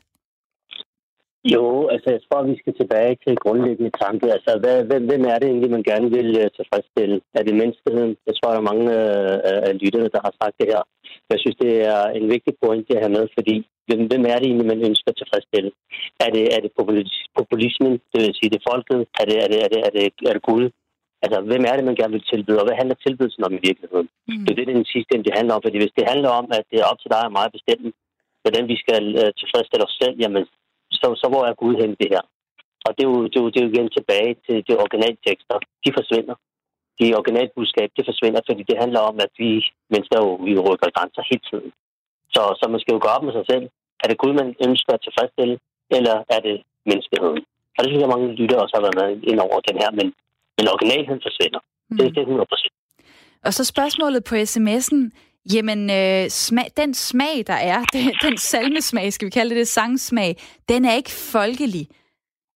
Jo, 1.56 1.66
altså 1.94 2.08
jeg 2.16 2.22
tror, 2.24 2.50
vi 2.52 2.56
skal 2.62 2.74
tilbage 2.78 3.14
til 3.24 3.42
grundlæggende 3.44 3.92
tanke. 4.04 4.26
Altså, 4.36 4.52
hvad, 4.62 4.78
hvem, 4.90 5.04
hvem 5.10 5.24
er 5.32 5.38
det 5.40 5.48
egentlig, 5.50 5.72
man 5.72 5.90
gerne 5.92 6.10
vil 6.18 6.30
uh, 6.42 6.48
tilfredsstille? 6.58 7.18
Er 7.38 7.44
det 7.44 7.60
menneskeheden? 7.62 8.12
Jeg 8.28 8.34
tror, 8.36 8.50
der 8.52 8.60
er 8.62 8.72
mange 8.72 8.86
uh, 8.98 9.60
af 9.70 9.74
lytterne, 9.82 10.10
der 10.16 10.22
har 10.26 10.34
sagt 10.42 10.56
det 10.60 10.68
her. 10.74 10.82
Jeg 11.32 11.40
synes, 11.40 11.58
det 11.66 11.74
er 11.94 12.04
en 12.20 12.28
vigtig 12.36 12.54
point 12.64 12.86
at 12.96 13.02
have 13.04 13.16
med, 13.18 13.26
fordi 13.38 13.56
hvem, 13.88 14.02
hvem 14.12 14.24
er 14.32 14.38
det 14.38 14.48
egentlig, 14.48 14.72
man 14.74 14.86
ønsker 14.90 15.10
at 15.12 15.18
tilfredsstille? 15.22 15.72
Er 16.26 16.30
det, 16.36 16.44
er 16.56 16.60
det 16.66 16.72
populismen, 17.40 17.94
det 18.12 18.20
vil 18.24 18.38
sige, 18.38 18.52
det 18.52 18.60
er 18.62 18.70
folket? 18.72 19.00
Er 19.20 19.26
det, 19.30 19.38
er 19.44 19.48
det, 19.52 19.60
er 19.66 19.70
det, 19.74 19.80
er 19.88 19.92
det, 19.96 20.04
er 20.30 20.34
det 20.38 20.48
Gud? 20.50 20.66
Altså, 21.24 21.38
hvem 21.50 21.64
er 21.70 21.76
det, 21.76 21.86
man 21.90 22.00
gerne 22.00 22.16
vil 22.18 22.30
tilbyde, 22.32 22.62
og 22.62 22.66
hvad 22.68 22.80
handler 22.82 22.96
tilbydelsen 23.06 23.44
om 23.48 23.54
i 23.58 23.66
virkeligheden? 23.68 24.08
Mm. 24.28 24.44
Det 24.44 24.52
er 24.52 24.60
det, 24.60 24.68
den 24.76 24.92
sidste 24.94 25.24
det 25.28 25.38
handler 25.40 25.54
om, 25.56 25.64
fordi 25.66 25.78
hvis 25.80 25.98
det 25.98 26.10
handler 26.12 26.32
om, 26.40 26.46
at 26.58 26.64
det 26.72 26.78
er 26.80 26.90
op 26.92 27.00
til 27.00 27.12
dig 27.16 27.24
og 27.28 27.34
mig 27.38 27.46
at 27.48 27.56
bestemme, 27.58 27.88
hvordan 28.44 28.64
vi 28.72 28.78
skal 28.84 29.04
uh, 29.22 29.30
tilfredsstille 29.40 29.88
os 29.88 29.98
selv, 30.02 30.16
jamen, 30.24 30.44
så, 31.02 31.08
så 31.22 31.26
hvor 31.32 31.44
er 31.50 31.62
Gud 31.64 31.76
hen 31.82 31.92
det 32.02 32.10
her? 32.16 32.24
Og 32.86 32.92
det 32.96 33.02
er, 33.04 33.10
jo, 33.12 33.18
det, 33.32 33.38
er 33.38 33.44
jo, 33.44 33.50
det 33.52 33.60
er 33.60 33.66
jo 33.66 33.72
igen 33.74 33.90
tilbage 33.98 34.34
til 34.46 34.56
de 34.68 34.72
originaltekster. 34.84 35.58
De 35.86 35.90
forsvinder. 35.98 36.36
De 37.00 37.06
originalbudskab, 37.20 37.90
det 37.98 38.10
forsvinder, 38.10 38.42
fordi 38.50 38.62
det 38.70 38.78
handler 38.84 39.02
om, 39.10 39.16
at 39.26 39.32
vi 39.42 39.50
mennesker 39.94 40.18
jo, 40.24 40.30
vi 40.48 40.52
rykker 40.68 40.90
grænser 40.98 41.24
hele 41.32 41.44
tiden. 41.50 41.72
Så, 42.34 42.42
så 42.60 42.66
man 42.74 42.80
skal 42.82 42.94
jo 42.96 43.00
gå 43.04 43.10
op 43.16 43.24
med 43.28 43.34
sig 43.38 43.46
selv. 43.52 43.66
Er 44.04 44.08
det 44.08 44.22
Gud, 44.22 44.34
man 44.42 44.50
ønsker 44.68 44.92
at 44.94 45.04
tilfredsstille, 45.06 45.56
eller 45.98 46.16
er 46.36 46.40
det 46.48 46.56
menneskeheden? 46.90 47.42
Og 47.76 47.80
det 47.82 47.90
synes 47.90 48.04
jeg, 48.04 48.14
mange 48.14 48.28
lytter 48.40 48.58
også 48.64 48.76
har 48.78 48.86
været 48.86 49.00
med 49.02 49.10
ind 49.30 49.40
over 49.46 49.60
den 49.70 49.78
her, 49.82 49.90
men, 50.00 50.08
men 50.58 50.66
originalheden 50.74 51.22
forsvinder. 51.28 51.62
Mm. 51.90 51.98
Det, 51.98 52.06
det 52.16 52.22
er 52.22 52.28
100% 52.46 53.48
Og 53.48 53.52
så 53.58 53.64
spørgsmålet 53.74 54.22
på 54.30 54.36
sms'en. 54.36 55.02
Jamen, 55.54 55.90
øh, 55.90 56.30
smag, 56.30 56.72
den 56.78 56.94
smag, 56.94 57.44
der 57.48 57.54
er, 57.54 57.84
den, 57.94 58.14
den 58.22 58.38
salmesmag, 58.38 59.14
skal 59.14 59.26
vi 59.26 59.30
kalde 59.30 59.50
det 59.50 59.58
det, 59.58 59.68
sangsmag, 59.68 60.42
den 60.70 60.86
er 60.86 60.94
ikke 60.94 61.12
folkelig. 61.12 61.88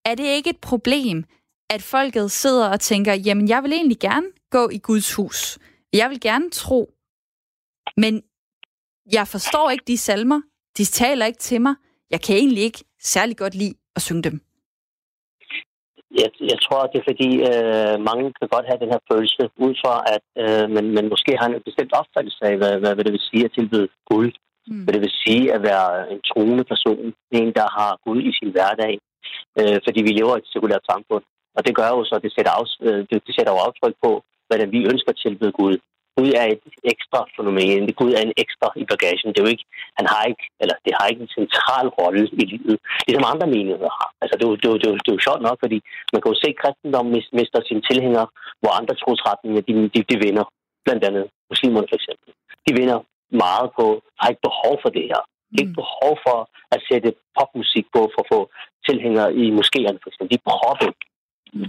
Er 0.05 0.15
det 0.15 0.25
ikke 0.25 0.49
et 0.49 0.61
problem, 0.61 1.23
at 1.69 1.81
folket 1.81 2.31
sidder 2.31 2.69
og 2.69 2.79
tænker, 2.79 3.13
jamen, 3.13 3.47
jeg 3.49 3.63
vil 3.63 3.73
egentlig 3.73 3.99
gerne 3.99 4.25
gå 4.49 4.69
i 4.69 4.77
Guds 4.77 5.13
hus. 5.13 5.59
Jeg 5.93 6.09
vil 6.09 6.19
gerne 6.19 6.49
tro. 6.49 6.93
Men 7.97 8.21
jeg 9.11 9.27
forstår 9.27 9.69
ikke 9.69 9.83
de 9.87 9.97
salmer. 9.97 10.41
De 10.77 10.85
taler 10.85 11.25
ikke 11.25 11.39
til 11.39 11.61
mig. 11.61 11.75
Jeg 12.09 12.21
kan 12.21 12.35
egentlig 12.35 12.63
ikke 12.63 12.83
særlig 13.03 13.37
godt 13.37 13.55
lide 13.55 13.73
at 13.95 14.01
synge 14.01 14.23
dem. 14.23 14.41
Jeg, 16.19 16.29
jeg 16.51 16.59
tror, 16.65 16.81
det 16.91 16.97
er 16.99 17.09
fordi, 17.11 17.31
øh, 17.49 17.95
mange 18.09 18.25
kan 18.37 18.47
godt 18.55 18.69
have 18.69 18.81
den 18.83 18.93
her 18.93 19.01
følelse, 19.11 19.41
ud 19.65 19.73
fra 19.81 19.93
at 20.15 20.25
øh, 20.43 20.65
man, 20.75 20.85
man 20.97 21.05
måske 21.13 21.31
har 21.39 21.47
en 21.47 21.67
bestemt 21.69 21.93
opfattelse 22.01 22.41
af, 22.49 22.55
hvad, 22.57 22.73
hvad, 22.81 22.93
hvad 22.95 23.03
det 23.05 23.13
vil 23.15 23.29
sige 23.29 23.45
at 23.45 23.53
tilbyde 23.57 23.87
Gud. 24.11 24.29
Mm. 24.67 24.83
Hvad 24.83 24.93
det 24.93 25.01
vil 25.05 25.19
sige 25.25 25.45
at 25.55 25.61
være 25.69 26.11
en 26.13 26.21
troende 26.31 26.63
person, 26.71 27.05
en, 27.39 27.49
der 27.59 27.67
har 27.77 27.91
Gud 28.05 28.19
i 28.29 28.31
sin 28.39 28.51
hverdag. 28.55 28.93
Øh, 29.59 29.77
fordi 29.85 29.99
vi 30.07 30.11
lever 30.19 30.35
i 30.35 30.41
et 30.43 30.51
sekulært 30.53 30.85
samfund. 30.91 31.23
Og 31.57 31.61
det 31.65 31.75
gør 31.79 31.89
jo 31.95 32.03
så, 32.03 32.15
at 32.15 32.23
det 32.25 32.33
sætter, 32.35 32.53
af, 32.59 32.65
øh, 32.87 32.99
det, 33.09 33.17
det 33.27 33.33
sætter 33.35 33.53
jo 33.53 33.63
aftryk 33.67 33.95
på, 34.05 34.11
hvordan 34.47 34.69
vi 34.75 34.89
ønsker 34.91 35.11
at 35.11 35.21
tilbyde 35.23 35.57
Gud. 35.61 35.75
Gud 36.21 36.31
er 36.41 36.45
et 36.53 36.63
ekstra 36.93 37.19
fænomen. 37.35 37.83
Gud 37.99 38.11
er 38.17 38.21
en 38.27 38.35
ekstra 38.43 38.67
i 38.81 38.83
bagagen. 38.91 39.29
Det 39.31 39.39
er 39.39 39.45
jo 39.45 39.53
ikke, 39.55 39.67
han 39.99 40.07
har 40.13 40.23
ikke, 40.31 40.45
eller 40.61 40.75
det 40.85 40.91
har 40.97 41.05
ikke 41.07 41.23
en 41.25 41.35
central 41.39 41.87
rolle 41.99 42.23
i 42.41 42.43
livet, 42.53 42.77
ligesom 43.07 43.25
andre 43.31 43.47
menigheder 43.55 43.91
har. 43.99 44.09
Altså, 44.21 44.33
det 44.37 44.43
er, 44.45 44.51
jo, 44.51 44.55
det, 44.61 44.65
er 44.67 44.73
jo, 44.73 44.77
det, 44.81 44.87
er 44.87 44.93
jo, 44.93 44.99
det 45.03 45.09
er 45.11 45.17
jo 45.17 45.25
sjovt 45.27 45.41
nok, 45.47 45.57
fordi 45.63 45.77
man 46.13 46.19
kan 46.21 46.31
jo 46.31 46.37
se, 46.41 46.49
at 46.53 46.59
kristendom 46.61 47.07
mister 47.39 47.59
sine 47.67 47.83
tilhængere, 47.89 48.27
hvor 48.61 48.71
andre 48.79 48.95
trosretninger, 49.01 49.61
de, 49.67 49.73
de, 49.93 49.99
de 50.09 50.15
vinder. 50.25 50.45
Blandt 50.85 51.03
andet 51.07 51.25
muslimerne 51.51 51.87
for 51.89 51.97
eksempel. 51.99 52.29
De 52.65 52.71
vinder 52.79 52.99
meget 53.43 53.67
på, 53.77 53.85
har 54.19 54.27
ikke 54.29 54.47
behov 54.49 54.73
for 54.83 54.89
det 54.97 55.05
her. 55.11 55.21
De 55.51 55.55
har 55.57 55.63
ikke 55.65 55.77
mm. 55.77 55.81
behov 55.83 56.13
for 56.25 56.37
at 56.75 56.79
sætte 56.89 57.09
popmusik 57.37 57.85
på 57.95 58.01
for 58.13 58.21
at 58.23 58.31
få 58.33 58.39
tilhængere 58.87 59.29
i 59.41 59.43
moskéerne 59.59 59.99
for 60.01 60.09
eksempel. 60.09 60.31
De 60.33 60.39
er 60.41 60.47
proppet 60.51 60.91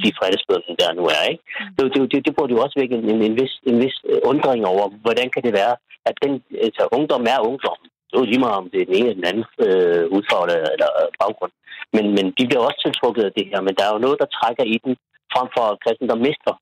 de 0.05 0.17
fredagsbøder, 0.19 0.63
som 0.67 0.77
der 0.81 0.99
nu 0.99 1.05
er. 1.17 1.23
Ikke? 1.33 1.43
Mm. 1.61 1.75
Det, 1.77 1.85
det, 1.95 2.01
det, 2.13 2.21
det 2.27 2.37
burde 2.37 2.55
jo 2.55 2.63
også 2.65 2.77
vække 2.81 2.95
en, 2.99 3.05
en, 3.13 3.21
en, 3.29 3.35
vis, 3.41 3.55
en 3.71 3.79
vis 3.85 3.97
øh, 4.11 4.21
undring 4.31 4.63
over, 4.73 4.85
hvordan 5.05 5.29
kan 5.35 5.43
det 5.47 5.53
være, 5.61 5.75
at 6.09 6.15
den, 6.23 6.33
altså, 6.67 6.83
ungdom 6.97 7.25
er 7.35 7.47
ungdom. 7.51 7.79
Det 8.07 8.15
er 8.15 8.23
jo 8.23 8.31
lige 8.33 8.45
meget, 8.45 8.61
om 8.63 8.69
det 8.71 8.79
er 8.81 8.89
den 8.89 8.99
ene 8.99 9.09
eller 9.09 9.21
den 9.21 9.31
anden 9.31 9.47
øh, 9.65 10.05
udfordring 10.17 10.61
eller 10.75 10.91
baggrund. 11.21 11.53
Men, 11.97 12.05
men 12.17 12.27
de 12.37 12.47
bliver 12.47 12.63
også 12.67 12.81
tiltrukket 12.83 13.23
af 13.29 13.33
det 13.39 13.47
her, 13.51 13.61
men 13.67 13.75
der 13.77 13.85
er 13.85 13.93
jo 13.95 14.05
noget, 14.05 14.21
der 14.23 14.35
trækker 14.39 14.65
i 14.75 14.77
den, 14.85 14.93
frem 15.35 15.49
for 15.57 15.65
at 15.71 15.81
kristendom 15.83 16.21
mister 16.29 16.53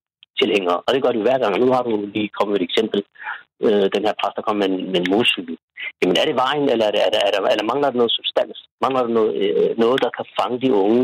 tilhængere. 0.41 0.79
Og 0.87 0.91
det 0.93 1.03
gør 1.03 1.13
det 1.13 1.21
jo 1.21 1.29
hver 1.29 1.43
gang. 1.43 1.53
Og 1.55 1.61
nu 1.61 1.69
har 1.77 1.83
du 1.83 1.93
lige 2.17 2.35
kommet 2.37 2.53
med 2.53 2.61
et 2.61 2.69
eksempel. 2.71 3.01
Øh, 3.67 3.87
den 3.95 4.03
her 4.07 4.15
præst, 4.21 4.37
der 4.37 4.47
kom 4.47 4.57
med 4.61 4.69
en, 4.73 4.79
med 4.93 4.99
en 5.01 5.11
motorcykel. 5.13 5.57
Jamen 5.99 6.17
er 6.21 6.27
det 6.27 6.37
vejen, 6.45 6.67
eller, 6.73 6.87
er 6.87 6.93
det, 6.95 7.03
er 7.07 7.11
det, 7.13 7.21
er 7.27 7.31
der, 7.35 7.41
eller 7.53 7.71
mangler 7.71 7.89
der 7.91 8.01
noget 8.01 8.17
substans? 8.19 8.59
Mangler 8.85 9.03
der 9.07 9.13
noget, 9.19 9.33
øh, 9.43 9.71
noget 9.85 9.99
der 10.05 10.11
kan 10.19 10.27
fange 10.39 10.57
de 10.65 10.71
unge 10.85 11.03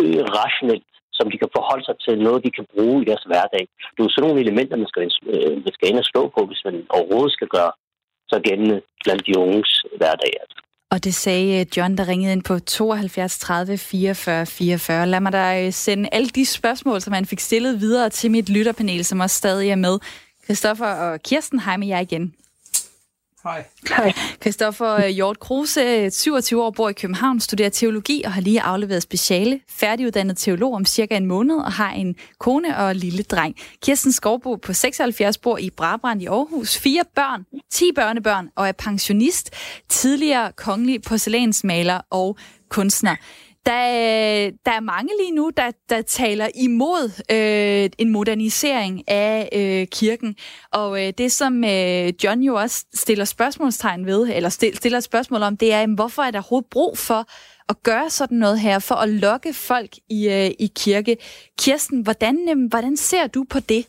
øh, 0.00 0.22
rationelt 0.38 0.91
som 1.22 1.30
de 1.32 1.42
kan 1.42 1.54
forholde 1.56 1.84
sig 1.88 1.96
til, 2.04 2.14
noget 2.26 2.44
de 2.46 2.56
kan 2.58 2.66
bruge 2.74 2.96
i 3.02 3.08
deres 3.10 3.24
hverdag. 3.30 3.64
Det 3.92 3.98
er 4.00 4.06
jo 4.06 4.12
sådan 4.12 4.24
nogle 4.26 4.42
elementer, 4.44 4.76
man 4.82 4.90
skal, 4.92 5.02
øh, 5.34 5.54
man 5.64 5.72
skal 5.76 5.88
ind 5.88 6.02
og 6.02 6.08
slå 6.12 6.22
på, 6.36 6.40
hvis 6.48 6.62
man 6.68 6.76
overhovedet 6.96 7.32
skal 7.36 7.48
gøre 7.56 7.72
sig 8.30 8.40
gældende 8.46 8.78
blandt 9.04 9.22
de 9.26 9.32
unges 9.44 9.72
hverdag. 10.00 10.32
Altså. 10.42 10.58
Og 10.92 10.98
det 11.04 11.14
sagde 11.14 11.60
øh, 11.60 11.66
John, 11.76 11.96
der 11.98 12.08
ringede 12.08 12.32
ind 12.32 12.44
på 12.50 12.58
72 12.58 13.38
30 13.38 13.78
44 13.78 14.46
44. 14.46 15.06
Lad 15.06 15.20
mig 15.20 15.32
da 15.32 15.66
øh, 15.66 15.72
sende 15.72 16.08
alle 16.12 16.28
de 16.28 16.46
spørgsmål, 16.46 17.00
som 17.00 17.12
han 17.12 17.26
fik 17.26 17.40
stillet 17.40 17.80
videre 17.80 18.08
til 18.08 18.30
mit 18.30 18.48
lytterpanel, 18.50 19.04
som 19.04 19.20
også 19.20 19.36
stadig 19.36 19.70
er 19.70 19.76
med. 19.86 19.98
Christoffer 20.44 20.86
og 20.86 21.22
Kirsten, 21.22 21.60
hej 21.60 21.76
med 21.76 21.88
jer 21.88 22.00
igen. 22.00 22.34
Hej. 23.44 23.64
Hej. 23.88 24.12
Christoffer 24.42 24.94
øh, 24.94 25.06
Hjort 25.06 25.40
Kruse, 25.40 25.80
øh, 25.80 26.10
27 26.10 26.62
år, 26.62 26.70
bor 26.70 26.88
i 26.88 26.92
København, 26.92 27.40
studerer 27.40 27.68
teologi 27.68 28.22
og 28.24 28.32
har 28.32 28.40
lige 28.40 28.62
afleveret 28.62 29.02
speciale. 29.02 29.60
Færdiguddannet 29.68 30.36
teolog 30.36 30.74
om 30.74 30.84
cirka 30.84 31.16
en 31.16 31.26
måned 31.26 31.56
og 31.56 31.72
har 31.72 31.90
en 31.90 32.16
kone 32.38 32.78
og 32.78 32.90
en 32.90 32.96
lille 32.96 33.22
dreng. 33.22 33.56
Kirsten 33.82 34.12
Skovbo 34.12 34.54
på 34.54 34.72
76 34.72 35.38
bor 35.38 35.58
i 35.58 35.70
Brabrand 35.70 36.22
i 36.22 36.26
Aarhus. 36.26 36.78
Fire 36.78 37.02
børn, 37.14 37.44
10 37.70 37.92
børnebørn 37.94 38.48
og 38.56 38.68
er 38.68 38.72
pensionist. 38.72 39.50
Tidligere 39.88 40.52
kongelig 40.56 41.02
porcelænsmaler 41.02 42.00
og 42.10 42.36
kunstner. 42.68 43.16
Der, 43.66 43.84
der 44.66 44.72
er 44.72 44.80
mange 44.80 45.12
lige 45.20 45.34
nu, 45.34 45.50
der, 45.56 45.70
der 45.88 46.02
taler 46.02 46.48
imod 46.66 47.04
øh, 47.36 47.90
en 47.98 48.12
modernisering 48.12 48.94
af 49.08 49.48
øh, 49.60 49.86
kirken. 49.98 50.36
Og 50.72 50.90
øh, 51.02 51.12
det, 51.18 51.32
som 51.32 51.64
øh, 51.64 52.06
John 52.24 52.40
jo 52.42 52.54
også 52.54 52.86
stiller 52.94 53.24
spørgsmålstegn 53.24 54.06
ved, 54.06 54.22
eller 54.36 54.50
stiller 54.74 54.98
et 54.98 55.04
spørgsmål 55.04 55.42
om, 55.42 55.56
det 55.56 55.72
er, 55.72 55.80
jamen, 55.80 55.96
hvorfor 56.00 56.22
er 56.22 56.30
der 56.30 56.38
overhovedet 56.38 56.70
brug 56.70 56.92
for 57.08 57.20
at 57.72 57.76
gøre 57.82 58.10
sådan 58.10 58.38
noget 58.38 58.58
her, 58.60 58.78
for 58.88 58.94
at 59.04 59.08
lokke 59.08 59.52
folk 59.70 59.92
i, 60.18 60.20
øh, 60.36 60.50
i 60.64 60.68
kirke? 60.82 61.16
Kirsten, 61.62 61.98
hvordan, 62.06 62.36
øh, 62.50 62.68
hvordan 62.70 62.96
ser 62.96 63.26
du 63.26 63.44
på 63.52 63.58
det? 63.72 63.82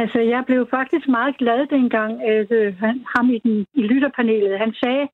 Altså, 0.00 0.18
jeg 0.34 0.42
blev 0.46 0.60
faktisk 0.70 1.08
meget 1.08 1.34
glad 1.42 1.60
dengang, 1.76 2.12
at 2.34 2.50
øh, 2.60 2.76
han, 2.84 2.94
ham 3.16 3.26
i, 3.36 3.38
den, 3.38 3.66
i 3.80 3.82
lytterpanelet, 3.90 4.58
han 4.64 4.72
sagde, 4.82 5.06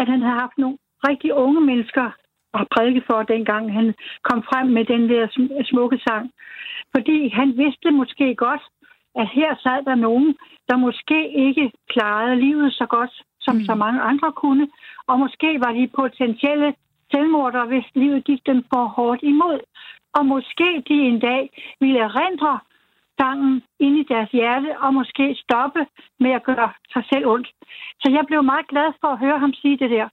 at 0.00 0.06
han 0.12 0.20
havde 0.24 0.40
haft 0.44 0.58
nogle 0.58 0.78
rigtig 1.08 1.34
unge 1.34 1.60
mennesker 1.60 2.06
at 2.54 2.66
prædike 2.74 3.02
for, 3.06 3.22
dengang 3.22 3.72
han 3.72 3.94
kom 4.22 4.42
frem 4.42 4.66
med 4.66 4.84
den 4.84 5.08
der 5.08 5.26
smukke 5.70 5.98
sang. 6.08 6.30
Fordi 6.94 7.28
han 7.28 7.48
vidste 7.56 7.90
måske 7.90 8.34
godt, 8.34 8.62
at 9.14 9.28
her 9.28 9.50
sad 9.62 9.84
der 9.84 9.94
nogen, 9.94 10.36
der 10.68 10.76
måske 10.76 11.20
ikke 11.46 11.72
klarede 11.88 12.36
livet 12.36 12.72
så 12.72 12.86
godt, 12.86 13.22
som 13.40 13.56
mm. 13.56 13.64
så 13.64 13.74
mange 13.74 14.00
andre 14.00 14.32
kunne, 14.32 14.68
og 15.06 15.18
måske 15.18 15.60
var 15.60 15.72
de 15.72 15.88
potentielle 15.96 16.74
selvmordere, 17.12 17.66
hvis 17.66 17.84
livet 17.94 18.24
gik 18.24 18.46
dem 18.46 18.64
for 18.72 18.84
hårdt 18.84 19.22
imod. 19.22 19.60
Og 20.14 20.26
måske 20.26 20.68
de 20.88 20.94
en 20.94 21.20
dag 21.20 21.50
ville 21.80 22.08
rendre 22.08 22.58
sangen 23.20 23.62
ind 23.80 23.96
i 23.98 24.04
deres 24.12 24.30
hjerte, 24.30 24.70
og 24.78 24.94
måske 24.94 25.36
stoppe 25.44 25.86
med 26.20 26.30
at 26.30 26.42
gøre 26.42 26.70
sig 26.92 27.04
selv 27.12 27.26
ondt. 27.26 27.48
Så 28.00 28.10
jeg 28.16 28.24
blev 28.26 28.42
meget 28.42 28.66
glad 28.68 28.88
for 29.00 29.08
at 29.08 29.18
høre 29.18 29.38
ham 29.38 29.52
sige 29.52 29.78
det 29.78 29.90
der. 29.90 30.08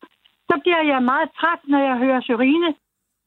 Så 0.49 0.55
bliver 0.63 0.83
jeg 0.91 1.03
meget 1.03 1.29
træt, 1.39 1.61
når 1.67 1.79
jeg 1.79 1.97
hører 1.97 2.21
Sørine 2.21 2.73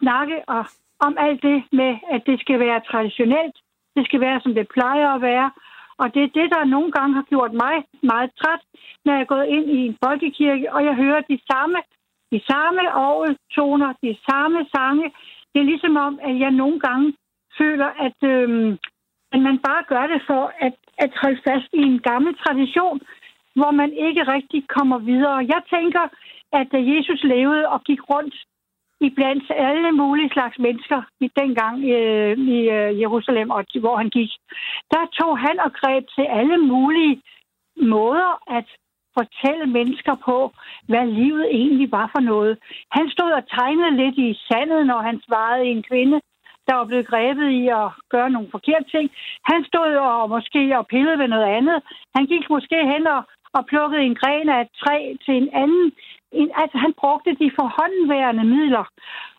snakke 0.02 0.36
og, 0.48 0.64
om 1.06 1.16
alt 1.18 1.42
det 1.42 1.58
med, 1.72 1.92
at 2.10 2.22
det 2.26 2.40
skal 2.40 2.58
være 2.60 2.80
traditionelt. 2.90 3.56
Det 3.96 4.06
skal 4.06 4.20
være, 4.20 4.40
som 4.40 4.54
det 4.54 4.68
plejer 4.68 5.08
at 5.14 5.22
være. 5.22 5.50
Og 5.98 6.14
det 6.14 6.22
er 6.22 6.36
det, 6.38 6.48
der 6.54 6.64
nogle 6.64 6.92
gange 6.92 7.14
har 7.14 7.26
gjort 7.32 7.52
mig 7.52 7.76
meget 8.02 8.30
træt, 8.40 8.62
når 9.04 9.12
jeg 9.12 9.20
er 9.20 9.32
gået 9.34 9.46
ind 9.46 9.66
i 9.70 9.78
en 9.86 9.96
folkekirke, 10.04 10.72
og 10.74 10.84
jeg 10.84 10.94
hører 10.94 11.20
de 11.20 11.38
samme, 11.50 11.78
de 12.32 12.40
samme 12.50 12.80
toner, 13.56 13.92
de 14.02 14.16
samme 14.30 14.66
sange. 14.76 15.06
Det 15.52 15.60
er 15.60 15.70
ligesom 15.72 15.96
om, 15.96 16.18
at 16.22 16.38
jeg 16.38 16.50
nogle 16.50 16.80
gange 16.80 17.14
føler, 17.58 17.90
at 18.06 18.18
øhm, 18.22 18.78
at 19.32 19.40
man 19.40 19.58
bare 19.58 19.82
gør 19.92 20.06
det 20.12 20.20
for 20.26 20.52
at, 20.66 20.74
at 20.98 21.12
holde 21.22 21.40
fast 21.48 21.68
i 21.72 21.82
en 21.90 21.98
gammel 22.10 22.32
tradition, 22.44 23.00
hvor 23.58 23.70
man 23.70 23.90
ikke 23.92 24.22
rigtig 24.34 24.60
kommer 24.76 24.98
videre. 24.98 25.36
Jeg 25.54 25.62
tænker, 25.74 26.04
at 26.52 26.66
da 26.72 26.78
Jesus 26.94 27.20
levede 27.24 27.68
og 27.68 27.84
gik 27.84 28.02
rundt 28.10 28.34
i 29.00 29.10
blandt 29.10 29.44
alle 29.50 29.92
mulige 29.92 30.30
slags 30.32 30.58
mennesker 30.58 31.02
i 31.20 31.28
dengang 31.40 31.76
øh, 31.84 32.38
i 32.38 32.58
øh, 32.76 33.00
Jerusalem, 33.00 33.50
og 33.50 33.64
hvor 33.80 33.96
han 33.96 34.10
gik, 34.10 34.30
der 34.90 35.04
tog 35.18 35.38
han 35.38 35.60
og 35.60 35.72
greb 35.72 36.04
til 36.16 36.26
alle 36.40 36.58
mulige 36.58 37.22
måder 37.76 38.30
at 38.58 38.68
fortælle 39.18 39.66
mennesker 39.78 40.14
på, 40.28 40.52
hvad 40.90 41.06
livet 41.06 41.46
egentlig 41.60 41.92
var 41.92 42.10
for 42.14 42.22
noget. 42.32 42.58
Han 42.96 43.10
stod 43.10 43.30
og 43.38 43.44
tegnede 43.56 43.96
lidt 44.02 44.18
i 44.18 44.30
sandet, 44.48 44.86
når 44.86 45.00
han 45.08 45.20
svarede 45.26 45.64
en 45.64 45.82
kvinde, 45.82 46.20
der 46.66 46.74
var 46.74 46.84
blevet 46.84 47.10
grebet 47.12 47.48
i 47.60 47.62
at 47.80 47.88
gøre 48.14 48.30
nogle 48.30 48.48
forkerte 48.50 48.88
ting. 48.94 49.06
Han 49.50 49.60
stod 49.70 49.90
og 49.96 50.30
måske 50.34 50.78
og 50.78 50.86
pillede 50.86 51.18
ved 51.18 51.28
noget 51.28 51.48
andet. 51.58 51.78
Han 52.16 52.24
gik 52.32 52.44
måske 52.50 52.78
hen 52.92 53.06
og, 53.06 53.22
og 53.56 53.66
plukkede 53.70 54.02
en 54.02 54.14
gren 54.22 54.48
af 54.48 54.60
et 54.60 54.72
træ 54.82 54.98
til 55.24 55.34
en 55.42 55.50
anden. 55.62 55.92
En, 56.32 56.50
altså, 56.54 56.78
han 56.78 56.92
brugte 57.00 57.30
de 57.42 57.50
forhåndværende 57.60 58.44
midler. 58.44 58.84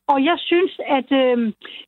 Og 0.07 0.17
jeg 0.25 0.37
synes, 0.39 0.73
at 0.97 1.09
øh, 1.21 1.37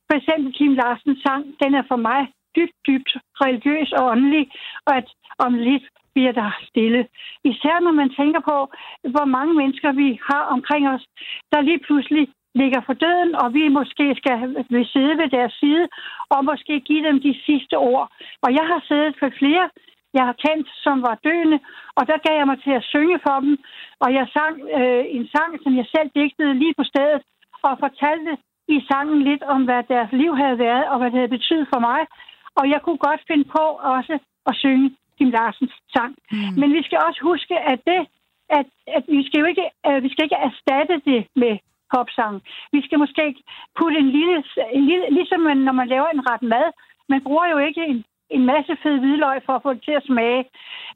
for 0.08 0.14
eksempel 0.16 0.52
Kim 0.52 0.74
Larsens 0.74 1.22
sang, 1.26 1.44
den 1.62 1.74
er 1.74 1.82
for 1.88 1.96
mig 1.96 2.22
dybt, 2.56 2.76
dybt 2.86 3.10
religiøs 3.44 3.92
og 3.92 4.04
åndelig, 4.12 4.44
og 4.86 4.96
at 4.96 5.08
om 5.38 5.54
lidt 5.54 5.86
bliver 6.14 6.32
der 6.32 6.50
stille. 6.68 7.06
Især 7.44 7.80
når 7.80 7.92
man 7.92 8.10
tænker 8.20 8.40
på, 8.40 8.56
hvor 9.14 9.24
mange 9.36 9.54
mennesker 9.54 9.92
vi 9.92 10.08
har 10.30 10.42
omkring 10.54 10.88
os, 10.88 11.04
der 11.52 11.60
lige 11.60 11.78
pludselig 11.86 12.28
ligger 12.54 12.80
for 12.86 12.92
døden, 12.92 13.34
og 13.42 13.54
vi 13.54 13.68
måske 13.68 14.06
skal 14.20 14.36
sidde 14.92 15.14
ved 15.20 15.28
deres 15.36 15.52
side 15.52 15.88
og 16.30 16.44
måske 16.44 16.80
give 16.80 17.06
dem 17.08 17.20
de 17.20 17.34
sidste 17.46 17.76
ord. 17.78 18.06
Og 18.42 18.50
jeg 18.58 18.66
har 18.72 18.80
siddet 18.88 19.14
for 19.20 19.30
flere, 19.38 19.70
jeg 20.14 20.24
har 20.28 20.36
kendt, 20.46 20.68
som 20.84 20.96
var 21.02 21.14
døende, 21.24 21.58
og 21.96 22.02
der 22.06 22.18
gav 22.26 22.34
jeg 22.38 22.46
mig 22.46 22.58
til 22.62 22.74
at 22.80 22.88
synge 22.92 23.18
for 23.26 23.36
dem, 23.44 23.54
og 24.00 24.08
jeg 24.18 24.26
sang 24.36 24.54
øh, 24.78 25.04
en 25.16 25.26
sang, 25.34 25.50
som 25.62 25.72
jeg 25.80 25.86
selv 25.94 26.08
digtede 26.14 26.54
lige 26.62 26.74
på 26.80 26.84
stedet, 26.92 27.22
og 27.62 27.78
fortalte 27.84 28.32
i 28.68 28.78
sangen 28.90 29.22
lidt 29.30 29.42
om, 29.42 29.64
hvad 29.64 29.82
deres 29.94 30.12
liv 30.12 30.32
havde 30.36 30.58
været, 30.58 30.84
og 30.90 30.96
hvad 30.98 31.10
det 31.10 31.18
havde 31.20 31.36
betydet 31.38 31.68
for 31.72 31.80
mig. 31.80 32.00
Og 32.58 32.64
jeg 32.72 32.80
kunne 32.82 33.02
godt 33.08 33.22
finde 33.30 33.44
på 33.44 33.64
også 33.96 34.18
at 34.46 34.54
synge 34.56 34.96
Kim 35.18 35.30
Larsens 35.30 35.74
sang. 35.94 36.12
Mm. 36.32 36.54
Men 36.60 36.68
vi 36.76 36.82
skal 36.82 36.98
også 37.08 37.20
huske, 37.30 37.54
at 37.72 37.80
det, 37.90 38.00
at, 38.58 38.66
at 38.96 39.04
vi 39.08 39.22
skal 39.26 39.40
jo 39.40 39.46
ikke, 39.52 39.66
uh, 39.88 40.02
vi 40.04 40.08
skal 40.12 40.24
ikke 40.24 40.42
erstatte 40.48 40.96
det 41.10 41.20
med 41.42 41.54
popsang. 41.94 42.42
Vi 42.72 42.80
skal 42.86 42.98
måske 42.98 43.24
putte 43.78 43.98
en 43.98 44.10
lille, 44.18 44.36
en 44.72 44.84
lille 44.90 45.06
ligesom 45.10 45.40
man, 45.40 45.56
når 45.56 45.72
man 45.72 45.88
laver 45.88 46.08
en 46.08 46.26
ret 46.30 46.42
mad, 46.42 46.66
man 47.08 47.20
bruger 47.26 47.46
jo 47.52 47.58
ikke 47.58 47.82
en, 47.90 48.04
en 48.36 48.44
masse 48.52 48.76
fed 48.82 48.96
hvidløg 48.98 49.42
for 49.46 49.52
at 49.56 49.62
få 49.62 49.70
det 49.74 49.82
til 49.84 49.96
at 50.00 50.06
smage. 50.10 50.44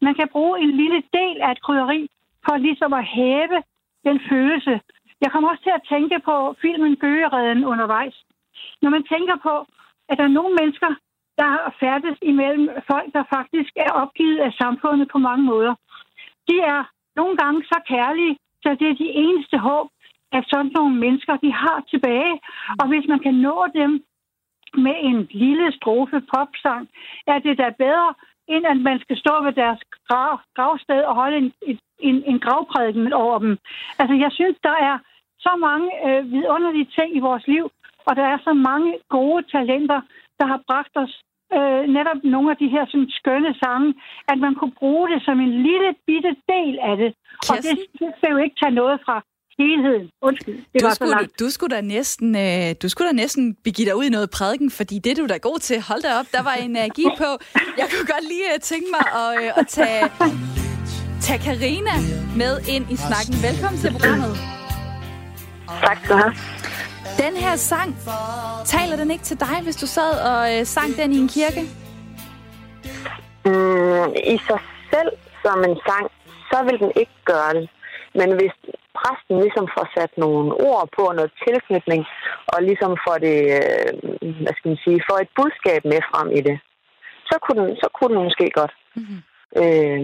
Man 0.07 0.15
kan 0.15 0.29
bruge 0.35 0.61
en 0.61 0.71
lille 0.83 1.03
del 1.19 1.37
af 1.45 1.51
et 1.53 1.63
krydderi 1.63 2.01
for 2.45 2.57
ligesom 2.57 2.93
at 2.93 3.05
hæve 3.05 3.59
den 4.05 4.21
følelse. 4.31 4.81
Jeg 5.21 5.31
kommer 5.33 5.49
også 5.51 5.63
til 5.63 5.79
at 5.79 5.87
tænke 5.93 6.17
på 6.29 6.55
filmen 6.63 6.97
Gøgeredden 6.97 7.65
undervejs. 7.65 8.17
Når 8.83 8.91
man 8.91 9.05
tænker 9.13 9.37
på, 9.49 9.55
at 10.09 10.19
der 10.19 10.25
er 10.25 10.39
nogle 10.39 10.55
mennesker, 10.61 10.91
der 11.39 11.47
har 11.55 11.75
færdes 11.81 12.19
imellem 12.23 12.69
folk, 12.91 13.09
der 13.13 13.25
faktisk 13.37 13.73
er 13.77 13.91
opgivet 14.03 14.39
af 14.39 14.53
samfundet 14.53 15.09
på 15.13 15.19
mange 15.19 15.45
måder. 15.45 15.75
De 16.49 16.57
er 16.61 16.81
nogle 17.17 17.37
gange 17.37 17.65
så 17.65 17.79
kærlige, 17.89 18.37
så 18.63 18.69
det 18.81 18.89
er 18.89 18.95
de 19.05 19.11
eneste 19.25 19.59
håb, 19.59 19.87
at 20.33 20.45
sådan 20.49 20.73
nogle 20.75 20.95
mennesker, 21.05 21.37
de 21.37 21.53
har 21.53 21.79
tilbage. 21.91 22.35
Og 22.81 22.89
hvis 22.89 23.07
man 23.09 23.19
kan 23.19 23.35
nå 23.35 23.67
dem 23.75 24.05
med 24.75 24.97
en 25.09 25.29
lille 25.31 25.73
strofe 25.73 26.21
popsang, 26.35 26.89
er 27.27 27.39
det 27.39 27.59
da 27.59 27.69
bedre, 27.79 28.15
end 28.49 28.65
at 28.67 28.77
man 28.77 28.99
skal 29.01 29.17
stå 29.17 29.35
ved 29.45 29.53
deres 29.53 29.81
grav, 30.09 30.41
gravsted 30.57 31.01
og 31.03 31.15
holde 31.15 31.37
en, 31.37 31.53
en, 31.99 32.23
en 32.31 32.39
gravprædiken 32.39 33.13
over 33.13 33.39
dem. 33.39 33.59
Altså, 33.99 34.15
jeg 34.15 34.31
synes, 34.33 34.57
der 34.63 34.77
er 34.91 34.99
så 35.39 35.53
mange 35.61 35.89
øh, 36.07 36.33
vidunderlige 36.33 36.91
ting 36.99 37.17
i 37.17 37.21
vores 37.29 37.47
liv, 37.47 37.71
og 38.07 38.17
der 38.17 38.27
er 38.33 38.39
så 38.45 38.53
mange 38.53 38.99
gode 39.09 39.43
talenter, 39.43 40.01
der 40.39 40.47
har 40.47 40.61
bragt 40.69 40.95
os 40.97 41.23
øh, 41.57 41.83
netop 41.97 42.21
nogle 42.25 42.51
af 42.51 42.57
de 42.57 42.69
her 42.69 42.85
sådan, 42.87 43.11
skønne 43.11 43.55
sange, 43.63 43.95
at 44.29 44.39
man 44.39 44.55
kunne 44.55 44.77
bruge 44.83 45.09
det 45.13 45.23
som 45.25 45.41
en 45.41 45.63
lille 45.69 45.95
bitte 46.07 46.37
del 46.49 46.79
af 46.79 46.97
det. 46.97 47.11
Kirsten? 47.15 47.53
Og 47.53 47.59
det, 47.63 48.01
det 48.01 48.11
skal 48.17 48.31
jo 48.31 48.37
ikke 48.37 48.57
tage 48.63 48.79
noget 48.81 49.01
fra 49.07 49.17
helheden. 49.59 50.11
Undskyld, 50.23 50.57
det 50.73 50.81
du 50.81 50.87
var 50.87 50.95
skulle, 50.95 51.11
så 51.11 51.17
langt. 51.17 51.41
Du 51.41 51.51
skulle, 51.51 51.77
da 51.77 51.81
næsten, 51.81 52.37
øh, 52.37 52.75
du 52.83 52.89
skulle 52.89 53.09
da 53.09 53.13
næsten 53.13 53.57
begive 53.65 53.87
dig 53.89 53.97
ud 53.97 54.05
i 54.05 54.09
noget 54.09 54.31
prædiken, 54.31 54.71
fordi 54.71 54.99
det 54.99 55.17
du 55.17 55.23
er 55.23 55.27
da 55.27 55.37
god 55.37 55.59
til. 55.59 55.81
Hold 55.81 56.03
da 56.03 56.19
op, 56.19 56.27
der 56.33 56.43
var 56.43 56.53
energi 56.53 57.07
på. 57.19 57.31
Jeg 57.81 57.87
kunne 57.91 58.07
godt 58.15 58.25
lige 58.29 58.45
uh, 58.55 58.61
tænke 58.61 58.87
mig 58.97 59.07
at, 59.23 59.31
uh, 59.43 59.59
at 59.61 59.67
tage, 59.69 60.03
tage 61.27 61.39
Karina 61.39 61.97
med 62.37 62.55
ind 62.75 62.87
i 62.91 62.97
snakken. 62.97 63.35
Velkommen 63.49 63.81
til 63.81 63.91
programmet. 63.93 64.37
Tak 65.85 65.99
skal 66.05 66.17
du 66.17 66.21
have. 66.23 66.35
Den 67.25 67.37
her 67.37 67.57
sang, 67.57 67.97
taler 68.65 68.97
den 68.97 69.11
ikke 69.11 69.25
til 69.25 69.41
dig, 69.41 69.61
hvis 69.63 69.77
du 69.77 69.87
sad 69.87 70.13
og 70.31 70.61
uh, 70.61 70.67
sang 70.67 70.97
den 70.97 71.13
i 71.13 71.19
en 71.19 71.29
kirke? 71.29 71.61
Mm, 73.45 74.13
I 74.35 74.39
sig 74.49 74.61
selv 74.93 75.11
som 75.43 75.59
en 75.65 75.77
sang, 75.89 76.07
så 76.51 76.59
vil 76.67 76.79
den 76.79 76.93
ikke 76.97 77.17
gøre 77.25 77.55
det. 77.55 77.69
Men 78.19 78.29
hvis 78.39 78.55
præsten 78.99 79.37
ligesom 79.45 79.67
får 79.77 79.87
sat 79.97 80.13
nogle 80.25 80.49
ord 80.69 80.89
på 80.97 81.03
og 81.11 81.15
noget 81.15 81.33
tilknytning, 81.45 82.01
og 82.53 82.59
ligesom 82.69 82.93
får 83.05 83.17
det, 83.27 83.39
øh, 83.59 83.91
hvad 84.43 84.55
skal 84.57 84.69
man 84.73 84.83
sige, 84.85 85.07
får 85.09 85.19
et 85.21 85.31
budskab 85.39 85.83
med 85.93 86.01
frem 86.11 86.29
i 86.39 86.41
det, 86.49 86.57
så 87.29 87.35
kunne 87.43 87.61
den, 87.63 87.77
så 87.83 87.89
kunne 87.97 88.15
den 88.15 88.25
måske 88.29 88.47
godt. 88.61 88.75
Mm-hmm. 88.97 89.21
Øh, 89.61 90.01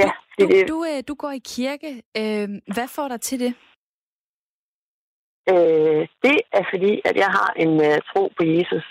ja, 0.00 0.10
du, 0.38 0.46
det, 0.46 0.68
du, 0.68 0.84
øh, 0.90 1.02
du 1.08 1.14
går 1.14 1.30
i 1.30 1.42
kirke. 1.56 1.90
Øh, 2.20 2.48
hvad 2.74 2.88
får 2.96 3.08
dig 3.08 3.20
til 3.20 3.38
det? 3.40 3.52
Øh, 5.52 6.02
det 6.24 6.38
er 6.58 6.64
fordi, 6.72 6.92
at 7.04 7.16
jeg 7.16 7.30
har 7.38 7.50
en 7.56 7.72
uh, 7.88 7.98
tro 8.10 8.32
på 8.36 8.42
Jesus. 8.44 8.86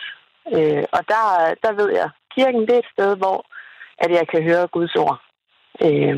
Øh, 0.56 0.84
og 0.96 1.02
der, 1.12 1.26
der 1.64 1.72
ved 1.80 1.90
jeg, 2.00 2.10
kirken 2.36 2.62
det 2.62 2.76
er 2.76 2.84
et 2.86 2.94
sted, 2.96 3.18
hvor 3.18 3.46
at 3.98 4.12
jeg 4.12 4.28
kan 4.28 4.44
høre 4.44 4.68
Guds 4.68 4.96
ord. 4.96 5.18
Øh, 5.86 6.18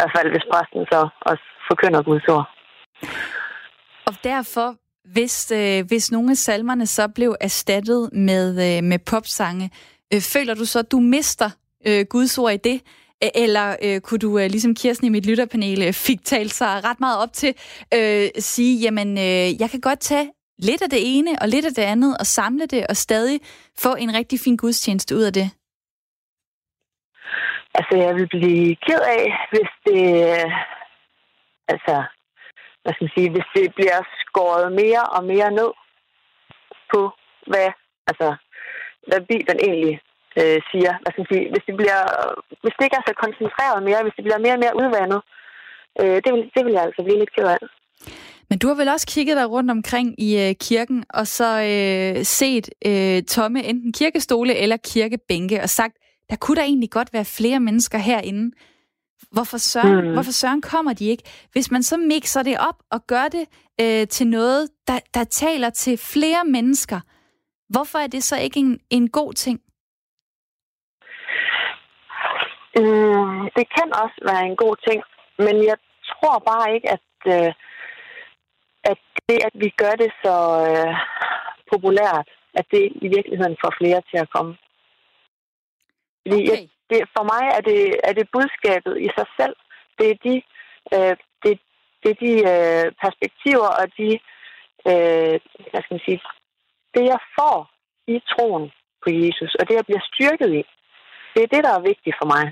hvert 0.00 0.12
fald 0.16 0.28
hvis 0.34 0.46
præsten 0.52 0.82
så 0.92 1.00
også 1.30 1.44
forkynder 1.68 2.02
Guds 2.02 2.28
ord. 2.28 2.46
Og 4.08 4.14
derfor, 4.24 4.68
hvis, 5.12 5.52
øh, 5.54 5.86
hvis 5.88 6.12
nogle 6.12 6.30
af 6.30 6.36
salmerne 6.36 6.86
så 6.86 7.08
blev 7.08 7.36
erstattet 7.40 8.10
med, 8.12 8.48
øh, 8.50 8.84
med 8.84 8.98
popsange, 8.98 9.70
øh, 10.14 10.20
føler 10.20 10.54
du 10.54 10.64
så, 10.64 10.78
at 10.78 10.92
du 10.92 11.00
mister 11.00 11.50
øh, 11.86 12.06
Guds 12.10 12.38
ord 12.38 12.52
i 12.52 12.56
det? 12.56 12.80
Eller 13.34 13.76
øh, 13.82 14.00
kunne 14.00 14.18
du, 14.18 14.38
øh, 14.38 14.50
ligesom 14.50 14.74
Kirsten 14.74 15.06
i 15.06 15.10
mit 15.10 15.26
lytterpanel, 15.26 15.82
øh, 15.82 15.92
fik 15.92 16.24
talt 16.24 16.54
sig 16.54 16.84
ret 16.84 17.00
meget 17.00 17.18
op 17.22 17.32
til, 17.32 17.54
øh, 17.94 18.28
sige, 18.38 18.80
jamen, 18.80 19.18
øh, 19.18 19.60
jeg 19.60 19.70
kan 19.70 19.80
godt 19.80 20.00
tage 20.00 20.30
lidt 20.58 20.82
af 20.82 20.90
det 20.90 20.98
ene 21.02 21.30
og 21.40 21.48
lidt 21.48 21.66
af 21.66 21.74
det 21.74 21.82
andet, 21.82 22.16
og 22.20 22.26
samle 22.26 22.66
det, 22.66 22.86
og 22.86 22.96
stadig 22.96 23.40
få 23.78 23.94
en 23.94 24.14
rigtig 24.14 24.40
fin 24.40 24.56
gudstjeneste 24.56 25.16
ud 25.16 25.22
af 25.22 25.32
det? 25.32 25.50
Altså, 27.78 27.94
jeg 28.04 28.14
vil 28.14 28.28
blive 28.28 28.76
ked 28.86 29.02
af, 29.18 29.24
hvis 29.52 29.70
det... 29.86 30.04
Altså, 31.72 31.94
hvad 32.82 32.92
skal 32.92 33.04
man 33.04 33.16
sige, 33.16 33.30
hvis 33.34 33.48
det 33.56 33.74
bliver 33.74 34.00
skåret 34.22 34.72
mere 34.72 35.04
og 35.16 35.22
mere 35.32 35.50
ned 35.60 35.70
på, 36.92 37.00
hvad, 37.50 37.68
altså, 38.10 38.28
hvad 39.08 39.20
Bibelen 39.30 39.58
egentlig 39.68 39.94
øh, 40.40 40.58
siger. 40.70 40.92
Hvad 41.00 41.10
skal 41.10 41.22
man 41.22 41.32
sige, 41.32 41.46
hvis, 41.52 41.64
det 41.68 41.76
bliver, 41.80 42.00
hvis 42.62 42.74
det 42.76 42.84
ikke 42.84 42.98
er 43.00 43.08
så 43.08 43.14
koncentreret 43.24 43.78
mere, 43.88 44.02
hvis 44.02 44.16
det 44.16 44.24
bliver 44.24 44.44
mere 44.44 44.56
og 44.56 44.62
mere 44.64 44.78
udvandet, 44.82 45.20
øh, 46.00 46.16
det, 46.24 46.30
vil, 46.34 46.42
det 46.54 46.62
vil 46.64 46.76
jeg 46.76 46.84
altså 46.88 47.02
blive 47.02 47.20
lidt 47.22 47.34
ked 47.36 47.48
af. 47.56 47.60
Men 48.50 48.58
du 48.58 48.66
har 48.68 48.74
vel 48.74 48.88
også 48.88 49.06
kigget 49.14 49.36
dig 49.36 49.50
rundt 49.50 49.70
omkring 49.70 50.08
i 50.26 50.30
øh, 50.44 50.54
kirken, 50.68 51.04
og 51.10 51.26
så 51.26 51.50
øh, 51.72 52.24
set 52.24 52.66
øh, 52.86 53.22
tomme 53.22 53.64
enten 53.64 53.92
kirkestole 53.92 54.54
eller 54.56 54.76
kirkebænke, 54.76 55.62
og 55.62 55.68
sagt, 55.68 55.96
der 56.30 56.36
kunne 56.36 56.56
der 56.56 56.62
egentlig 56.62 56.90
godt 56.90 57.12
være 57.12 57.24
flere 57.24 57.60
mennesker 57.60 57.98
herinde. 57.98 58.56
Hvorfor 59.32 59.58
søren, 59.58 60.06
mm. 60.06 60.12
hvorfor 60.12 60.32
søren 60.32 60.62
kommer 60.62 60.92
de 60.92 61.04
ikke? 61.08 61.24
Hvis 61.52 61.70
man 61.70 61.82
så 61.82 61.96
mixer 61.96 62.42
det 62.42 62.56
op 62.68 62.78
og 62.90 63.06
gør 63.06 63.28
det 63.36 63.44
øh, 63.80 64.08
til 64.08 64.26
noget, 64.26 64.70
der, 64.88 64.98
der 65.14 65.24
taler 65.24 65.70
til 65.70 65.98
flere 65.98 66.44
mennesker, 66.44 67.00
hvorfor 67.68 67.98
er 67.98 68.06
det 68.06 68.22
så 68.22 68.36
ikke 68.38 68.60
en, 68.60 68.80
en 68.90 69.10
god 69.10 69.32
ting? 69.32 69.60
Mm, 72.76 73.50
det 73.56 73.66
kan 73.76 73.88
også 74.02 74.18
være 74.30 74.44
en 74.46 74.56
god 74.56 74.76
ting, 74.88 75.02
men 75.38 75.64
jeg 75.64 75.76
tror 76.10 76.38
bare 76.38 76.74
ikke, 76.74 76.88
at, 76.96 77.10
øh, 77.26 77.52
at 78.84 78.98
det, 79.28 79.38
at 79.46 79.54
vi 79.54 79.68
gør 79.76 79.94
det 80.02 80.12
så 80.24 80.36
øh, 80.70 80.94
populært, 81.72 82.28
at 82.54 82.66
det 82.70 82.92
i 83.04 83.08
virkeligheden 83.16 83.56
får 83.64 83.72
flere 83.80 84.02
til 84.10 84.18
at 84.24 84.30
komme. 84.36 84.56
Fordi 86.22 86.40
okay. 86.42 86.50
jeg, 86.50 86.68
det, 86.90 86.98
for 87.16 87.24
mig 87.32 87.44
er 87.56 87.62
det, 87.70 87.80
er 88.08 88.12
det 88.12 88.32
budskabet 88.36 88.94
i 89.06 89.08
sig 89.16 89.26
selv. 89.38 89.56
Det 89.98 90.06
er 90.10 90.18
de, 90.26 90.34
øh, 90.94 91.16
det, 91.42 91.52
det 92.02 92.08
er 92.14 92.18
de 92.26 92.34
øh, 92.52 92.86
perspektiver 93.04 93.70
og 93.80 93.86
de, 93.98 94.10
øh, 94.90 95.36
hvad 95.70 95.80
skal 95.82 95.94
man 95.96 96.06
sige, 96.08 96.20
det 96.94 97.04
jeg 97.12 97.20
får 97.38 97.56
i 98.14 98.16
troen 98.30 98.66
på 99.02 99.08
Jesus, 99.22 99.52
og 99.58 99.68
det 99.68 99.74
jeg 99.74 99.86
bliver 99.86 100.04
styrket 100.10 100.50
i. 100.60 100.62
Det 101.34 101.40
er 101.42 101.50
det, 101.54 101.64
der 101.66 101.72
er 101.74 101.88
vigtigt 101.90 102.16
for 102.20 102.28
mig. 102.34 102.44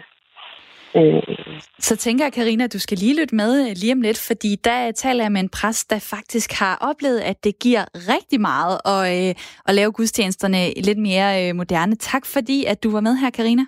Så 1.79 1.97
tænker 1.97 2.25
jeg, 2.25 2.33
Karina, 2.33 2.65
at 2.65 2.73
du 2.73 2.79
skal 2.79 2.99
lige 2.99 3.21
lytte 3.21 3.35
med 3.35 3.69
øh, 3.69 3.77
lige 3.77 3.93
om 3.93 4.01
lidt, 4.01 4.19
fordi 4.19 4.57
der 4.65 4.93
taler 4.93 5.25
jeg 5.25 5.33
med 5.33 5.41
en 5.41 5.49
præst, 5.49 5.91
der 5.91 5.99
faktisk 5.99 6.53
har 6.53 6.79
oplevet, 6.81 7.21
at 7.21 7.45
det 7.45 7.59
giver 7.59 7.85
rigtig 7.95 8.41
meget 8.41 8.79
at, 8.85 9.29
øh, 9.29 9.35
at 9.67 9.75
lave 9.75 9.93
gudstjenesterne 9.93 10.73
lidt 10.77 10.99
mere 10.99 11.49
øh, 11.49 11.57
moderne. 11.57 11.97
Tak 11.97 12.27
fordi, 12.27 12.65
at 12.65 12.83
du 12.83 12.91
var 12.91 13.01
med 13.01 13.17
her, 13.17 13.31
Karina. 13.31 13.65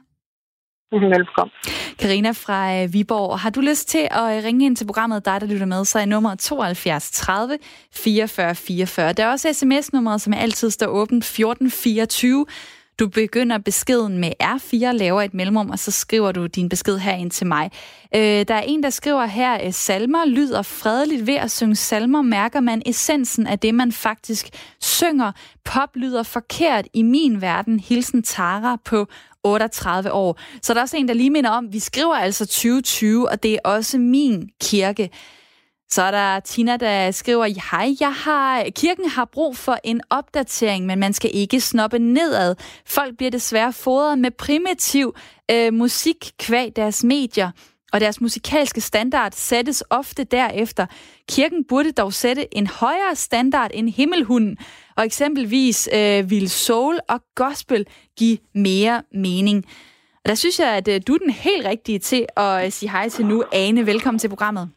Velkommen. 0.93 1.53
Karina 1.99 2.31
fra 2.31 2.83
øh, 2.83 2.93
Viborg, 2.93 3.39
har 3.39 3.51
du 3.51 3.61
lyst 3.61 3.89
til 3.89 4.09
at 4.11 4.37
øh, 4.37 4.45
ringe 4.45 4.66
ind 4.66 4.77
til 4.77 4.87
programmet, 4.87 5.25
dig 5.25 5.41
der 5.41 5.47
lytter 5.47 5.66
med, 5.66 5.85
så 5.85 5.99
er 5.99 6.05
nummeret 6.05 6.39
72 6.39 7.11
30 7.11 7.59
44 7.95 8.55
44. 8.55 9.12
Der 9.12 9.25
er 9.25 9.31
også 9.31 9.53
sms-nummeret, 9.53 10.21
som 10.21 10.33
altid 10.33 10.71
står 10.71 10.87
åbent 10.87 11.25
1424. 11.25 12.47
Du 13.01 13.09
begynder 13.09 13.59
beskeden 13.59 14.18
med 14.18 14.32
R4, 14.42 14.92
laver 14.92 15.22
et 15.22 15.34
mellemrum, 15.34 15.70
og 15.70 15.78
så 15.78 15.90
skriver 15.90 16.32
du 16.32 16.46
din 16.46 16.68
besked 16.68 16.98
herind 16.98 17.30
til 17.30 17.46
mig. 17.46 17.70
Øh, 18.14 18.20
der 18.20 18.55
er 18.55 18.61
en, 18.61 18.82
der 18.82 18.90
skriver 18.90 19.26
her, 19.26 19.64
øh, 19.64 19.72
salmer 19.72 20.24
lyder 20.26 20.62
fredeligt 20.62 21.26
ved 21.26 21.34
at 21.34 21.51
synge 21.51 21.76
salmer, 21.76 22.22
mærker 22.22 22.61
man 22.61 22.82
essensen 22.86 23.46
af 23.46 23.59
det, 23.59 23.74
man 23.74 23.92
faktisk 23.92 24.48
synger. 24.80 25.32
Pop 25.64 25.96
lyder 25.96 26.22
forkert 26.22 26.88
i 26.94 27.03
min 27.03 27.40
verden. 27.40 27.80
Hilsen 27.80 28.22
Tara 28.22 28.76
på 28.84 29.07
38 29.42 30.12
år. 30.12 30.40
Så 30.62 30.74
der 30.74 30.80
er 30.80 30.82
også 30.82 30.96
en, 30.96 31.09
der 31.09 31.14
lige 31.14 31.30
minder 31.30 31.51
om, 31.51 31.72
vi 31.72 31.78
skriver 31.78 32.14
altså 32.14 32.46
2020, 32.46 33.30
og 33.30 33.42
det 33.42 33.53
er 33.53 33.59
også 33.64 33.98
min 33.98 34.48
kirke. 34.61 35.11
Så 35.93 36.03
er 36.03 36.11
der 36.11 36.41
Tina, 36.41 36.76
der 36.76 37.11
skriver, 37.11 37.45
hej, 37.70 37.95
jeg 38.01 38.14
har, 38.14 38.64
kirken 38.76 39.09
har 39.09 39.24
brug 39.24 39.57
for 39.57 39.76
en 39.84 40.01
opdatering, 40.11 40.86
men 40.86 40.99
man 40.99 41.12
skal 41.12 41.30
ikke 41.34 41.61
snoppe 41.61 41.99
nedad. 41.99 42.55
Folk 42.86 43.16
bliver 43.16 43.30
desværre 43.30 43.72
fodret 43.72 44.18
med 44.18 44.30
primitiv 44.30 45.14
øh, 45.51 45.72
musik 45.74 46.32
kvæg 46.38 46.76
deres 46.76 47.05
medier, 47.05 47.51
og 47.93 48.01
deres 48.01 48.20
musikalske 48.20 48.80
standard 48.80 49.32
sættes 49.32 49.84
ofte 49.91 50.24
derefter. 50.24 50.86
Kirken 51.28 51.64
burde 51.64 51.93
dog 51.93 52.12
sætte 52.12 52.57
en 52.57 52.66
højere 52.66 53.14
standard 53.14 53.70
end 53.74 53.88
himmelhunden, 53.88 54.57
og 54.97 55.05
eksempelvis 55.05 55.88
øh, 55.95 56.30
vil 56.30 56.51
soul 56.51 56.99
og 57.09 57.20
gospel 57.34 57.86
give 58.18 58.38
mere 58.55 59.03
mening. 59.14 59.64
Og 60.24 60.28
der 60.28 60.34
synes 60.34 60.59
jeg, 60.59 60.68
at 60.68 60.88
øh, 60.88 61.01
du 61.07 61.14
er 61.14 61.18
den 61.18 61.30
helt 61.30 61.66
rigtige 61.66 61.99
til 61.99 62.26
at 62.36 62.64
øh, 62.64 62.72
sige 62.72 62.91
hej 62.91 63.09
til 63.09 63.26
nu. 63.26 63.45
Ane, 63.53 63.86
velkommen 63.86 64.18
til 64.18 64.28
programmet. 64.28 64.70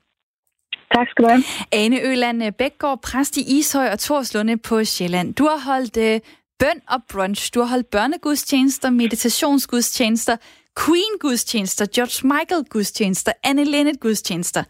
Tak 0.94 1.08
skal 1.10 1.26
du 1.26 1.30
have. 1.30 1.44
Ane 1.72 2.02
Øland 2.02 2.54
Bækgaard, 2.54 3.02
præst 3.02 3.38
i 3.38 3.58
Ishøj 3.58 3.90
og 3.90 4.00
Torslunde 4.00 4.58
på 4.58 4.84
Sjælland. 4.84 5.36
Du 5.36 5.44
har 5.44 5.58
holdt 5.58 5.98
øh, 5.98 6.20
bøn 6.60 6.82
og 6.90 7.00
brunch. 7.10 7.54
Du 7.54 7.60
har 7.60 7.68
holdt 7.68 7.90
børnegudstjenester, 7.90 8.90
meditationsgudstjenester, 8.90 10.38
Queen-gudstjenester, 10.80 11.86
George 11.96 12.28
Michael-gudstjenester, 12.28 13.32
Anne 13.44 13.64
Linnet-gudstjenester. 13.64 14.64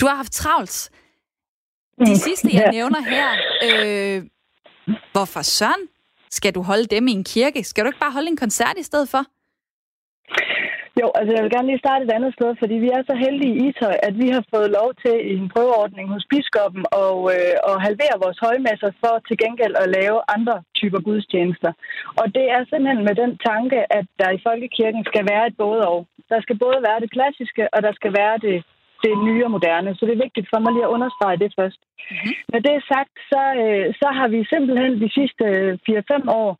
Du 0.00 0.06
har 0.06 0.14
haft 0.14 0.32
travlt. 0.32 0.90
De 1.98 2.10
mm, 2.10 2.16
sidste, 2.16 2.48
jeg 2.52 2.70
nævner 2.72 3.00
her, 3.00 3.28
øh, 3.68 4.22
hvorfor 5.12 5.42
søren 5.42 5.88
skal 6.30 6.54
du 6.54 6.62
holde 6.62 6.86
dem 6.86 7.08
i 7.08 7.12
en 7.12 7.24
kirke? 7.24 7.64
Skal 7.64 7.84
du 7.84 7.88
ikke 7.88 8.00
bare 8.00 8.12
holde 8.12 8.28
en 8.28 8.36
koncert 8.36 8.78
i 8.78 8.82
stedet 8.82 9.08
for? 9.08 9.24
Jo, 11.00 11.06
altså 11.18 11.32
jeg 11.34 11.42
vil 11.42 11.54
gerne 11.54 11.70
lige 11.70 11.84
starte 11.84 12.04
et 12.04 12.16
andet 12.16 12.32
sted, 12.34 12.50
fordi 12.62 12.76
vi 12.84 12.88
er 12.96 13.02
så 13.10 13.14
heldige 13.24 13.54
i 13.56 13.62
Ishøj, 13.68 13.96
at 14.08 14.14
vi 14.22 14.28
har 14.36 14.44
fået 14.54 14.70
lov 14.78 14.88
til 15.02 15.14
i 15.30 15.34
en 15.42 15.48
prøveordning 15.54 16.06
hos 16.14 16.24
biskoppen 16.32 16.84
og, 17.04 17.18
øh, 17.34 17.54
at 17.70 17.76
halvere 17.86 18.22
vores 18.24 18.38
højmesser 18.46 18.90
for 19.02 19.14
til 19.28 19.36
gengæld 19.44 19.74
at 19.82 19.88
lave 19.98 20.18
andre 20.36 20.56
typer 20.78 21.00
gudstjenester. 21.06 21.72
Og 22.20 22.26
det 22.36 22.46
er 22.54 22.60
simpelthen 22.70 23.04
med 23.08 23.14
den 23.22 23.32
tanke, 23.48 23.78
at 23.98 24.06
der 24.20 24.30
i 24.30 24.42
folkekirken 24.46 25.02
skal 25.10 25.24
være 25.30 25.46
et 25.46 25.56
både 25.64 25.80
og. 25.92 26.00
Der 26.32 26.40
skal 26.44 26.58
både 26.64 26.78
være 26.88 27.00
det 27.04 27.10
klassiske, 27.16 27.64
og 27.74 27.80
der 27.86 27.92
skal 27.98 28.12
være 28.20 28.36
det 28.46 28.56
det 29.04 29.14
nye 29.26 29.44
og 29.46 29.50
moderne. 29.56 29.90
Så 29.94 30.02
det 30.06 30.12
er 30.14 30.24
vigtigt 30.26 30.50
for 30.52 30.58
mig 30.60 30.72
lige 30.72 30.86
at 30.88 30.94
understrege 30.96 31.38
det 31.42 31.50
først. 31.58 31.80
Mm-hmm. 31.84 32.34
Når 32.52 32.60
det 32.66 32.72
er 32.74 32.88
sagt, 32.92 33.14
så, 33.32 33.42
øh, 33.64 33.86
så 34.00 34.08
har 34.18 34.28
vi 34.34 34.50
simpelthen 34.52 34.92
de 35.04 35.10
sidste 35.18 35.44
4-5 35.88 36.30
år 36.40 36.50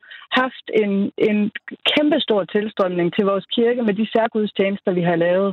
haft 0.41 0.65
en, 0.83 0.93
en 1.29 1.39
kæmpestor 1.91 2.41
tilstrømning 2.43 3.07
til 3.13 3.23
vores 3.31 3.45
kirke 3.55 3.81
med 3.87 3.93
de 3.99 4.05
særgudstjenester, 4.13 4.91
vi 4.99 5.03
har 5.09 5.17
lavet. 5.27 5.51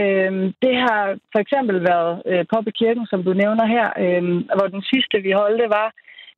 Øh, 0.00 0.32
det 0.64 0.74
har 0.86 1.02
for 1.32 1.40
eksempel 1.44 1.76
været 1.90 2.12
øh, 2.30 2.44
Poppe 2.52 2.72
Kirken, 2.78 3.06
som 3.06 3.20
du 3.26 3.32
nævner 3.42 3.66
her, 3.74 3.86
øh, 4.04 4.22
hvor 4.56 4.68
den 4.74 4.82
sidste, 4.92 5.16
vi 5.26 5.32
holdte, 5.42 5.66
var 5.78 5.88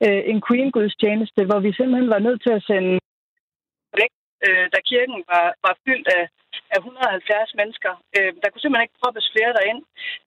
øh, 0.07 0.23
en 0.33 0.39
Queen-gudstjeneste, 0.47 1.41
hvor 1.49 1.61
vi 1.67 1.71
simpelthen 1.73 2.11
var 2.15 2.19
nødt 2.27 2.43
til 2.43 2.53
at 2.59 2.67
sende 2.71 2.99
øh, 4.47 4.65
da 4.73 4.79
kirken 4.91 5.19
var, 5.33 5.47
var 5.67 5.75
fyldt 5.85 6.09
af 6.19 6.25
af 6.75 6.79
170 6.79 7.55
mennesker. 7.61 7.93
Øh, 8.17 8.31
der 8.41 8.49
kunne 8.49 8.63
simpelthen 8.63 8.87
ikke 8.87 9.01
proppes 9.03 9.27
flere 9.35 9.53
derind. 9.59 9.81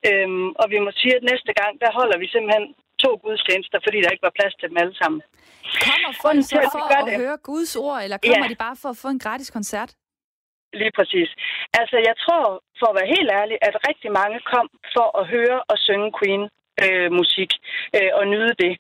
Øh, 0.08 0.30
og 0.62 0.66
vi 0.74 0.78
må 0.86 0.90
sige, 1.02 1.16
at 1.20 1.24
næste 1.32 1.52
gang, 1.60 1.72
der 1.84 1.90
holder 2.00 2.18
vi 2.22 2.28
simpelthen 2.36 2.66
to 3.04 3.10
gudstjenester, 3.24 3.80
fordi 3.86 3.98
der 4.04 4.10
ikke 4.14 4.28
var 4.28 4.38
plads 4.40 4.56
til 4.60 4.70
dem 4.70 4.78
alle 4.84 4.96
sammen. 5.02 5.20
Kommer 5.88 6.12
folk 6.26 6.42
så 6.52 6.60
for 6.76 6.86
at, 6.98 7.08
at 7.08 7.20
høre 7.22 7.38
Guds 7.50 7.74
ord, 7.86 8.00
eller 8.06 8.18
kommer 8.18 8.48
ja. 8.48 8.54
de 8.54 8.64
bare 8.66 8.78
for 8.82 8.90
at 8.94 9.00
få 9.04 9.08
en 9.16 9.22
gratis 9.26 9.50
koncert? 9.58 9.92
Lige 10.82 10.94
præcis. 10.98 11.30
Altså, 11.80 11.98
jeg 12.10 12.16
tror, 12.24 12.44
for 12.80 12.88
at 12.92 12.98
være 13.00 13.14
helt 13.16 13.32
ærlig, 13.42 13.58
at 13.68 13.74
rigtig 13.90 14.12
mange 14.20 14.38
kom 14.54 14.68
for 14.96 15.08
at 15.20 15.24
høre 15.36 15.58
og 15.72 15.78
synge 15.88 16.10
Queen 16.20 16.44
øh, 16.84 17.12
musik 17.20 17.52
øh, 17.98 18.12
og 18.20 18.28
nyde 18.28 18.54
det. 18.64 18.74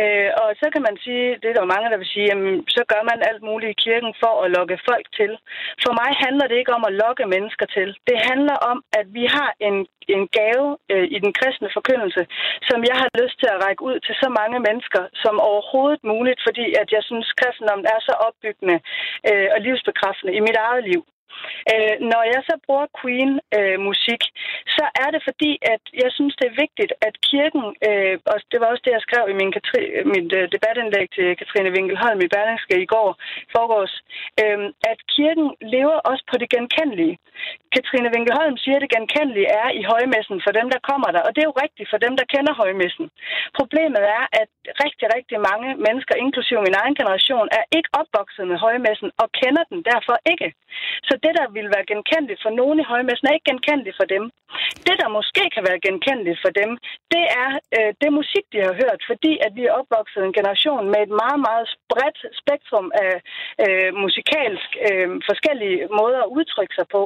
Øh, 0.00 0.30
og 0.42 0.48
så 0.60 0.66
kan 0.72 0.82
man 0.88 0.96
sige, 1.04 1.26
det 1.40 1.46
er 1.48 1.54
der 1.54 1.64
jo 1.64 1.74
mange, 1.74 1.90
der 1.92 1.98
vil 2.00 2.12
sige, 2.14 2.26
jamen, 2.30 2.54
så 2.76 2.82
gør 2.92 3.02
man 3.10 3.18
alt 3.30 3.42
muligt 3.48 3.72
i 3.72 3.82
kirken 3.86 4.12
for 4.22 4.32
at 4.44 4.50
lokke 4.56 4.78
folk 4.88 5.06
til. 5.18 5.32
For 5.82 5.92
mig 6.00 6.10
handler 6.24 6.46
det 6.48 6.56
ikke 6.58 6.76
om 6.78 6.84
at 6.88 6.96
lokke 7.04 7.26
mennesker 7.34 7.66
til. 7.76 7.88
Det 8.10 8.18
handler 8.30 8.56
om, 8.70 8.78
at 9.00 9.06
vi 9.18 9.24
har 9.36 9.50
en, 9.68 9.76
en 10.14 10.22
gave 10.38 10.68
øh, 10.92 11.06
i 11.16 11.18
den 11.24 11.32
kristne 11.38 11.70
forkyndelse, 11.78 12.22
som 12.68 12.78
jeg 12.90 12.96
har 13.02 13.10
lyst 13.22 13.36
til 13.38 13.48
at 13.52 13.60
række 13.64 13.82
ud 13.88 13.96
til 14.06 14.14
så 14.22 14.28
mange 14.40 14.58
mennesker 14.68 15.02
som 15.22 15.34
overhovedet 15.50 16.02
muligt, 16.12 16.40
fordi 16.46 16.66
at 16.82 16.88
jeg 16.96 17.02
synes, 17.08 17.26
kristendommen 17.40 17.86
er 17.94 18.00
så 18.08 18.14
opbyggende 18.26 18.76
øh, 19.28 19.48
og 19.54 19.58
livsbekræftende 19.66 20.32
i 20.38 20.40
mit 20.46 20.58
eget 20.66 20.84
liv. 20.90 21.02
Øh, 21.72 21.94
når 22.10 22.22
jeg 22.32 22.40
så 22.48 22.54
bruger 22.66 22.86
Queen-musik, 23.00 24.22
øh, 24.24 24.32
så 24.76 24.84
er 25.02 25.08
det 25.14 25.22
fordi, 25.28 25.52
at 25.74 25.82
jeg 26.02 26.10
synes, 26.16 26.34
det 26.40 26.46
er 26.48 26.60
vigtigt, 26.64 26.92
at 27.08 27.14
kirken, 27.30 27.64
øh, 27.88 28.14
og 28.32 28.36
det 28.50 28.58
var 28.60 28.68
også 28.72 28.84
det, 28.84 28.96
jeg 28.96 29.06
skrev 29.06 29.24
i 29.28 29.38
min 29.40 29.52
Katri, 29.56 29.82
mit 30.14 30.30
øh, 30.38 30.44
debatindlæg 30.54 31.06
til 31.16 31.28
Katrine 31.40 31.74
Winkelholm 31.74 32.20
i 32.22 32.32
Berlingske 32.34 32.82
i 32.82 32.90
går, 32.94 33.10
forgårs, 33.56 33.94
øh, 34.42 34.58
at 34.90 34.98
kirken 35.16 35.48
lever 35.74 35.96
også 36.10 36.24
på 36.30 36.36
det 36.40 36.48
genkendelige. 36.54 37.16
Katrine 37.74 38.12
Winkelholm 38.14 38.56
siger, 38.62 38.76
at 38.78 38.84
det 38.84 38.94
genkendelige 38.96 39.52
er 39.62 39.68
i 39.80 39.82
højmessen 39.92 40.38
for 40.44 40.52
dem, 40.58 40.66
der 40.74 40.80
kommer 40.90 41.08
der, 41.14 41.22
og 41.26 41.30
det 41.32 41.40
er 41.40 41.50
jo 41.50 41.60
rigtigt 41.64 41.90
for 41.92 41.98
dem, 42.04 42.12
der 42.18 42.30
kender 42.34 42.54
højmessen. 42.62 43.06
Problemet 43.58 44.02
er, 44.18 44.24
at 44.40 44.50
rigtig, 44.84 45.06
rigtig 45.16 45.38
mange 45.50 45.68
mennesker, 45.86 46.14
inklusive 46.24 46.60
min 46.66 46.78
egen 46.82 46.94
generation, 47.00 47.48
er 47.58 47.64
ikke 47.76 47.90
opvokset 48.00 48.44
med 48.50 48.58
højmessen 48.66 49.10
og 49.22 49.26
kender 49.40 49.64
den 49.70 49.80
derfor 49.90 50.16
ikke. 50.32 50.48
Så 51.08 51.14
det, 51.24 51.32
der 51.38 51.46
vil 51.56 51.68
være 51.74 51.90
genkendeligt 51.92 52.42
for 52.44 52.52
nogen 52.60 52.78
i 52.80 52.90
højmessen, 52.92 53.26
er 53.26 53.36
ikke 53.36 53.50
genkendeligt 53.52 53.98
for 54.00 54.08
dem. 54.14 54.24
Det, 54.86 54.96
der 55.02 55.16
måske 55.18 55.44
kan 55.54 55.64
være 55.68 55.84
genkendeligt 55.88 56.40
for 56.44 56.52
dem, 56.60 56.70
det 57.14 57.24
er 57.42 57.50
øh, 57.76 57.90
det 58.02 58.10
musik, 58.20 58.44
de 58.52 58.58
har 58.66 58.74
hørt, 58.82 59.00
fordi 59.10 59.32
at 59.46 59.52
vi 59.58 59.62
er 59.66 59.76
opvokset 59.80 60.22
en 60.24 60.36
generation 60.38 60.84
med 60.92 61.00
et 61.06 61.12
meget, 61.22 61.40
meget 61.48 61.68
bredt 61.92 62.20
spektrum 62.40 62.86
af 63.04 63.12
øh, 63.64 63.90
musikalsk 64.04 64.70
øh, 64.88 65.08
forskellige 65.30 65.78
måder 65.98 66.20
at 66.22 66.32
udtrykke 66.38 66.74
sig 66.78 66.86
på. 66.96 67.02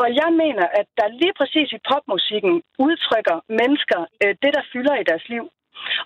Og 0.00 0.08
jeg 0.20 0.30
mener, 0.42 0.66
at 0.80 0.86
der 0.98 1.16
lige 1.20 1.34
præcis 1.40 1.68
i 1.72 1.84
popmusikken 1.90 2.54
udtrykker 2.86 3.36
mennesker 3.60 4.00
øh, 4.22 4.34
det, 4.42 4.50
der 4.56 4.64
fylder 4.72 4.94
i 4.98 5.08
deres 5.10 5.28
liv. 5.28 5.44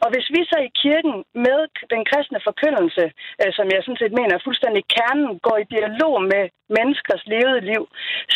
Og 0.03 0.09
hvis 0.13 0.29
vi 0.35 0.41
så 0.51 0.59
i 0.69 0.71
kirken 0.83 1.15
med 1.47 1.61
den 1.95 2.03
kristne 2.11 2.41
forkyndelse, 2.49 3.05
øh, 3.41 3.51
som 3.57 3.67
jeg 3.73 3.81
sådan 3.83 4.03
set 4.03 4.19
mener 4.19 4.35
er 4.35 4.47
fuldstændig 4.47 4.83
kernen, 4.97 5.31
går 5.47 5.57
i 5.61 5.71
dialog 5.77 6.15
med 6.33 6.43
menneskers 6.77 7.25
levede 7.35 7.67
liv, 7.71 7.83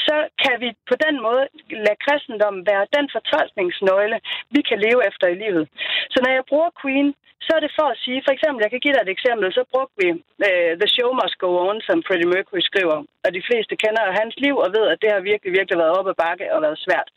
så 0.06 0.16
kan 0.42 0.54
vi 0.62 0.68
på 0.90 0.94
den 1.04 1.14
måde 1.26 1.44
lade 1.86 2.02
kristendommen 2.06 2.62
være 2.70 2.92
den 2.96 3.06
fortolkningsnøgle, 3.14 4.18
vi 4.54 4.60
kan 4.68 4.78
leve 4.86 5.00
efter 5.08 5.26
i 5.28 5.40
livet. 5.44 5.64
Så 6.12 6.18
når 6.24 6.32
jeg 6.36 6.44
bruger 6.50 6.70
Queen, 6.82 7.14
så 7.46 7.50
er 7.56 7.60
det 7.64 7.76
for 7.78 7.88
at 7.90 8.00
sige, 8.04 8.20
for 8.26 8.32
eksempel, 8.36 8.60
jeg 8.62 8.72
kan 8.72 8.82
give 8.84 8.94
dig 8.94 9.02
et 9.04 9.14
eksempel, 9.16 9.46
så 9.58 9.62
brugte 9.72 9.96
vi 10.02 10.08
uh, 10.48 10.72
The 10.80 10.88
Show 10.94 11.10
Must 11.18 11.36
Go 11.42 11.50
On, 11.68 11.78
som 11.88 11.98
Freddie 12.06 12.32
Mercury 12.34 12.62
skriver, 12.70 12.98
og 13.24 13.30
de 13.36 13.46
fleste 13.48 13.74
kender 13.82 14.18
hans 14.20 14.34
liv 14.44 14.54
og 14.64 14.68
ved, 14.76 14.84
at 14.92 14.98
det 15.02 15.10
har 15.14 15.28
virkelig, 15.30 15.52
virkelig 15.58 15.78
været 15.82 15.96
op 15.98 16.08
ad 16.12 16.16
bakke 16.24 16.46
og 16.54 16.58
været 16.66 16.84
svært. 16.86 17.08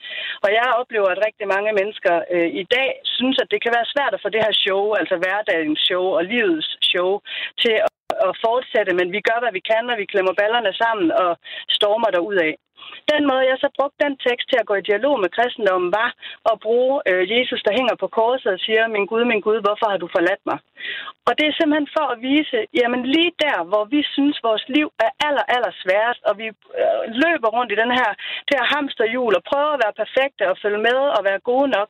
Og 0.43 0.49
jeg 0.57 0.77
oplever, 0.81 1.09
at 1.11 1.25
rigtig 1.27 1.47
mange 1.55 1.71
mennesker 1.79 2.13
uh, 2.35 2.49
i 2.61 2.63
dag 2.75 2.89
synes, 3.15 3.37
at 3.43 3.51
det 3.53 3.59
kan 3.63 3.73
være 3.77 3.91
svært 3.93 4.02
at 4.13 4.21
få 4.23 4.29
det 4.29 4.45
her 4.45 4.55
show, 4.63 4.83
altså 4.99 5.15
hverdagens 5.21 5.79
show 5.87 6.05
og 6.17 6.23
livets 6.31 6.69
show, 6.91 7.09
til 7.61 7.75
at 7.85 7.93
at 8.27 8.33
fortsætte, 8.45 8.91
men 8.99 9.07
vi 9.15 9.21
gør, 9.29 9.39
hvad 9.41 9.53
vi 9.57 9.63
kan, 9.71 9.89
og 9.91 9.97
vi 10.01 10.11
klemmer 10.11 10.33
ballerne 10.41 10.73
sammen 10.81 11.07
og 11.23 11.31
stormer 11.77 12.09
af. 12.49 12.55
Den 13.13 13.21
måde, 13.29 13.49
jeg 13.51 13.57
så 13.59 13.69
brugte 13.77 14.03
den 14.05 14.15
tekst 14.27 14.45
til 14.49 14.61
at 14.61 14.69
gå 14.69 14.75
i 14.79 14.87
dialog 14.89 15.15
med 15.19 15.29
kristendommen, 15.37 15.89
var 15.99 16.09
at 16.51 16.55
bruge 16.65 16.95
øh, 17.09 17.23
Jesus, 17.35 17.61
der 17.65 17.77
hænger 17.79 17.95
på 17.99 18.07
korset 18.19 18.51
og 18.55 18.59
siger, 18.65 18.93
min 18.95 19.05
Gud, 19.11 19.23
min 19.31 19.45
Gud, 19.47 19.59
hvorfor 19.65 19.87
har 19.91 19.99
du 20.01 20.07
forladt 20.15 20.43
mig? 20.49 20.57
Og 21.27 21.31
det 21.37 21.45
er 21.47 21.55
simpelthen 21.55 21.89
for 21.97 22.05
at 22.13 22.21
vise, 22.29 22.59
jamen 22.79 23.01
lige 23.15 23.33
der, 23.45 23.57
hvor 23.69 23.83
vi 23.93 24.01
synes, 24.15 24.37
vores 24.47 24.65
liv 24.75 24.87
er 25.05 25.11
aller, 25.27 25.45
aller 25.55 25.73
sværest, 25.83 26.21
og 26.29 26.33
vi 26.41 26.47
øh, 26.81 27.01
løber 27.23 27.49
rundt 27.55 27.71
i 27.71 27.81
den 27.83 27.91
her, 27.99 28.09
det 28.47 28.55
her 28.59 28.67
hamsterhjul 28.75 29.33
og 29.39 29.43
prøver 29.51 29.71
at 29.73 29.81
være 29.83 29.99
perfekte 30.03 30.43
og 30.51 30.59
følge 30.63 30.81
med 30.87 30.99
og 31.17 31.21
være 31.29 31.47
gode 31.51 31.69
nok, 31.77 31.89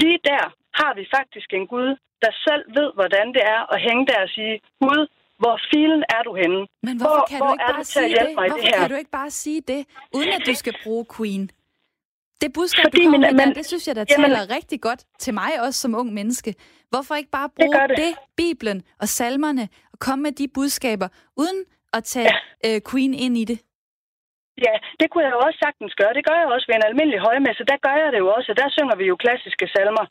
lige 0.00 0.18
der 0.30 0.44
har 0.80 0.92
vi 0.98 1.04
faktisk 1.16 1.48
en 1.58 1.66
Gud, 1.66 1.90
der 2.22 2.32
selv 2.46 2.64
ved, 2.78 2.88
hvordan 2.98 3.26
det 3.36 3.42
er 3.56 3.60
at 3.74 3.78
hænge 3.86 4.04
der 4.10 4.18
og 4.26 4.30
sige, 4.36 4.54
Gud, 4.82 5.02
hvor 5.42 5.56
filen 5.70 6.02
er 6.16 6.22
du 6.28 6.32
henne? 6.42 6.60
Men 6.86 6.94
hvorfor 7.00 7.14
hvor, 7.14 7.26
kan 7.30 7.38
du 7.40 7.52
ikke 7.52 7.68
bare 7.74 7.84
sige 7.84 8.14
det? 8.20 8.34
Hvorfor 8.34 8.56
det 8.56 8.64
her? 8.68 8.78
kan 8.80 8.90
du 8.90 8.96
ikke 9.02 9.14
bare 9.20 9.30
sige 9.30 9.60
det, 9.72 9.80
uden 10.16 10.28
at 10.28 10.42
du 10.46 10.54
skal 10.54 10.74
bruge 10.84 11.04
Queen? 11.16 11.50
Det 12.42 12.52
budskab, 12.52 12.84
Fordi, 12.84 13.04
du 13.04 13.10
kommer 13.10 13.32
med 13.32 13.46
der, 13.46 13.52
det 13.52 13.66
synes 13.66 13.88
jeg, 13.88 13.96
der 13.96 14.04
jamen, 14.10 14.30
taler 14.30 14.54
rigtig 14.56 14.80
godt 14.80 15.04
til 15.18 15.34
mig 15.34 15.52
også 15.60 15.80
som 15.80 15.94
ung 15.94 16.14
menneske. 16.14 16.54
Hvorfor 16.90 17.14
ikke 17.14 17.30
bare 17.30 17.48
bruge 17.56 17.80
det, 17.80 17.88
det. 17.88 17.96
det 17.98 18.14
Bibelen 18.36 18.82
og 19.00 19.08
salmerne, 19.08 19.68
og 19.92 19.98
komme 19.98 20.22
med 20.22 20.32
de 20.32 20.48
budskaber, 20.48 21.08
uden 21.36 21.64
at 21.92 22.04
tage 22.04 22.30
ja. 22.64 22.76
uh, 22.76 22.80
Queen 22.90 23.14
ind 23.14 23.36
i 23.38 23.44
det? 23.44 23.58
Ja, 24.66 24.74
det 25.00 25.06
kunne 25.08 25.24
jeg 25.26 25.34
jo 25.36 25.40
også 25.46 25.58
sagtens 25.64 25.94
gøre. 26.00 26.16
Det 26.18 26.26
gør 26.28 26.36
jeg 26.40 26.48
også 26.54 26.66
ved 26.68 26.76
en 26.76 26.88
almindelig 26.90 27.20
højmesse. 27.28 27.70
Der 27.72 27.78
gør 27.86 27.96
jeg 28.02 28.08
det 28.14 28.20
jo 28.24 28.28
også, 28.36 28.50
der 28.60 28.68
synger 28.76 28.96
vi 29.00 29.04
jo 29.10 29.16
klassiske 29.24 29.66
salmer. 29.74 30.04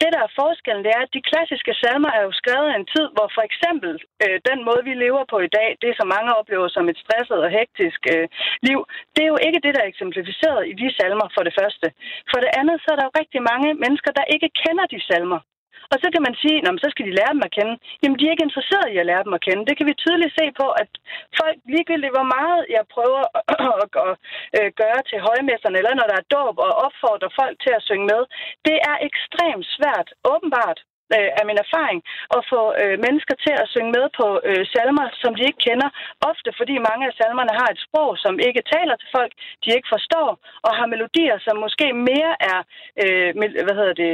Det, 0.00 0.08
der 0.14 0.20
er 0.24 0.36
forskellen, 0.40 0.84
det 0.84 0.92
er, 0.96 1.02
at 1.06 1.14
de 1.16 1.28
klassiske 1.30 1.74
salmer 1.82 2.10
er 2.18 2.22
jo 2.26 2.32
skrevet 2.40 2.68
i 2.70 2.78
en 2.80 2.90
tid, 2.94 3.06
hvor 3.16 3.28
for 3.36 3.44
eksempel 3.48 3.90
øh, 4.24 4.36
den 4.50 4.58
måde, 4.68 4.82
vi 4.88 4.94
lever 5.04 5.24
på 5.32 5.36
i 5.48 5.52
dag, 5.58 5.68
det 5.84 5.92
som 5.98 6.12
mange 6.16 6.30
oplever 6.40 6.68
som 6.76 6.84
et 6.92 6.98
stresset 7.04 7.38
og 7.46 7.50
hektisk 7.58 8.00
øh, 8.14 8.26
liv, 8.68 8.78
det 9.14 9.22
er 9.24 9.32
jo 9.34 9.40
ikke 9.46 9.62
det, 9.64 9.72
der 9.74 9.82
er 9.82 9.92
eksemplificeret 9.92 10.60
i 10.70 10.72
de 10.80 10.88
salmer 10.98 11.26
for 11.34 11.42
det 11.46 11.54
første. 11.60 11.86
For 12.30 12.38
det 12.44 12.50
andet, 12.60 12.76
så 12.82 12.88
er 12.92 12.96
der 12.98 13.06
jo 13.08 13.18
rigtig 13.22 13.42
mange 13.52 13.68
mennesker, 13.82 14.10
der 14.18 14.32
ikke 14.34 14.48
kender 14.62 14.86
de 14.94 15.00
salmer. 15.08 15.40
Og 15.92 15.96
så 16.02 16.08
kan 16.14 16.22
man 16.26 16.34
sige, 16.42 16.58
at 16.58 16.80
så 16.82 16.88
skal 16.90 17.06
de 17.08 17.18
lære 17.18 17.34
dem 17.36 17.46
at 17.48 17.54
kende. 17.56 17.74
Jamen, 18.02 18.16
de 18.18 18.24
er 18.24 18.34
ikke 18.34 18.48
interesserede 18.48 18.92
i 18.92 19.00
at 19.02 19.08
lære 19.10 19.24
dem 19.26 19.36
at 19.38 19.44
kende. 19.46 19.66
Det 19.68 19.74
kan 19.76 19.88
vi 19.90 20.02
tydeligt 20.04 20.36
se 20.38 20.46
på, 20.60 20.66
at 20.82 20.90
folk 21.40 21.58
ligegyldigt, 21.72 22.16
hvor 22.16 22.28
meget 22.36 22.60
jeg 22.76 22.84
prøver 22.94 23.22
at 23.84 23.90
øh, 24.58 24.68
gøre 24.82 25.00
til 25.10 25.18
højmesterne, 25.28 25.78
eller 25.78 25.94
når 25.96 26.06
der 26.10 26.18
er 26.18 26.30
dåb 26.36 26.54
og 26.66 26.72
opfordrer 26.86 27.30
folk 27.40 27.56
til 27.64 27.72
at 27.78 27.84
synge 27.88 28.06
med, 28.12 28.22
det 28.68 28.76
er 28.90 28.96
ekstremt 29.08 29.66
svært, 29.76 30.08
åbenbart, 30.32 30.78
øh, 31.16 31.30
af 31.38 31.44
min 31.48 31.58
erfaring, 31.64 31.98
at 32.36 32.42
få 32.52 32.60
øh, 32.82 32.94
mennesker 33.06 33.34
til 33.44 33.54
at 33.62 33.70
synge 33.74 33.92
med 33.96 34.06
på 34.20 34.26
øh, 34.48 34.62
salmer, 34.72 35.06
som 35.22 35.32
de 35.36 35.42
ikke 35.48 35.62
kender. 35.68 35.88
Ofte 36.30 36.50
fordi 36.60 36.74
mange 36.90 37.04
af 37.08 37.14
salmerne 37.20 37.52
har 37.60 37.68
et 37.74 37.80
sprog, 37.86 38.10
som 38.24 38.34
ikke 38.48 38.62
taler 38.74 38.94
til 38.98 39.08
folk, 39.16 39.32
de 39.62 39.68
ikke 39.76 39.88
forstår, 39.94 40.28
og 40.66 40.72
har 40.78 40.86
melodier, 40.94 41.36
som 41.46 41.56
måske 41.64 41.86
mere 42.10 42.32
er 42.52 42.60
øh, 43.02 43.28
hvad 43.66 43.76
hedder 43.80 43.96
det, 44.04 44.12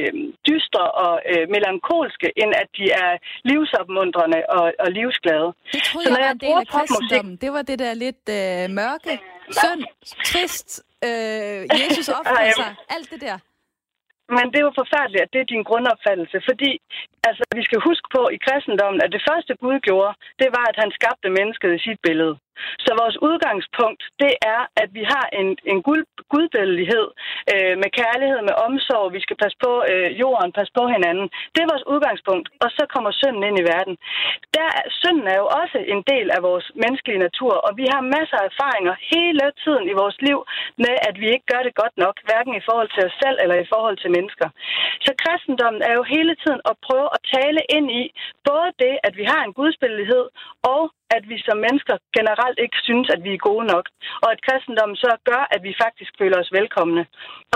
dystre 0.49 0.85
og 1.05 1.15
øh, 1.33 1.45
melankolske, 1.55 2.29
end 2.43 2.51
at 2.63 2.69
de 2.79 2.87
er 3.05 3.11
livsopmuntrende 3.51 4.41
og, 4.57 4.67
og 4.85 4.89
livsglade. 4.99 5.49
Det 5.75 5.83
troede 5.89 6.07
Så, 6.07 6.11
jeg 6.11 6.25
var 6.27 6.33
en 6.39 6.41
del 6.47 6.57
af 6.63 6.67
kristendommen. 6.75 7.37
Det 7.45 7.51
var 7.57 7.63
det 7.71 7.79
der 7.85 7.93
lidt 8.07 8.25
øh, 8.39 8.63
mørke, 8.81 9.13
synd, 9.61 9.83
trist, 10.31 10.69
øh, 11.05 11.61
Jesus 11.83 12.09
offrer 12.19 12.53
sig, 12.61 12.71
alt 12.97 13.11
det 13.13 13.21
der. 13.21 13.39
Men 14.37 14.45
det 14.51 14.59
er 14.59 14.69
jo 14.69 14.81
forfærdeligt, 14.83 15.25
at 15.25 15.33
det 15.33 15.41
er 15.41 15.53
din 15.53 15.69
grundopfattelse, 15.69 16.39
fordi 16.49 16.71
altså, 17.29 17.43
vi 17.59 17.63
skal 17.69 17.81
huske 17.89 18.09
på 18.17 18.23
i 18.37 18.39
kristendommen, 18.47 19.01
at 19.05 19.13
det 19.17 19.27
første 19.29 19.53
Gud 19.63 19.77
gjorde, 19.89 20.13
det 20.43 20.49
var, 20.57 20.65
at 20.69 20.81
han 20.83 20.91
skabte 20.99 21.37
mennesket 21.39 21.71
i 21.75 21.85
sit 21.87 22.01
billede. 22.07 22.35
Så 22.85 22.91
vores 23.03 23.17
udgangspunkt, 23.29 24.03
det 24.23 24.33
er, 24.55 24.61
at 24.83 24.89
vi 24.99 25.05
har 25.13 25.27
en, 25.41 25.49
en 25.73 25.79
gud, 25.89 26.03
gudbilledighed 26.33 27.07
øh, 27.53 27.75
med 27.83 27.91
kærlighed, 28.01 28.41
med 28.49 28.57
omsorg. 28.67 29.07
Vi 29.17 29.21
skal 29.25 29.37
passe 29.43 29.59
på 29.67 29.73
øh, 29.93 30.09
jorden, 30.23 30.51
passe 30.59 30.73
på 30.79 30.85
hinanden. 30.95 31.27
Det 31.53 31.61
er 31.61 31.73
vores 31.73 31.87
udgangspunkt. 31.93 32.47
Og 32.65 32.69
så 32.77 32.83
kommer 32.95 33.11
synden 33.21 33.43
ind 33.49 33.57
i 33.63 33.69
verden. 33.75 33.95
Der, 34.57 34.69
synden 35.01 35.27
er 35.33 35.39
jo 35.43 35.47
også 35.61 35.79
en 35.95 36.03
del 36.13 36.27
af 36.37 36.41
vores 36.49 36.67
menneskelige 36.83 37.25
natur, 37.27 37.55
og 37.67 37.73
vi 37.81 37.87
har 37.93 38.11
masser 38.17 38.37
af 38.41 38.49
erfaringer 38.51 38.95
hele 39.15 39.45
tiden 39.63 39.85
i 39.93 39.99
vores 40.03 40.19
liv 40.29 40.39
med, 40.85 40.95
at 41.09 41.15
vi 41.23 41.27
ikke 41.35 41.47
gør 41.53 41.63
det 41.67 41.75
godt 41.83 41.97
nok, 42.05 42.17
hverken 42.29 42.55
i 42.61 42.65
forhold 42.69 42.91
til 42.93 43.03
os 43.09 43.17
selv 43.23 43.37
eller 43.43 43.57
i 43.61 43.71
forhold 43.73 43.97
til 44.01 44.11
mennesker. 44.17 44.49
Så 45.07 45.11
kristendommen 45.23 45.83
er 45.89 45.95
jo 45.99 46.03
hele 46.17 46.35
tiden 46.43 46.61
at 46.71 46.77
prøve 46.87 47.09
at 47.17 47.21
tale 47.37 47.61
ind 47.77 47.87
i 48.03 48.05
både 48.49 48.69
det, 48.85 48.95
at 49.07 49.15
vi 49.21 49.25
har 49.33 49.41
en 49.45 49.57
gudsbilledighed, 49.61 50.25
og 50.75 50.83
at 51.17 51.23
vi 51.31 51.37
som 51.47 51.59
mennesker 51.67 51.97
generelt 52.19 52.59
ikke 52.65 52.79
synes, 52.89 53.07
at 53.15 53.21
vi 53.27 53.33
er 53.35 53.47
gode 53.51 53.67
nok. 53.75 53.87
Og 54.25 54.29
at 54.35 54.45
kristendommen 54.47 54.97
så 54.97 55.11
gør, 55.31 55.43
at 55.55 55.61
vi 55.67 55.73
faktisk 55.85 56.13
føler 56.21 56.39
os 56.43 56.53
velkomne. 56.59 57.03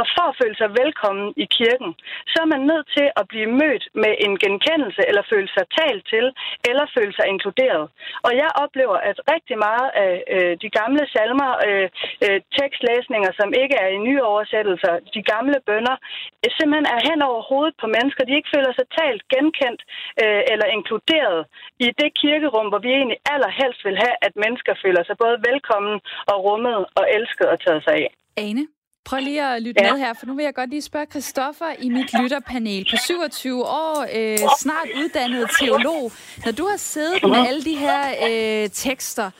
Og 0.00 0.05
for 0.14 0.26
at 0.28 0.38
føle 0.42 0.57
sig 0.59 0.70
velkommen 0.82 1.28
i 1.44 1.46
kirken, 1.59 1.90
så 2.32 2.38
er 2.44 2.48
man 2.55 2.62
nødt 2.70 2.86
til 2.96 3.07
at 3.20 3.24
blive 3.32 3.50
mødt 3.62 3.84
med 4.03 4.12
en 4.26 4.34
genkendelse, 4.44 5.03
eller 5.09 5.22
føle 5.32 5.48
sig 5.57 5.64
talt 5.78 6.05
til, 6.12 6.26
eller 6.70 6.84
føle 6.96 7.12
sig 7.18 7.26
inkluderet. 7.32 7.84
Og 8.26 8.32
jeg 8.42 8.50
oplever, 8.64 8.98
at 9.11 9.16
rigtig 9.34 9.57
meget 9.68 9.88
af 10.05 10.14
øh, 10.34 10.53
de 10.62 10.70
gamle 10.78 11.05
salmer, 11.14 11.50
øh, 11.68 11.88
øh, 12.24 12.38
tekstlæsninger, 12.59 13.30
som 13.40 13.48
ikke 13.62 13.76
er 13.84 13.90
i 13.96 14.05
nye 14.09 14.22
oversættelser, 14.32 14.94
de 15.16 15.22
gamle 15.32 15.59
bønder, 15.68 15.96
øh, 16.42 16.50
simpelthen 16.57 16.88
er 16.96 17.00
hen 17.09 17.20
over 17.28 17.40
hovedet 17.50 17.74
på 17.82 17.86
mennesker, 17.96 18.22
de 18.24 18.36
ikke 18.38 18.55
føler 18.55 18.72
sig 18.74 18.86
talt, 18.98 19.22
genkendt 19.34 19.80
øh, 20.22 20.42
eller 20.53 20.66
inkluderet 20.76 21.40
i 21.86 21.88
det 22.00 22.11
kirkerum, 22.22 22.66
hvor 22.68 22.80
vi 22.84 22.90
egentlig 22.98 23.20
aller 23.32 23.41
allerhelst 23.43 23.80
vil 23.88 23.97
have, 24.05 24.14
at 24.26 24.32
mennesker 24.45 24.74
føler 24.84 25.03
sig 25.09 25.16
både 25.24 25.36
velkommen 25.49 25.95
og 26.32 26.36
rummet 26.47 26.76
og 26.99 27.05
elsket 27.16 27.47
og 27.53 27.57
taget 27.64 27.82
sig 27.86 27.95
af. 28.03 28.09
Ane, 28.47 28.64
Prøv 29.05 29.20
lige 29.20 29.45
at 29.55 29.62
lytte 29.62 29.84
ja. 29.84 29.93
med 29.93 30.01
her, 30.05 30.12
for 30.18 30.26
nu 30.26 30.34
vil 30.34 30.45
jeg 30.45 30.55
godt 30.55 30.70
lige 30.70 30.82
spørge 30.82 31.07
Christoffer 31.07 31.72
i 31.78 31.88
mit 31.88 32.11
lytterpanel 32.20 32.86
på 32.90 32.97
27 32.97 33.64
år, 33.64 34.01
øh, 34.16 34.38
snart 34.59 34.88
uddannet 34.97 35.51
teolog. 35.61 36.12
Når 36.45 36.53
du 36.53 36.64
har 36.66 36.76
siddet 36.76 37.22
med 37.22 37.47
alle 37.49 37.64
de 37.64 37.76
her 37.76 38.03
øh, 38.28 38.70
tekster, 38.70 39.30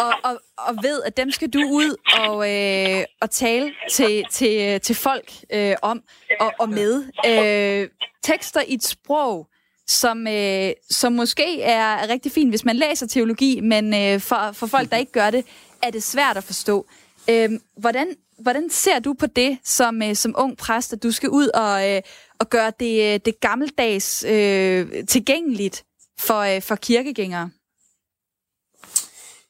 og, 0.00 0.12
og, 0.24 0.40
og 0.58 0.74
ved, 0.82 1.02
at 1.02 1.16
dem 1.16 1.30
skal 1.30 1.50
du 1.50 1.58
ud 1.58 1.96
og, 2.20 2.36
øh, 2.52 3.04
og 3.20 3.30
tale 3.30 3.72
til, 3.90 4.24
til, 4.30 4.80
til 4.80 4.96
folk 4.96 5.32
øh, 5.52 5.74
om 5.82 6.02
og, 6.40 6.52
og 6.58 6.68
med. 6.68 7.04
Øh, 7.26 7.88
tekster 8.22 8.60
i 8.68 8.74
et 8.74 8.84
sprog, 8.84 9.48
som, 9.86 10.26
øh, 10.26 10.72
som 10.90 11.12
måske 11.12 11.62
er 11.62 12.08
rigtig 12.08 12.32
fint, 12.32 12.50
hvis 12.50 12.64
man 12.64 12.76
læser 12.76 13.06
teologi, 13.06 13.60
men 13.60 13.94
øh, 13.94 14.20
for, 14.20 14.50
for 14.52 14.66
folk, 14.66 14.90
der 14.90 14.96
ikke 14.96 15.12
gør 15.12 15.30
det, 15.30 15.44
er 15.82 15.90
det 15.90 16.02
svært 16.02 16.36
at 16.36 16.44
forstå. 16.44 16.86
Øh, 17.30 17.50
hvordan, 17.76 18.06
hvordan 18.38 18.70
ser 18.70 18.98
du 18.98 19.14
på 19.14 19.26
det 19.26 19.58
som, 19.64 20.02
øh, 20.02 20.14
som 20.14 20.34
ung 20.38 20.56
præst, 20.56 20.92
at 20.92 21.02
du 21.02 21.10
skal 21.10 21.28
ud 21.28 21.48
og, 21.48 21.90
øh, 21.90 22.02
og 22.38 22.50
gøre 22.50 22.72
det, 22.80 23.14
øh, 23.14 23.20
det 23.24 23.40
gammeldags 23.40 24.24
øh, 24.24 25.06
tilgængeligt 25.06 25.84
for, 26.18 26.40
øh, 26.40 26.62
for 26.62 26.76
kirkegængere? 26.76 27.50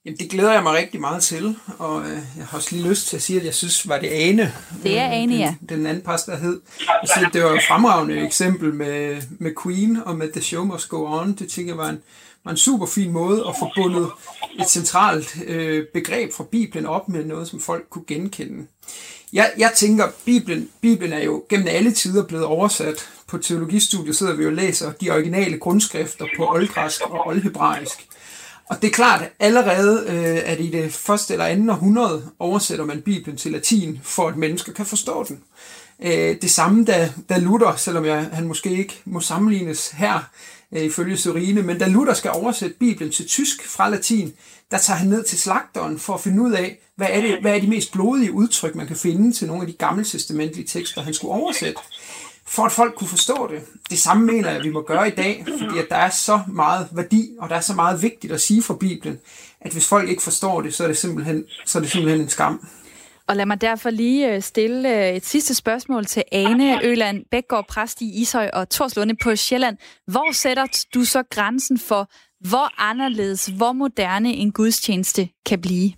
Jamen, 0.06 0.18
det 0.18 0.30
glæder 0.30 0.52
jeg 0.52 0.62
mig 0.62 0.72
rigtig 0.74 1.00
meget 1.00 1.22
til, 1.22 1.56
og 1.78 2.02
øh, 2.02 2.18
jeg 2.36 2.46
har 2.46 2.58
også 2.58 2.76
lige 2.76 2.88
lyst 2.88 3.08
til 3.08 3.16
at 3.16 3.22
sige, 3.22 3.38
at 3.40 3.46
jeg 3.46 3.54
synes, 3.54 3.88
var 3.88 3.98
det 3.98 4.08
Ane. 4.08 4.52
Det 4.82 4.98
er 4.98 5.08
Ane, 5.08 5.34
ja. 5.34 5.54
Den, 5.60 5.78
den 5.78 5.86
anden 5.86 6.02
præst, 6.04 6.26
der 6.26 6.36
hed. 6.36 6.60
Jeg 6.80 7.08
synes, 7.16 7.32
det 7.32 7.42
var 7.42 7.50
et 7.50 7.62
fremragende 7.68 8.26
eksempel 8.26 8.74
med, 8.74 9.22
med 9.38 9.52
Queen 9.62 9.98
og 10.06 10.16
med 10.16 10.32
The 10.32 10.42
Show 10.42 10.64
Must 10.64 10.88
Go 10.88 11.20
On. 11.20 11.32
Det 11.32 11.48
tænker 11.48 11.72
jeg 11.72 11.78
var 11.78 11.88
en, 11.88 11.98
var 12.44 12.50
en 12.50 12.56
super 12.56 12.86
fin 12.86 13.12
måde 13.12 13.44
at 13.48 13.54
få 13.58 13.70
bundet 13.76 14.08
et 14.60 14.68
centralt 14.68 15.36
øh, 15.46 15.84
begreb 15.94 16.32
fra 16.32 16.44
Bibelen 16.44 16.86
op 16.86 17.08
med 17.08 17.24
noget, 17.24 17.48
som 17.48 17.60
folk 17.60 17.86
kunne 17.90 18.04
genkende. 18.06 18.66
Jeg, 19.32 19.52
jeg 19.58 19.72
tænker, 19.76 20.04
Bibelen, 20.24 20.68
Bibelen 20.80 21.12
er 21.12 21.24
jo 21.24 21.44
gennem 21.48 21.68
alle 21.70 21.92
tider 21.92 22.24
blevet 22.24 22.44
oversat. 22.44 23.08
På 23.26 23.38
teologistudiet 23.38 24.16
sidder 24.16 24.34
vi 24.34 24.46
og 24.46 24.52
læser 24.52 24.92
de 24.92 25.10
originale 25.10 25.58
grundskrifter 25.58 26.26
på 26.36 26.50
oldgræsk 26.50 27.00
og 27.00 27.26
oldhebraisk. 27.26 28.06
Og 28.70 28.82
det 28.82 28.88
er 28.88 28.92
klart, 28.92 29.22
at 29.22 29.32
allerede 29.40 30.04
øh, 30.08 30.52
at 30.52 30.60
i 30.60 30.70
det 30.70 30.92
første 30.92 31.34
eller 31.34 31.46
andet 31.46 31.70
århundrede 31.70 32.30
oversætter 32.38 32.84
man 32.84 33.02
Bibelen 33.02 33.36
til 33.36 33.52
latin, 33.52 34.00
for 34.02 34.28
at 34.28 34.36
mennesker 34.36 34.72
kan 34.72 34.86
forstå 34.86 35.24
den. 35.28 35.40
Øh, 36.02 36.36
det 36.42 36.50
samme 36.50 36.84
da, 36.84 37.12
da 37.28 37.38
Luther, 37.38 37.76
selvom 37.76 38.04
jeg, 38.04 38.28
han 38.32 38.46
måske 38.46 38.70
ikke 38.70 39.00
må 39.04 39.20
sammenlignes 39.20 39.90
her, 39.90 40.30
øh, 40.72 40.82
ifølge 40.82 41.16
Sørine, 41.16 41.62
men 41.62 41.78
da 41.78 41.86
Luther 41.86 42.14
skal 42.14 42.30
oversætte 42.30 42.76
Bibelen 42.78 43.12
til 43.12 43.26
tysk 43.26 43.68
fra 43.68 43.88
latin, 43.88 44.32
der 44.70 44.78
tager 44.78 44.98
han 44.98 45.08
ned 45.08 45.24
til 45.24 45.38
slagteren 45.38 45.98
for 45.98 46.14
at 46.14 46.20
finde 46.20 46.42
ud 46.42 46.52
af, 46.52 46.78
hvad 46.96 47.06
er, 47.10 47.20
det, 47.20 47.40
hvad 47.40 47.56
er 47.56 47.60
de 47.60 47.66
mest 47.66 47.92
blodige 47.92 48.32
udtryk, 48.32 48.74
man 48.74 48.86
kan 48.86 48.96
finde 48.96 49.32
til 49.32 49.46
nogle 49.46 49.62
af 49.62 49.66
de 49.66 49.72
gamle 49.72 50.04
testamentlige 50.04 50.66
tekster, 50.66 51.02
han 51.02 51.14
skulle 51.14 51.34
oversætte 51.34 51.80
for 52.48 52.62
at 52.62 52.72
folk 52.72 52.94
kunne 52.94 53.08
forstå 53.08 53.48
det. 53.50 53.62
Det 53.90 53.98
samme 53.98 54.26
mener 54.26 54.48
jeg, 54.48 54.58
at 54.58 54.64
vi 54.64 54.70
må 54.70 54.82
gøre 54.82 55.08
i 55.08 55.10
dag, 55.10 55.44
fordi 55.58 55.78
at 55.78 55.86
der 55.90 55.96
er 55.96 56.10
så 56.10 56.40
meget 56.46 56.88
værdi, 56.92 57.30
og 57.38 57.48
der 57.48 57.56
er 57.56 57.60
så 57.60 57.74
meget 57.74 58.02
vigtigt 58.02 58.32
at 58.32 58.40
sige 58.40 58.62
fra 58.62 58.74
Bibelen, 58.80 59.18
at 59.60 59.72
hvis 59.72 59.88
folk 59.88 60.08
ikke 60.08 60.22
forstår 60.22 60.60
det, 60.60 60.74
så 60.74 60.84
er 60.84 60.88
det 60.88 60.96
simpelthen, 60.96 61.44
så 61.64 61.78
er 61.78 61.82
det 61.82 61.90
simpelthen 61.90 62.20
en 62.20 62.28
skam. 62.28 62.68
Og 63.28 63.36
lad 63.36 63.46
mig 63.46 63.60
derfor 63.60 63.90
lige 63.90 64.34
øh, 64.34 64.42
stille 64.42 65.08
øh, 65.08 65.16
et 65.16 65.26
sidste 65.26 65.54
spørgsmål 65.54 66.04
til 66.04 66.22
Ane 66.32 66.84
Øland 66.84 67.24
Bækgaard, 67.30 67.68
præst 67.68 68.00
i 68.00 68.20
Ishøj 68.20 68.50
og 68.52 68.68
Torslunde 68.68 69.16
på 69.22 69.36
Sjælland. 69.36 69.76
Hvor 70.06 70.32
sætter 70.32 70.84
du 70.94 71.04
så 71.04 71.22
grænsen 71.30 71.78
for, 71.78 72.10
hvor 72.48 72.80
anderledes, 72.80 73.46
hvor 73.46 73.72
moderne 73.72 74.32
en 74.32 74.52
gudstjeneste 74.52 75.28
kan 75.46 75.60
blive? 75.60 75.92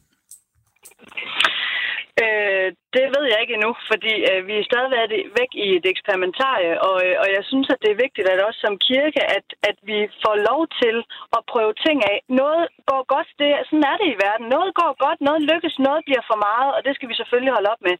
Øh, 2.23 2.69
det 2.97 3.07
ved 3.15 3.25
jeg 3.31 3.39
ikke 3.41 3.57
endnu, 3.59 3.73
fordi 3.91 4.15
øh, 4.31 4.41
vi 4.49 4.55
er 4.59 4.69
stadigvæk 4.71 5.11
væk 5.39 5.53
i 5.67 5.69
et 5.79 5.87
eksperimentarie, 5.93 6.73
og, 6.89 6.97
øh, 7.07 7.15
og 7.23 7.29
jeg 7.37 7.43
synes, 7.51 7.69
at 7.75 7.81
det 7.83 7.91
er 7.91 8.03
vigtigt, 8.05 8.29
at 8.29 8.47
også 8.49 8.61
som 8.67 8.83
kirke, 8.89 9.23
at, 9.37 9.47
at 9.71 9.77
vi 9.91 9.99
får 10.25 10.37
lov 10.51 10.61
til 10.83 10.97
at 11.37 11.43
prøve 11.53 11.73
ting 11.87 11.99
af. 12.13 12.19
Noget 12.41 12.65
går 12.91 13.03
godt, 13.15 13.29
det, 13.41 13.51
sådan 13.69 13.89
er 13.93 13.97
det 14.01 14.09
i 14.11 14.21
verden. 14.27 14.47
Noget 14.57 14.71
går 14.81 14.93
godt, 15.05 15.21
noget 15.29 15.43
lykkes, 15.51 15.77
noget 15.87 16.03
bliver 16.07 16.25
for 16.31 16.39
meget, 16.49 16.71
og 16.77 16.81
det 16.87 16.93
skal 16.95 17.09
vi 17.11 17.21
selvfølgelig 17.21 17.55
holde 17.57 17.73
op 17.75 17.83
med. 17.89 17.97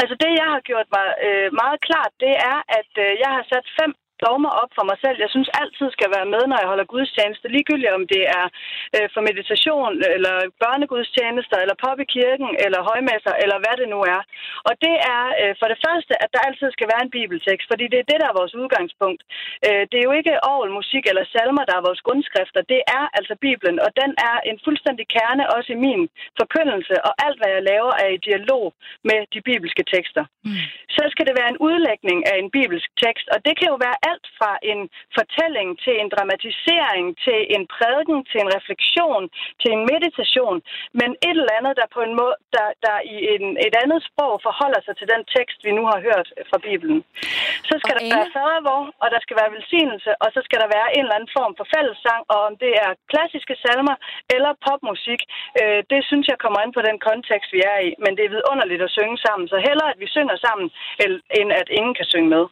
Altså 0.00 0.14
det, 0.22 0.30
jeg 0.40 0.48
har 0.54 0.60
gjort 0.70 0.88
mig 0.96 1.06
øh, 1.26 1.48
meget 1.62 1.78
klart, 1.86 2.12
det 2.24 2.34
er, 2.52 2.58
at 2.78 2.92
øh, 3.04 3.10
jeg 3.22 3.30
har 3.36 3.44
sat 3.52 3.66
fem 3.80 3.92
dogmer 4.24 4.52
op 4.62 4.70
for 4.76 4.84
mig 4.90 4.98
selv. 5.04 5.16
Jeg 5.24 5.30
synes 5.34 5.50
altid 5.60 5.88
skal 5.96 6.10
være 6.16 6.28
med, 6.34 6.42
når 6.46 6.58
jeg 6.60 6.70
holder 6.72 6.92
gudstjeneste, 6.94 7.54
ligegyldigt 7.56 7.96
om 7.98 8.04
det 8.14 8.22
er 8.40 8.46
øh, 8.96 9.06
for 9.14 9.22
meditation, 9.30 9.92
eller 10.16 10.34
børnegudstjenester, 10.62 11.56
eller 11.62 11.76
pop 11.84 11.98
i 12.04 12.06
kirken, 12.16 12.50
eller 12.64 12.88
højmesser, 12.90 13.34
eller 13.42 13.58
hvad 13.62 13.76
det 13.80 13.88
nu 13.94 14.00
er. 14.16 14.20
Og 14.68 14.74
det 14.84 14.94
er 15.16 15.24
øh, 15.42 15.52
for 15.60 15.68
det 15.72 15.78
første, 15.86 16.12
at 16.22 16.28
der 16.34 16.46
altid 16.48 16.68
skal 16.72 16.90
være 16.92 17.04
en 17.04 17.14
bibeltekst, 17.18 17.66
fordi 17.72 17.84
det 17.92 17.98
er 18.00 18.08
det, 18.10 18.18
der 18.20 18.28
er 18.28 18.38
vores 18.40 18.54
udgangspunkt. 18.60 19.20
Øh, 19.66 19.82
det 19.90 19.96
er 19.98 20.06
jo 20.08 20.14
ikke 20.20 20.34
orgel, 20.52 20.70
musik 20.80 21.04
eller 21.10 21.24
salmer, 21.34 21.64
der 21.68 21.74
er 21.76 21.86
vores 21.88 22.02
grundskrifter. 22.06 22.60
Det 22.74 22.80
er 22.98 23.04
altså 23.18 23.34
Bibelen, 23.46 23.76
og 23.84 23.90
den 24.00 24.10
er 24.30 24.36
en 24.50 24.58
fuldstændig 24.66 25.06
kerne 25.16 25.44
også 25.56 25.70
i 25.76 25.82
min 25.86 26.02
forkyndelse, 26.40 26.94
og 27.08 27.12
alt, 27.26 27.38
hvad 27.40 27.50
jeg 27.56 27.62
laver, 27.72 27.92
er 28.04 28.10
i 28.16 28.24
dialog 28.28 28.64
med 29.08 29.18
de 29.34 29.40
bibelske 29.48 29.82
tekster. 29.94 30.24
Mm. 30.46 30.62
Så 30.96 31.02
skal 31.12 31.26
det 31.28 31.38
være 31.40 31.50
en 31.54 31.62
udlægning 31.68 32.18
af 32.30 32.36
en 32.42 32.50
bibelsk 32.56 32.88
tekst, 33.04 33.26
og 33.34 33.38
det 33.46 33.54
kan 33.58 33.68
jo 33.72 33.76
være 33.86 33.98
alt 34.10 34.26
fra 34.38 34.52
en 34.72 34.80
fortælling 35.18 35.68
til 35.84 35.94
en 36.02 36.08
dramatisering, 36.14 37.04
til 37.24 37.38
en 37.54 37.64
prædiken, 37.74 38.18
til 38.30 38.38
en 38.44 38.50
refleksion, 38.56 39.22
til 39.62 39.70
en 39.76 39.82
meditation, 39.92 40.58
men 41.00 41.10
et 41.28 41.36
eller 41.40 41.56
andet, 41.58 41.74
der 41.80 41.86
på 41.96 42.00
en 42.06 42.14
måde, 42.20 42.36
der, 42.56 42.68
der 42.86 42.96
i 43.14 43.16
en, 43.34 43.44
et 43.66 43.74
andet 43.82 44.00
sprog 44.08 44.32
forholder 44.46 44.80
sig 44.86 44.94
til 44.96 45.08
den 45.14 45.22
tekst, 45.36 45.58
vi 45.66 45.70
nu 45.78 45.82
har 45.92 46.00
hørt 46.08 46.28
fra 46.50 46.58
Bibelen. 46.66 46.98
Så 47.68 47.74
skal 47.82 47.94
okay. 47.96 48.04
der 48.04 48.16
være 48.16 48.34
fadervor, 48.36 48.82
og 49.02 49.08
der 49.14 49.20
skal 49.24 49.36
være 49.40 49.54
velsignelse, 49.56 50.10
og 50.22 50.28
så 50.34 50.40
skal 50.46 50.58
der 50.62 50.68
være 50.76 50.88
en 50.96 51.04
eller 51.04 51.16
anden 51.18 51.36
form 51.38 51.52
for 51.58 51.66
fællessang, 51.74 52.20
og 52.32 52.38
om 52.48 52.54
det 52.64 52.72
er 52.84 52.90
klassiske 53.12 53.56
salmer 53.64 53.96
eller 54.34 54.52
popmusik, 54.66 55.20
øh, 55.60 55.80
det 55.92 56.00
synes 56.08 56.26
jeg 56.28 56.38
kommer 56.44 56.60
ind 56.64 56.72
på 56.74 56.82
den 56.88 56.98
kontekst, 57.08 57.50
vi 57.56 57.60
er 57.72 57.78
i. 57.88 57.90
Men 58.04 58.12
det 58.16 58.24
er 58.24 58.34
vidunderligt 58.36 58.82
at 58.86 58.94
synge 58.98 59.18
sammen, 59.26 59.46
så 59.52 59.56
hellere 59.68 59.92
at 59.94 60.00
vi 60.02 60.08
synger 60.16 60.36
sammen, 60.46 60.66
end 61.38 61.50
at 61.60 61.68
ingen 61.78 61.94
kan 61.98 62.10
synge 62.12 62.30
med. 62.36 62.44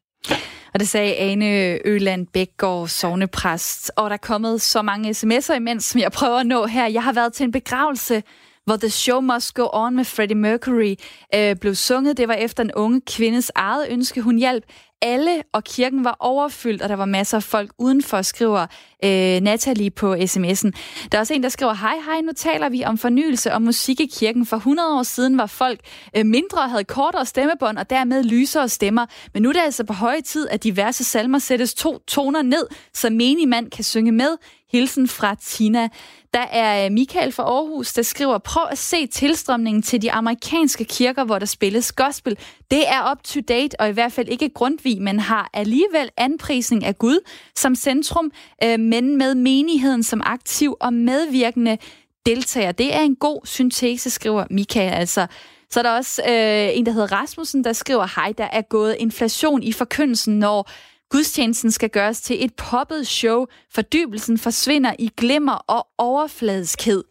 Og 0.77 0.81
det 0.81 0.89
sagde 0.89 1.15
Ane 1.15 1.79
Øland 1.85 2.27
Bækgaard, 2.27 2.89
sovnepræst. 2.89 3.93
Og 3.97 4.11
der 4.11 4.15
er 4.15 4.21
kommet 4.21 4.63
så 4.63 4.83
mange 4.83 5.11
sms'er 5.11 5.55
imens, 5.55 5.85
som 5.85 6.01
jeg 6.01 6.13
prøver 6.13 6.37
at 6.37 6.47
nå 6.47 6.67
her. 6.67 6.87
Jeg 6.87 7.03
har 7.03 7.13
været 7.13 7.33
til 7.33 7.45
en 7.45 7.53
begravelse, 7.53 8.23
hvor 8.65 8.77
The 8.77 8.91
Show 8.91 9.21
Must 9.21 9.55
Go 9.55 9.67
On 9.73 9.97
med 9.97 10.05
Freddie 10.05 10.37
Mercury 10.37 10.95
øh, 11.35 11.57
blev 11.57 11.75
sunget. 11.75 12.17
Det 12.17 12.29
var 12.29 12.35
efter 12.35 12.63
en 12.63 12.73
unge 12.75 13.01
kvindes 13.01 13.53
eget 13.55 13.87
ønske. 13.91 14.21
Hun 14.21 14.39
hjalp 14.39 14.65
alle, 15.03 15.43
og 15.53 15.65
kirken 15.65 16.05
var 16.05 16.17
overfyldt, 16.21 16.83
og 16.83 16.89
der 16.89 16.97
var 16.97 17.05
masser 17.05 17.37
af 17.37 17.43
folk 17.43 17.71
udenfor, 17.79 18.23
skriver 18.23 18.67
øh, 19.05 19.41
Natalie 19.41 19.91
på 19.91 20.15
sms'en. 20.15 20.71
Der 21.13 21.19
er 21.19 21.21
også 21.21 21.35
en, 21.35 21.43
der 21.43 21.49
skriver, 21.49 21.75
hej 21.75 21.95
hej, 22.05 22.21
nu 22.21 22.33
taler 22.33 22.69
vi 22.69 22.85
om 22.85 22.99
fornyelse 22.99 23.53
og 23.53 23.63
musik 23.63 24.01
i 24.01 24.07
kirken. 24.07 24.47
For 24.47 24.57
100 24.57 24.99
år 24.99 25.03
siden 25.03 25.39
var 25.39 25.47
folk 25.47 25.81
øh, 26.17 26.27
mindre 26.27 26.59
og 26.59 26.71
havde 26.71 26.85
kortere 26.85 27.27
stemmebånd, 27.27 27.79
og 27.79 27.91
dermed 27.91 28.25
lysere 28.25 28.69
stemmer. 28.69 29.07
Men 29.35 29.43
nu 29.43 29.49
er 29.49 29.53
det 29.53 29.61
altså 29.61 29.85
på 29.85 29.93
høje 29.93 30.21
tid, 30.21 30.49
at 30.49 30.65
diverse 30.65 31.05
salmer 31.05 31.39
sættes 31.39 31.75
to 31.75 31.99
toner 31.99 32.43
ned, 32.43 32.67
så 32.95 33.11
menig 33.11 33.49
mand 33.49 33.71
kan 33.71 33.85
synge 33.85 34.13
med. 34.13 34.37
Hilsen 34.73 35.09
fra 35.09 35.35
Tina. 35.43 35.89
Der 36.35 36.41
er 36.41 36.85
øh, 36.85 36.93
Michael 36.93 37.33
fra 37.33 37.43
Aarhus, 37.43 37.93
der 37.93 38.03
skriver, 38.03 38.39
prøv 38.39 38.63
at 38.71 38.79
se 38.79 39.07
tilstrømningen 39.07 39.83
til 39.83 40.03
de 40.03 40.13
amerikanske 40.13 40.85
kirker, 40.85 41.25
hvor 41.25 41.39
der 41.39 41.47
spilles 41.47 41.93
gospel. 41.93 42.39
Det 42.71 42.89
er 42.89 43.11
up 43.11 43.23
to 43.25 43.41
date, 43.49 43.81
og 43.81 43.89
i 43.89 43.93
hvert 43.93 44.13
fald 44.13 44.29
ikke 44.29 44.49
Grundtvig, 44.49 45.03
men 45.03 45.21
har 45.21 45.51
alligevel 45.53 46.11
anprisning 46.17 46.85
af 46.85 46.99
Gud 46.99 47.19
som 47.57 47.75
centrum, 47.75 48.33
øh, 48.65 48.81
men 48.81 49.17
med 49.17 49.35
menigheden 49.35 50.03
som 50.03 50.23
aktiv 50.25 50.77
og 50.81 50.93
medvirkende 50.93 51.79
deltager. 52.27 52.73
Det 52.73 52.95
er 52.95 53.01
en 53.01 53.17
god 53.17 53.41
syntese, 53.45 54.11
skriver 54.11 54.45
Michael 54.51 54.93
altså. 54.93 55.27
Så 55.71 55.81
er 55.81 55.83
der 55.83 55.91
også 55.91 56.23
øh, 56.23 56.79
en, 56.79 56.87
der 56.87 56.93
hedder 56.93 57.13
Rasmussen, 57.13 57.65
der 57.65 57.73
skriver, 57.73 58.21
hej, 58.21 58.33
der 58.39 58.49
er 58.53 58.63
gået 58.63 58.97
inflation 58.99 59.63
i 59.63 59.73
forkyndelsen, 59.73 60.39
når 60.39 60.71
Gudstjenesten 61.11 61.71
skal 61.71 61.91
gøres 61.91 62.21
til 62.21 62.45
et 62.45 62.55
poppet 62.55 63.07
show. 63.07 63.47
Fordybelsen 63.75 64.39
forsvinder 64.39 64.93
i 64.99 65.11
glimmer 65.17 65.53
og 65.53 65.87
overfladiskhed. 65.99 67.05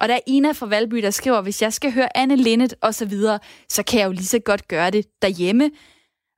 Og 0.00 0.08
der 0.08 0.14
er 0.14 0.20
Ina 0.26 0.52
fra 0.52 0.66
Valby, 0.66 0.96
der 0.96 1.10
skriver, 1.10 1.40
hvis 1.40 1.62
jeg 1.62 1.72
skal 1.72 1.92
høre 1.92 2.16
Anne 2.16 2.36
Linnet 2.36 2.74
og 2.82 2.94
så 2.94 3.06
videre, 3.06 3.38
så 3.68 3.82
kan 3.82 4.00
jeg 4.00 4.06
jo 4.06 4.12
lige 4.12 4.24
så 4.24 4.38
godt 4.38 4.68
gøre 4.68 4.90
det 4.90 5.06
derhjemme. 5.22 5.64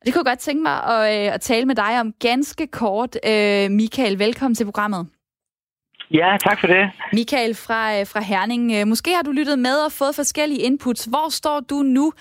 Og 0.01 0.07
det 0.07 0.15
kunne 0.15 0.23
jeg 0.27 0.31
godt 0.31 0.39
tænke 0.39 0.63
mig 0.63 0.83
at, 0.85 1.27
øh, 1.27 1.35
at 1.35 1.41
tale 1.41 1.67
med 1.67 1.75
dig 1.75 2.01
om 2.01 2.13
ganske 2.13 2.67
kort. 2.67 3.19
Øh, 3.27 3.71
Michael, 3.71 4.19
velkommen 4.19 4.55
til 4.55 4.65
programmet. 4.65 5.07
Ja, 6.11 6.37
tak 6.41 6.61
for 6.61 6.67
det. 6.67 6.91
Michael 7.13 7.55
fra, 7.55 8.01
øh, 8.01 8.07
fra 8.07 8.21
Herning. 8.21 8.73
Øh, 8.73 8.87
måske 8.87 9.15
har 9.15 9.23
du 9.23 9.31
lyttet 9.31 9.59
med 9.59 9.77
og 9.77 9.93
fået 9.93 10.15
forskellige 10.15 10.61
inputs. 10.61 11.05
Hvor 11.05 11.29
står 11.29 11.61
du 11.61 11.75
nu? 11.75 12.13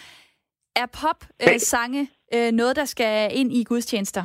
Er 0.76 0.86
pop-sange 0.86 2.10
øh, 2.34 2.52
noget, 2.52 2.76
der 2.76 2.86
skal 2.86 3.38
ind 3.38 3.54
i 3.54 3.64
gudstjenester? 3.64 4.24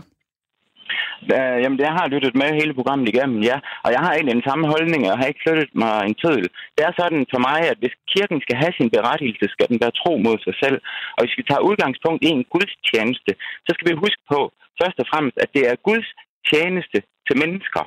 Øh, 1.36 1.56
jamen, 1.62 1.78
jeg 1.86 1.92
har 1.98 2.06
lyttet 2.14 2.34
med 2.40 2.58
hele 2.60 2.74
programmet 2.78 3.06
igennem, 3.08 3.40
ja. 3.50 3.56
Og 3.84 3.90
jeg 3.94 4.00
har 4.04 4.12
egentlig 4.12 4.34
den 4.38 4.48
samme 4.48 4.66
holdning, 4.74 5.02
og 5.04 5.18
har 5.18 5.26
ikke 5.30 5.44
flyttet 5.46 5.70
mig 5.82 5.94
en 6.08 6.18
tødel. 6.22 6.48
Det 6.76 6.82
er 6.84 6.92
sådan 7.00 7.22
for 7.32 7.40
mig, 7.48 7.60
at 7.72 7.78
hvis 7.82 7.96
kirken 8.14 8.38
skal 8.40 8.56
have 8.62 8.74
sin 8.78 8.90
berettigelse, 8.96 9.46
skal 9.54 9.68
den 9.70 9.78
være 9.82 9.98
tro 10.00 10.12
mod 10.26 10.38
sig 10.46 10.54
selv. 10.62 10.78
Og 11.16 11.20
hvis 11.22 11.38
vi 11.38 11.42
tager 11.48 11.66
udgangspunkt 11.68 12.20
i 12.24 12.30
en 12.36 12.44
gudstjeneste, 12.54 13.32
så 13.66 13.70
skal 13.72 13.88
vi 13.90 14.02
huske 14.04 14.22
på, 14.32 14.40
først 14.80 14.98
og 15.02 15.06
fremmest, 15.12 15.36
at 15.44 15.50
det 15.56 15.62
er 15.70 15.84
Guds 15.88 16.08
tjeneste 16.50 16.98
til 17.26 17.36
mennesker. 17.42 17.82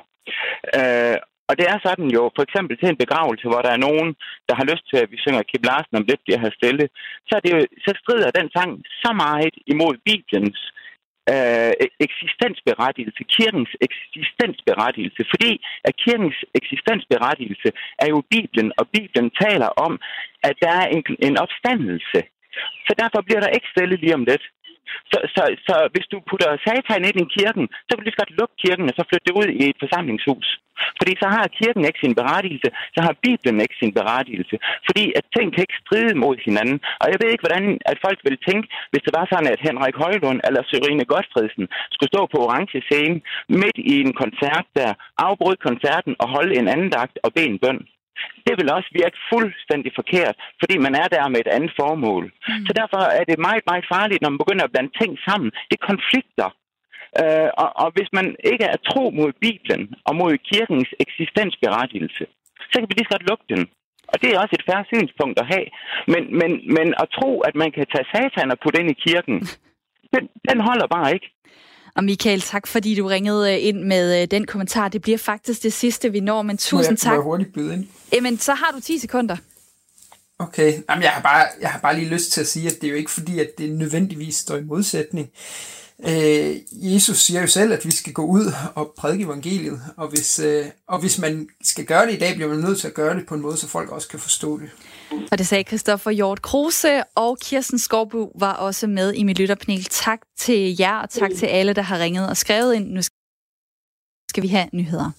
Øh, 0.78 1.18
og 1.48 1.54
det 1.58 1.66
er 1.72 1.78
sådan 1.86 2.08
jo, 2.16 2.22
for 2.36 2.42
eksempel 2.46 2.74
til 2.76 2.88
en 2.88 3.02
begravelse, 3.04 3.46
hvor 3.48 3.62
der 3.66 3.72
er 3.74 3.84
nogen, 3.88 4.08
der 4.48 4.54
har 4.58 4.66
lyst 4.70 4.84
til, 4.90 4.98
at 5.02 5.10
vi 5.12 5.18
synger 5.24 5.48
Kip 5.50 5.64
Larsen 5.66 5.98
om 5.98 6.06
lidt 6.08 6.22
bliver 6.24 6.40
her 6.44 6.52
stille, 6.58 6.84
så, 7.28 7.32
er 7.36 7.42
det 7.44 7.52
jo, 7.54 7.60
så 7.84 7.90
strider 8.00 8.30
den 8.38 8.48
sang 8.56 8.70
så 9.02 9.10
meget 9.24 9.54
imod 9.72 9.94
Bibelens 10.08 10.60
øh, 10.72 10.85
Øh, 11.32 11.72
eksistensberettigelse, 12.06 13.22
kirkens 13.38 13.70
eksistensberettigelse, 13.86 15.22
fordi 15.32 15.52
at 15.88 15.94
kirkens 16.04 16.38
eksistensberettigelse 16.60 17.68
er 18.02 18.08
jo 18.14 18.18
Bibelen, 18.34 18.68
og 18.78 18.84
Bibelen 18.96 19.28
taler 19.42 19.70
om, 19.86 19.92
at 20.48 20.56
der 20.62 20.72
er 20.82 20.86
en, 20.94 21.02
en 21.28 21.36
opstandelse. 21.44 22.20
Så 22.86 22.92
derfor 23.00 23.20
bliver 23.26 23.40
der 23.40 23.56
ikke 23.56 23.72
stille 23.74 23.96
lige 23.96 24.14
om 24.18 24.24
lidt. 24.30 24.44
Så, 25.12 25.18
så, 25.34 25.42
så 25.66 25.74
hvis 25.92 26.06
du 26.12 26.18
putter 26.30 26.50
satan 26.66 27.08
ind 27.08 27.18
i 27.24 27.32
kirken, 27.38 27.64
så 27.84 27.90
kan 27.90 27.98
du 27.98 28.06
lige 28.06 28.16
så 28.16 28.22
godt 28.22 28.38
lukke 28.40 28.56
kirken, 28.64 28.88
og 28.90 28.94
så 28.96 29.02
flytte 29.08 29.26
det 29.28 29.38
ud 29.40 29.48
i 29.60 29.64
et 29.70 29.78
forsamlingshus. 29.84 30.48
Fordi 30.98 31.12
så 31.22 31.28
har 31.36 31.54
kirken 31.60 31.84
ikke 31.84 32.02
sin 32.04 32.14
berettigelse, 32.20 32.68
så 32.94 33.00
har 33.06 33.20
Bibelen 33.26 33.58
ikke 33.64 33.76
sin 33.82 33.92
berettigelse. 33.98 34.56
Fordi 34.86 35.04
at 35.18 35.24
ting 35.36 35.46
kan 35.52 35.64
ikke 35.66 35.80
stride 35.84 36.14
mod 36.24 36.36
hinanden. 36.46 36.78
Og 37.02 37.06
jeg 37.10 37.18
ved 37.20 37.28
ikke, 37.30 37.46
hvordan 37.46 37.66
at 37.90 37.98
folk 38.06 38.18
ville 38.26 38.40
tænke, 38.48 38.66
hvis 38.90 39.04
det 39.06 39.12
var 39.18 39.26
sådan, 39.28 39.52
at 39.54 39.64
Henrik 39.66 39.96
Højlund 40.04 40.40
eller 40.46 40.62
Sørine 40.70 41.06
Godfredsen 41.12 41.66
skulle 41.94 42.12
stå 42.14 42.22
på 42.32 42.38
orange 42.46 42.78
scene 42.86 43.16
midt 43.62 43.78
i 43.92 43.94
en 44.04 44.12
koncert 44.22 44.66
der, 44.78 44.90
afbryde 45.28 45.60
koncerten 45.68 46.12
og 46.22 46.28
holde 46.36 46.54
en 46.60 46.68
anden 46.74 46.90
dagt 46.98 47.16
og 47.24 47.30
bede 47.34 47.50
en 47.54 47.62
bøn 47.64 47.80
det 48.46 48.54
vil 48.58 48.72
også 48.76 48.90
virke 49.00 49.18
fuldstændig 49.32 49.90
forkert, 50.00 50.34
fordi 50.60 50.76
man 50.86 50.94
er 51.02 51.08
der 51.14 51.32
med 51.32 51.40
et 51.40 51.54
andet 51.56 51.72
formål. 51.80 52.24
Mm. 52.24 52.66
Så 52.66 52.72
derfor 52.80 53.00
er 53.18 53.24
det 53.30 53.44
meget, 53.48 53.64
meget 53.70 53.86
farligt, 53.94 54.22
når 54.22 54.30
man 54.30 54.42
begynder 54.42 54.64
at 54.64 54.72
blande 54.72 54.92
ting 55.00 55.12
sammen. 55.28 55.50
Det 55.68 55.74
er 55.76 55.90
konflikter. 55.92 56.48
Øh, 57.20 57.50
og, 57.62 57.68
og 57.82 57.88
hvis 57.96 58.10
man 58.18 58.26
ikke 58.52 58.66
er 58.72 58.84
tro 58.90 59.04
mod 59.18 59.30
Bibelen 59.44 59.82
og 60.08 60.12
mod 60.20 60.32
kirkens 60.52 60.90
eksistensberettigelse, 61.04 62.24
så 62.70 62.74
kan 62.78 62.88
vi 62.88 62.94
lige 62.94 63.08
så 63.08 63.14
godt 63.16 63.28
lukke 63.30 63.46
den. 63.54 63.62
Og 64.12 64.16
det 64.22 64.28
er 64.30 64.40
også 64.42 64.54
et 64.56 64.66
færre 64.70 64.84
synspunkt 64.92 65.36
at 65.42 65.50
have. 65.54 65.66
Men, 66.12 66.22
men, 66.40 66.50
men 66.76 66.88
at 67.02 67.08
tro, 67.16 67.30
at 67.48 67.54
man 67.62 67.70
kan 67.76 67.86
tage 67.94 68.10
satan 68.14 68.50
og 68.52 68.58
putte 68.62 68.80
ind 68.80 68.90
i 68.90 69.02
kirken, 69.06 69.36
den, 70.14 70.24
den 70.48 70.58
holder 70.68 70.86
bare 70.96 71.14
ikke. 71.16 71.28
Og 71.96 72.04
Michael, 72.04 72.40
tak 72.40 72.66
fordi 72.66 72.94
du 72.94 73.06
ringede 73.06 73.54
øh, 73.54 73.66
ind 73.66 73.82
med 73.82 74.22
øh, 74.22 74.28
den 74.30 74.46
kommentar. 74.46 74.88
Det 74.88 75.02
bliver 75.02 75.18
faktisk 75.18 75.62
det 75.62 75.72
sidste, 75.72 76.12
vi 76.12 76.20
når, 76.20 76.42
men 76.42 76.56
tusind 76.56 76.76
må 76.76 76.90
jeg, 76.90 76.98
tak. 76.98 77.10
Må 77.10 77.14
jeg 77.14 77.22
hurtigt 77.22 77.52
byde 77.52 77.74
ind? 77.74 77.86
Jamen, 78.12 78.38
så 78.38 78.54
har 78.54 78.72
du 78.74 78.80
10 78.80 78.98
sekunder. 78.98 79.36
Okay, 80.38 80.72
Jamen, 80.90 81.02
jeg, 81.02 81.10
har 81.10 81.22
bare, 81.22 81.46
jeg 81.60 81.70
har 81.70 81.78
bare 81.78 81.98
lige 81.98 82.08
lyst 82.08 82.32
til 82.32 82.40
at 82.40 82.46
sige, 82.46 82.66
at 82.66 82.74
det 82.80 82.86
er 82.86 82.90
jo 82.90 82.96
ikke 82.96 83.10
fordi, 83.10 83.38
at 83.38 83.50
det 83.58 83.72
nødvendigvis 83.72 84.36
står 84.36 84.56
i 84.56 84.62
modsætning. 84.62 85.30
Øh, 86.06 86.56
Jesus 86.72 87.22
siger 87.22 87.40
jo 87.40 87.46
selv, 87.46 87.72
at 87.72 87.84
vi 87.84 87.90
skal 87.90 88.12
gå 88.12 88.26
ud 88.26 88.52
og 88.74 88.94
prædike 88.96 89.24
evangeliet, 89.24 89.80
og 89.96 90.08
hvis, 90.08 90.38
øh, 90.38 90.66
og 90.88 91.00
hvis 91.00 91.18
man 91.18 91.48
skal 91.62 91.84
gøre 91.84 92.06
det 92.06 92.14
i 92.14 92.18
dag, 92.18 92.34
bliver 92.34 92.48
man 92.48 92.58
nødt 92.58 92.80
til 92.80 92.88
at 92.88 92.94
gøre 92.94 93.14
det 93.14 93.26
på 93.26 93.34
en 93.34 93.40
måde, 93.40 93.56
så 93.56 93.68
folk 93.68 93.90
også 93.90 94.08
kan 94.08 94.18
forstå 94.18 94.58
det. 94.58 94.70
Og 95.32 95.38
det 95.38 95.46
sagde 95.46 95.64
Christoffer 95.64 96.10
Hjort 96.10 96.42
Kruse, 96.42 97.04
og 97.14 97.38
Kirsten 97.38 97.78
Skorbu 97.78 98.32
var 98.34 98.52
også 98.52 98.86
med 98.86 99.14
i 99.14 99.22
mit 99.22 99.38
lytterpanel. 99.38 99.84
Tak 99.84 100.20
til 100.38 100.76
jer, 100.80 100.96
og 100.98 101.10
tak 101.10 101.30
til 101.38 101.46
alle, 101.46 101.72
der 101.72 101.82
har 101.82 101.98
ringet 101.98 102.28
og 102.28 102.36
skrevet 102.36 102.74
ind. 102.74 102.88
Nu 102.90 103.02
skal 104.30 104.42
vi 104.42 104.48
have 104.48 104.68
nyheder. 104.72 105.10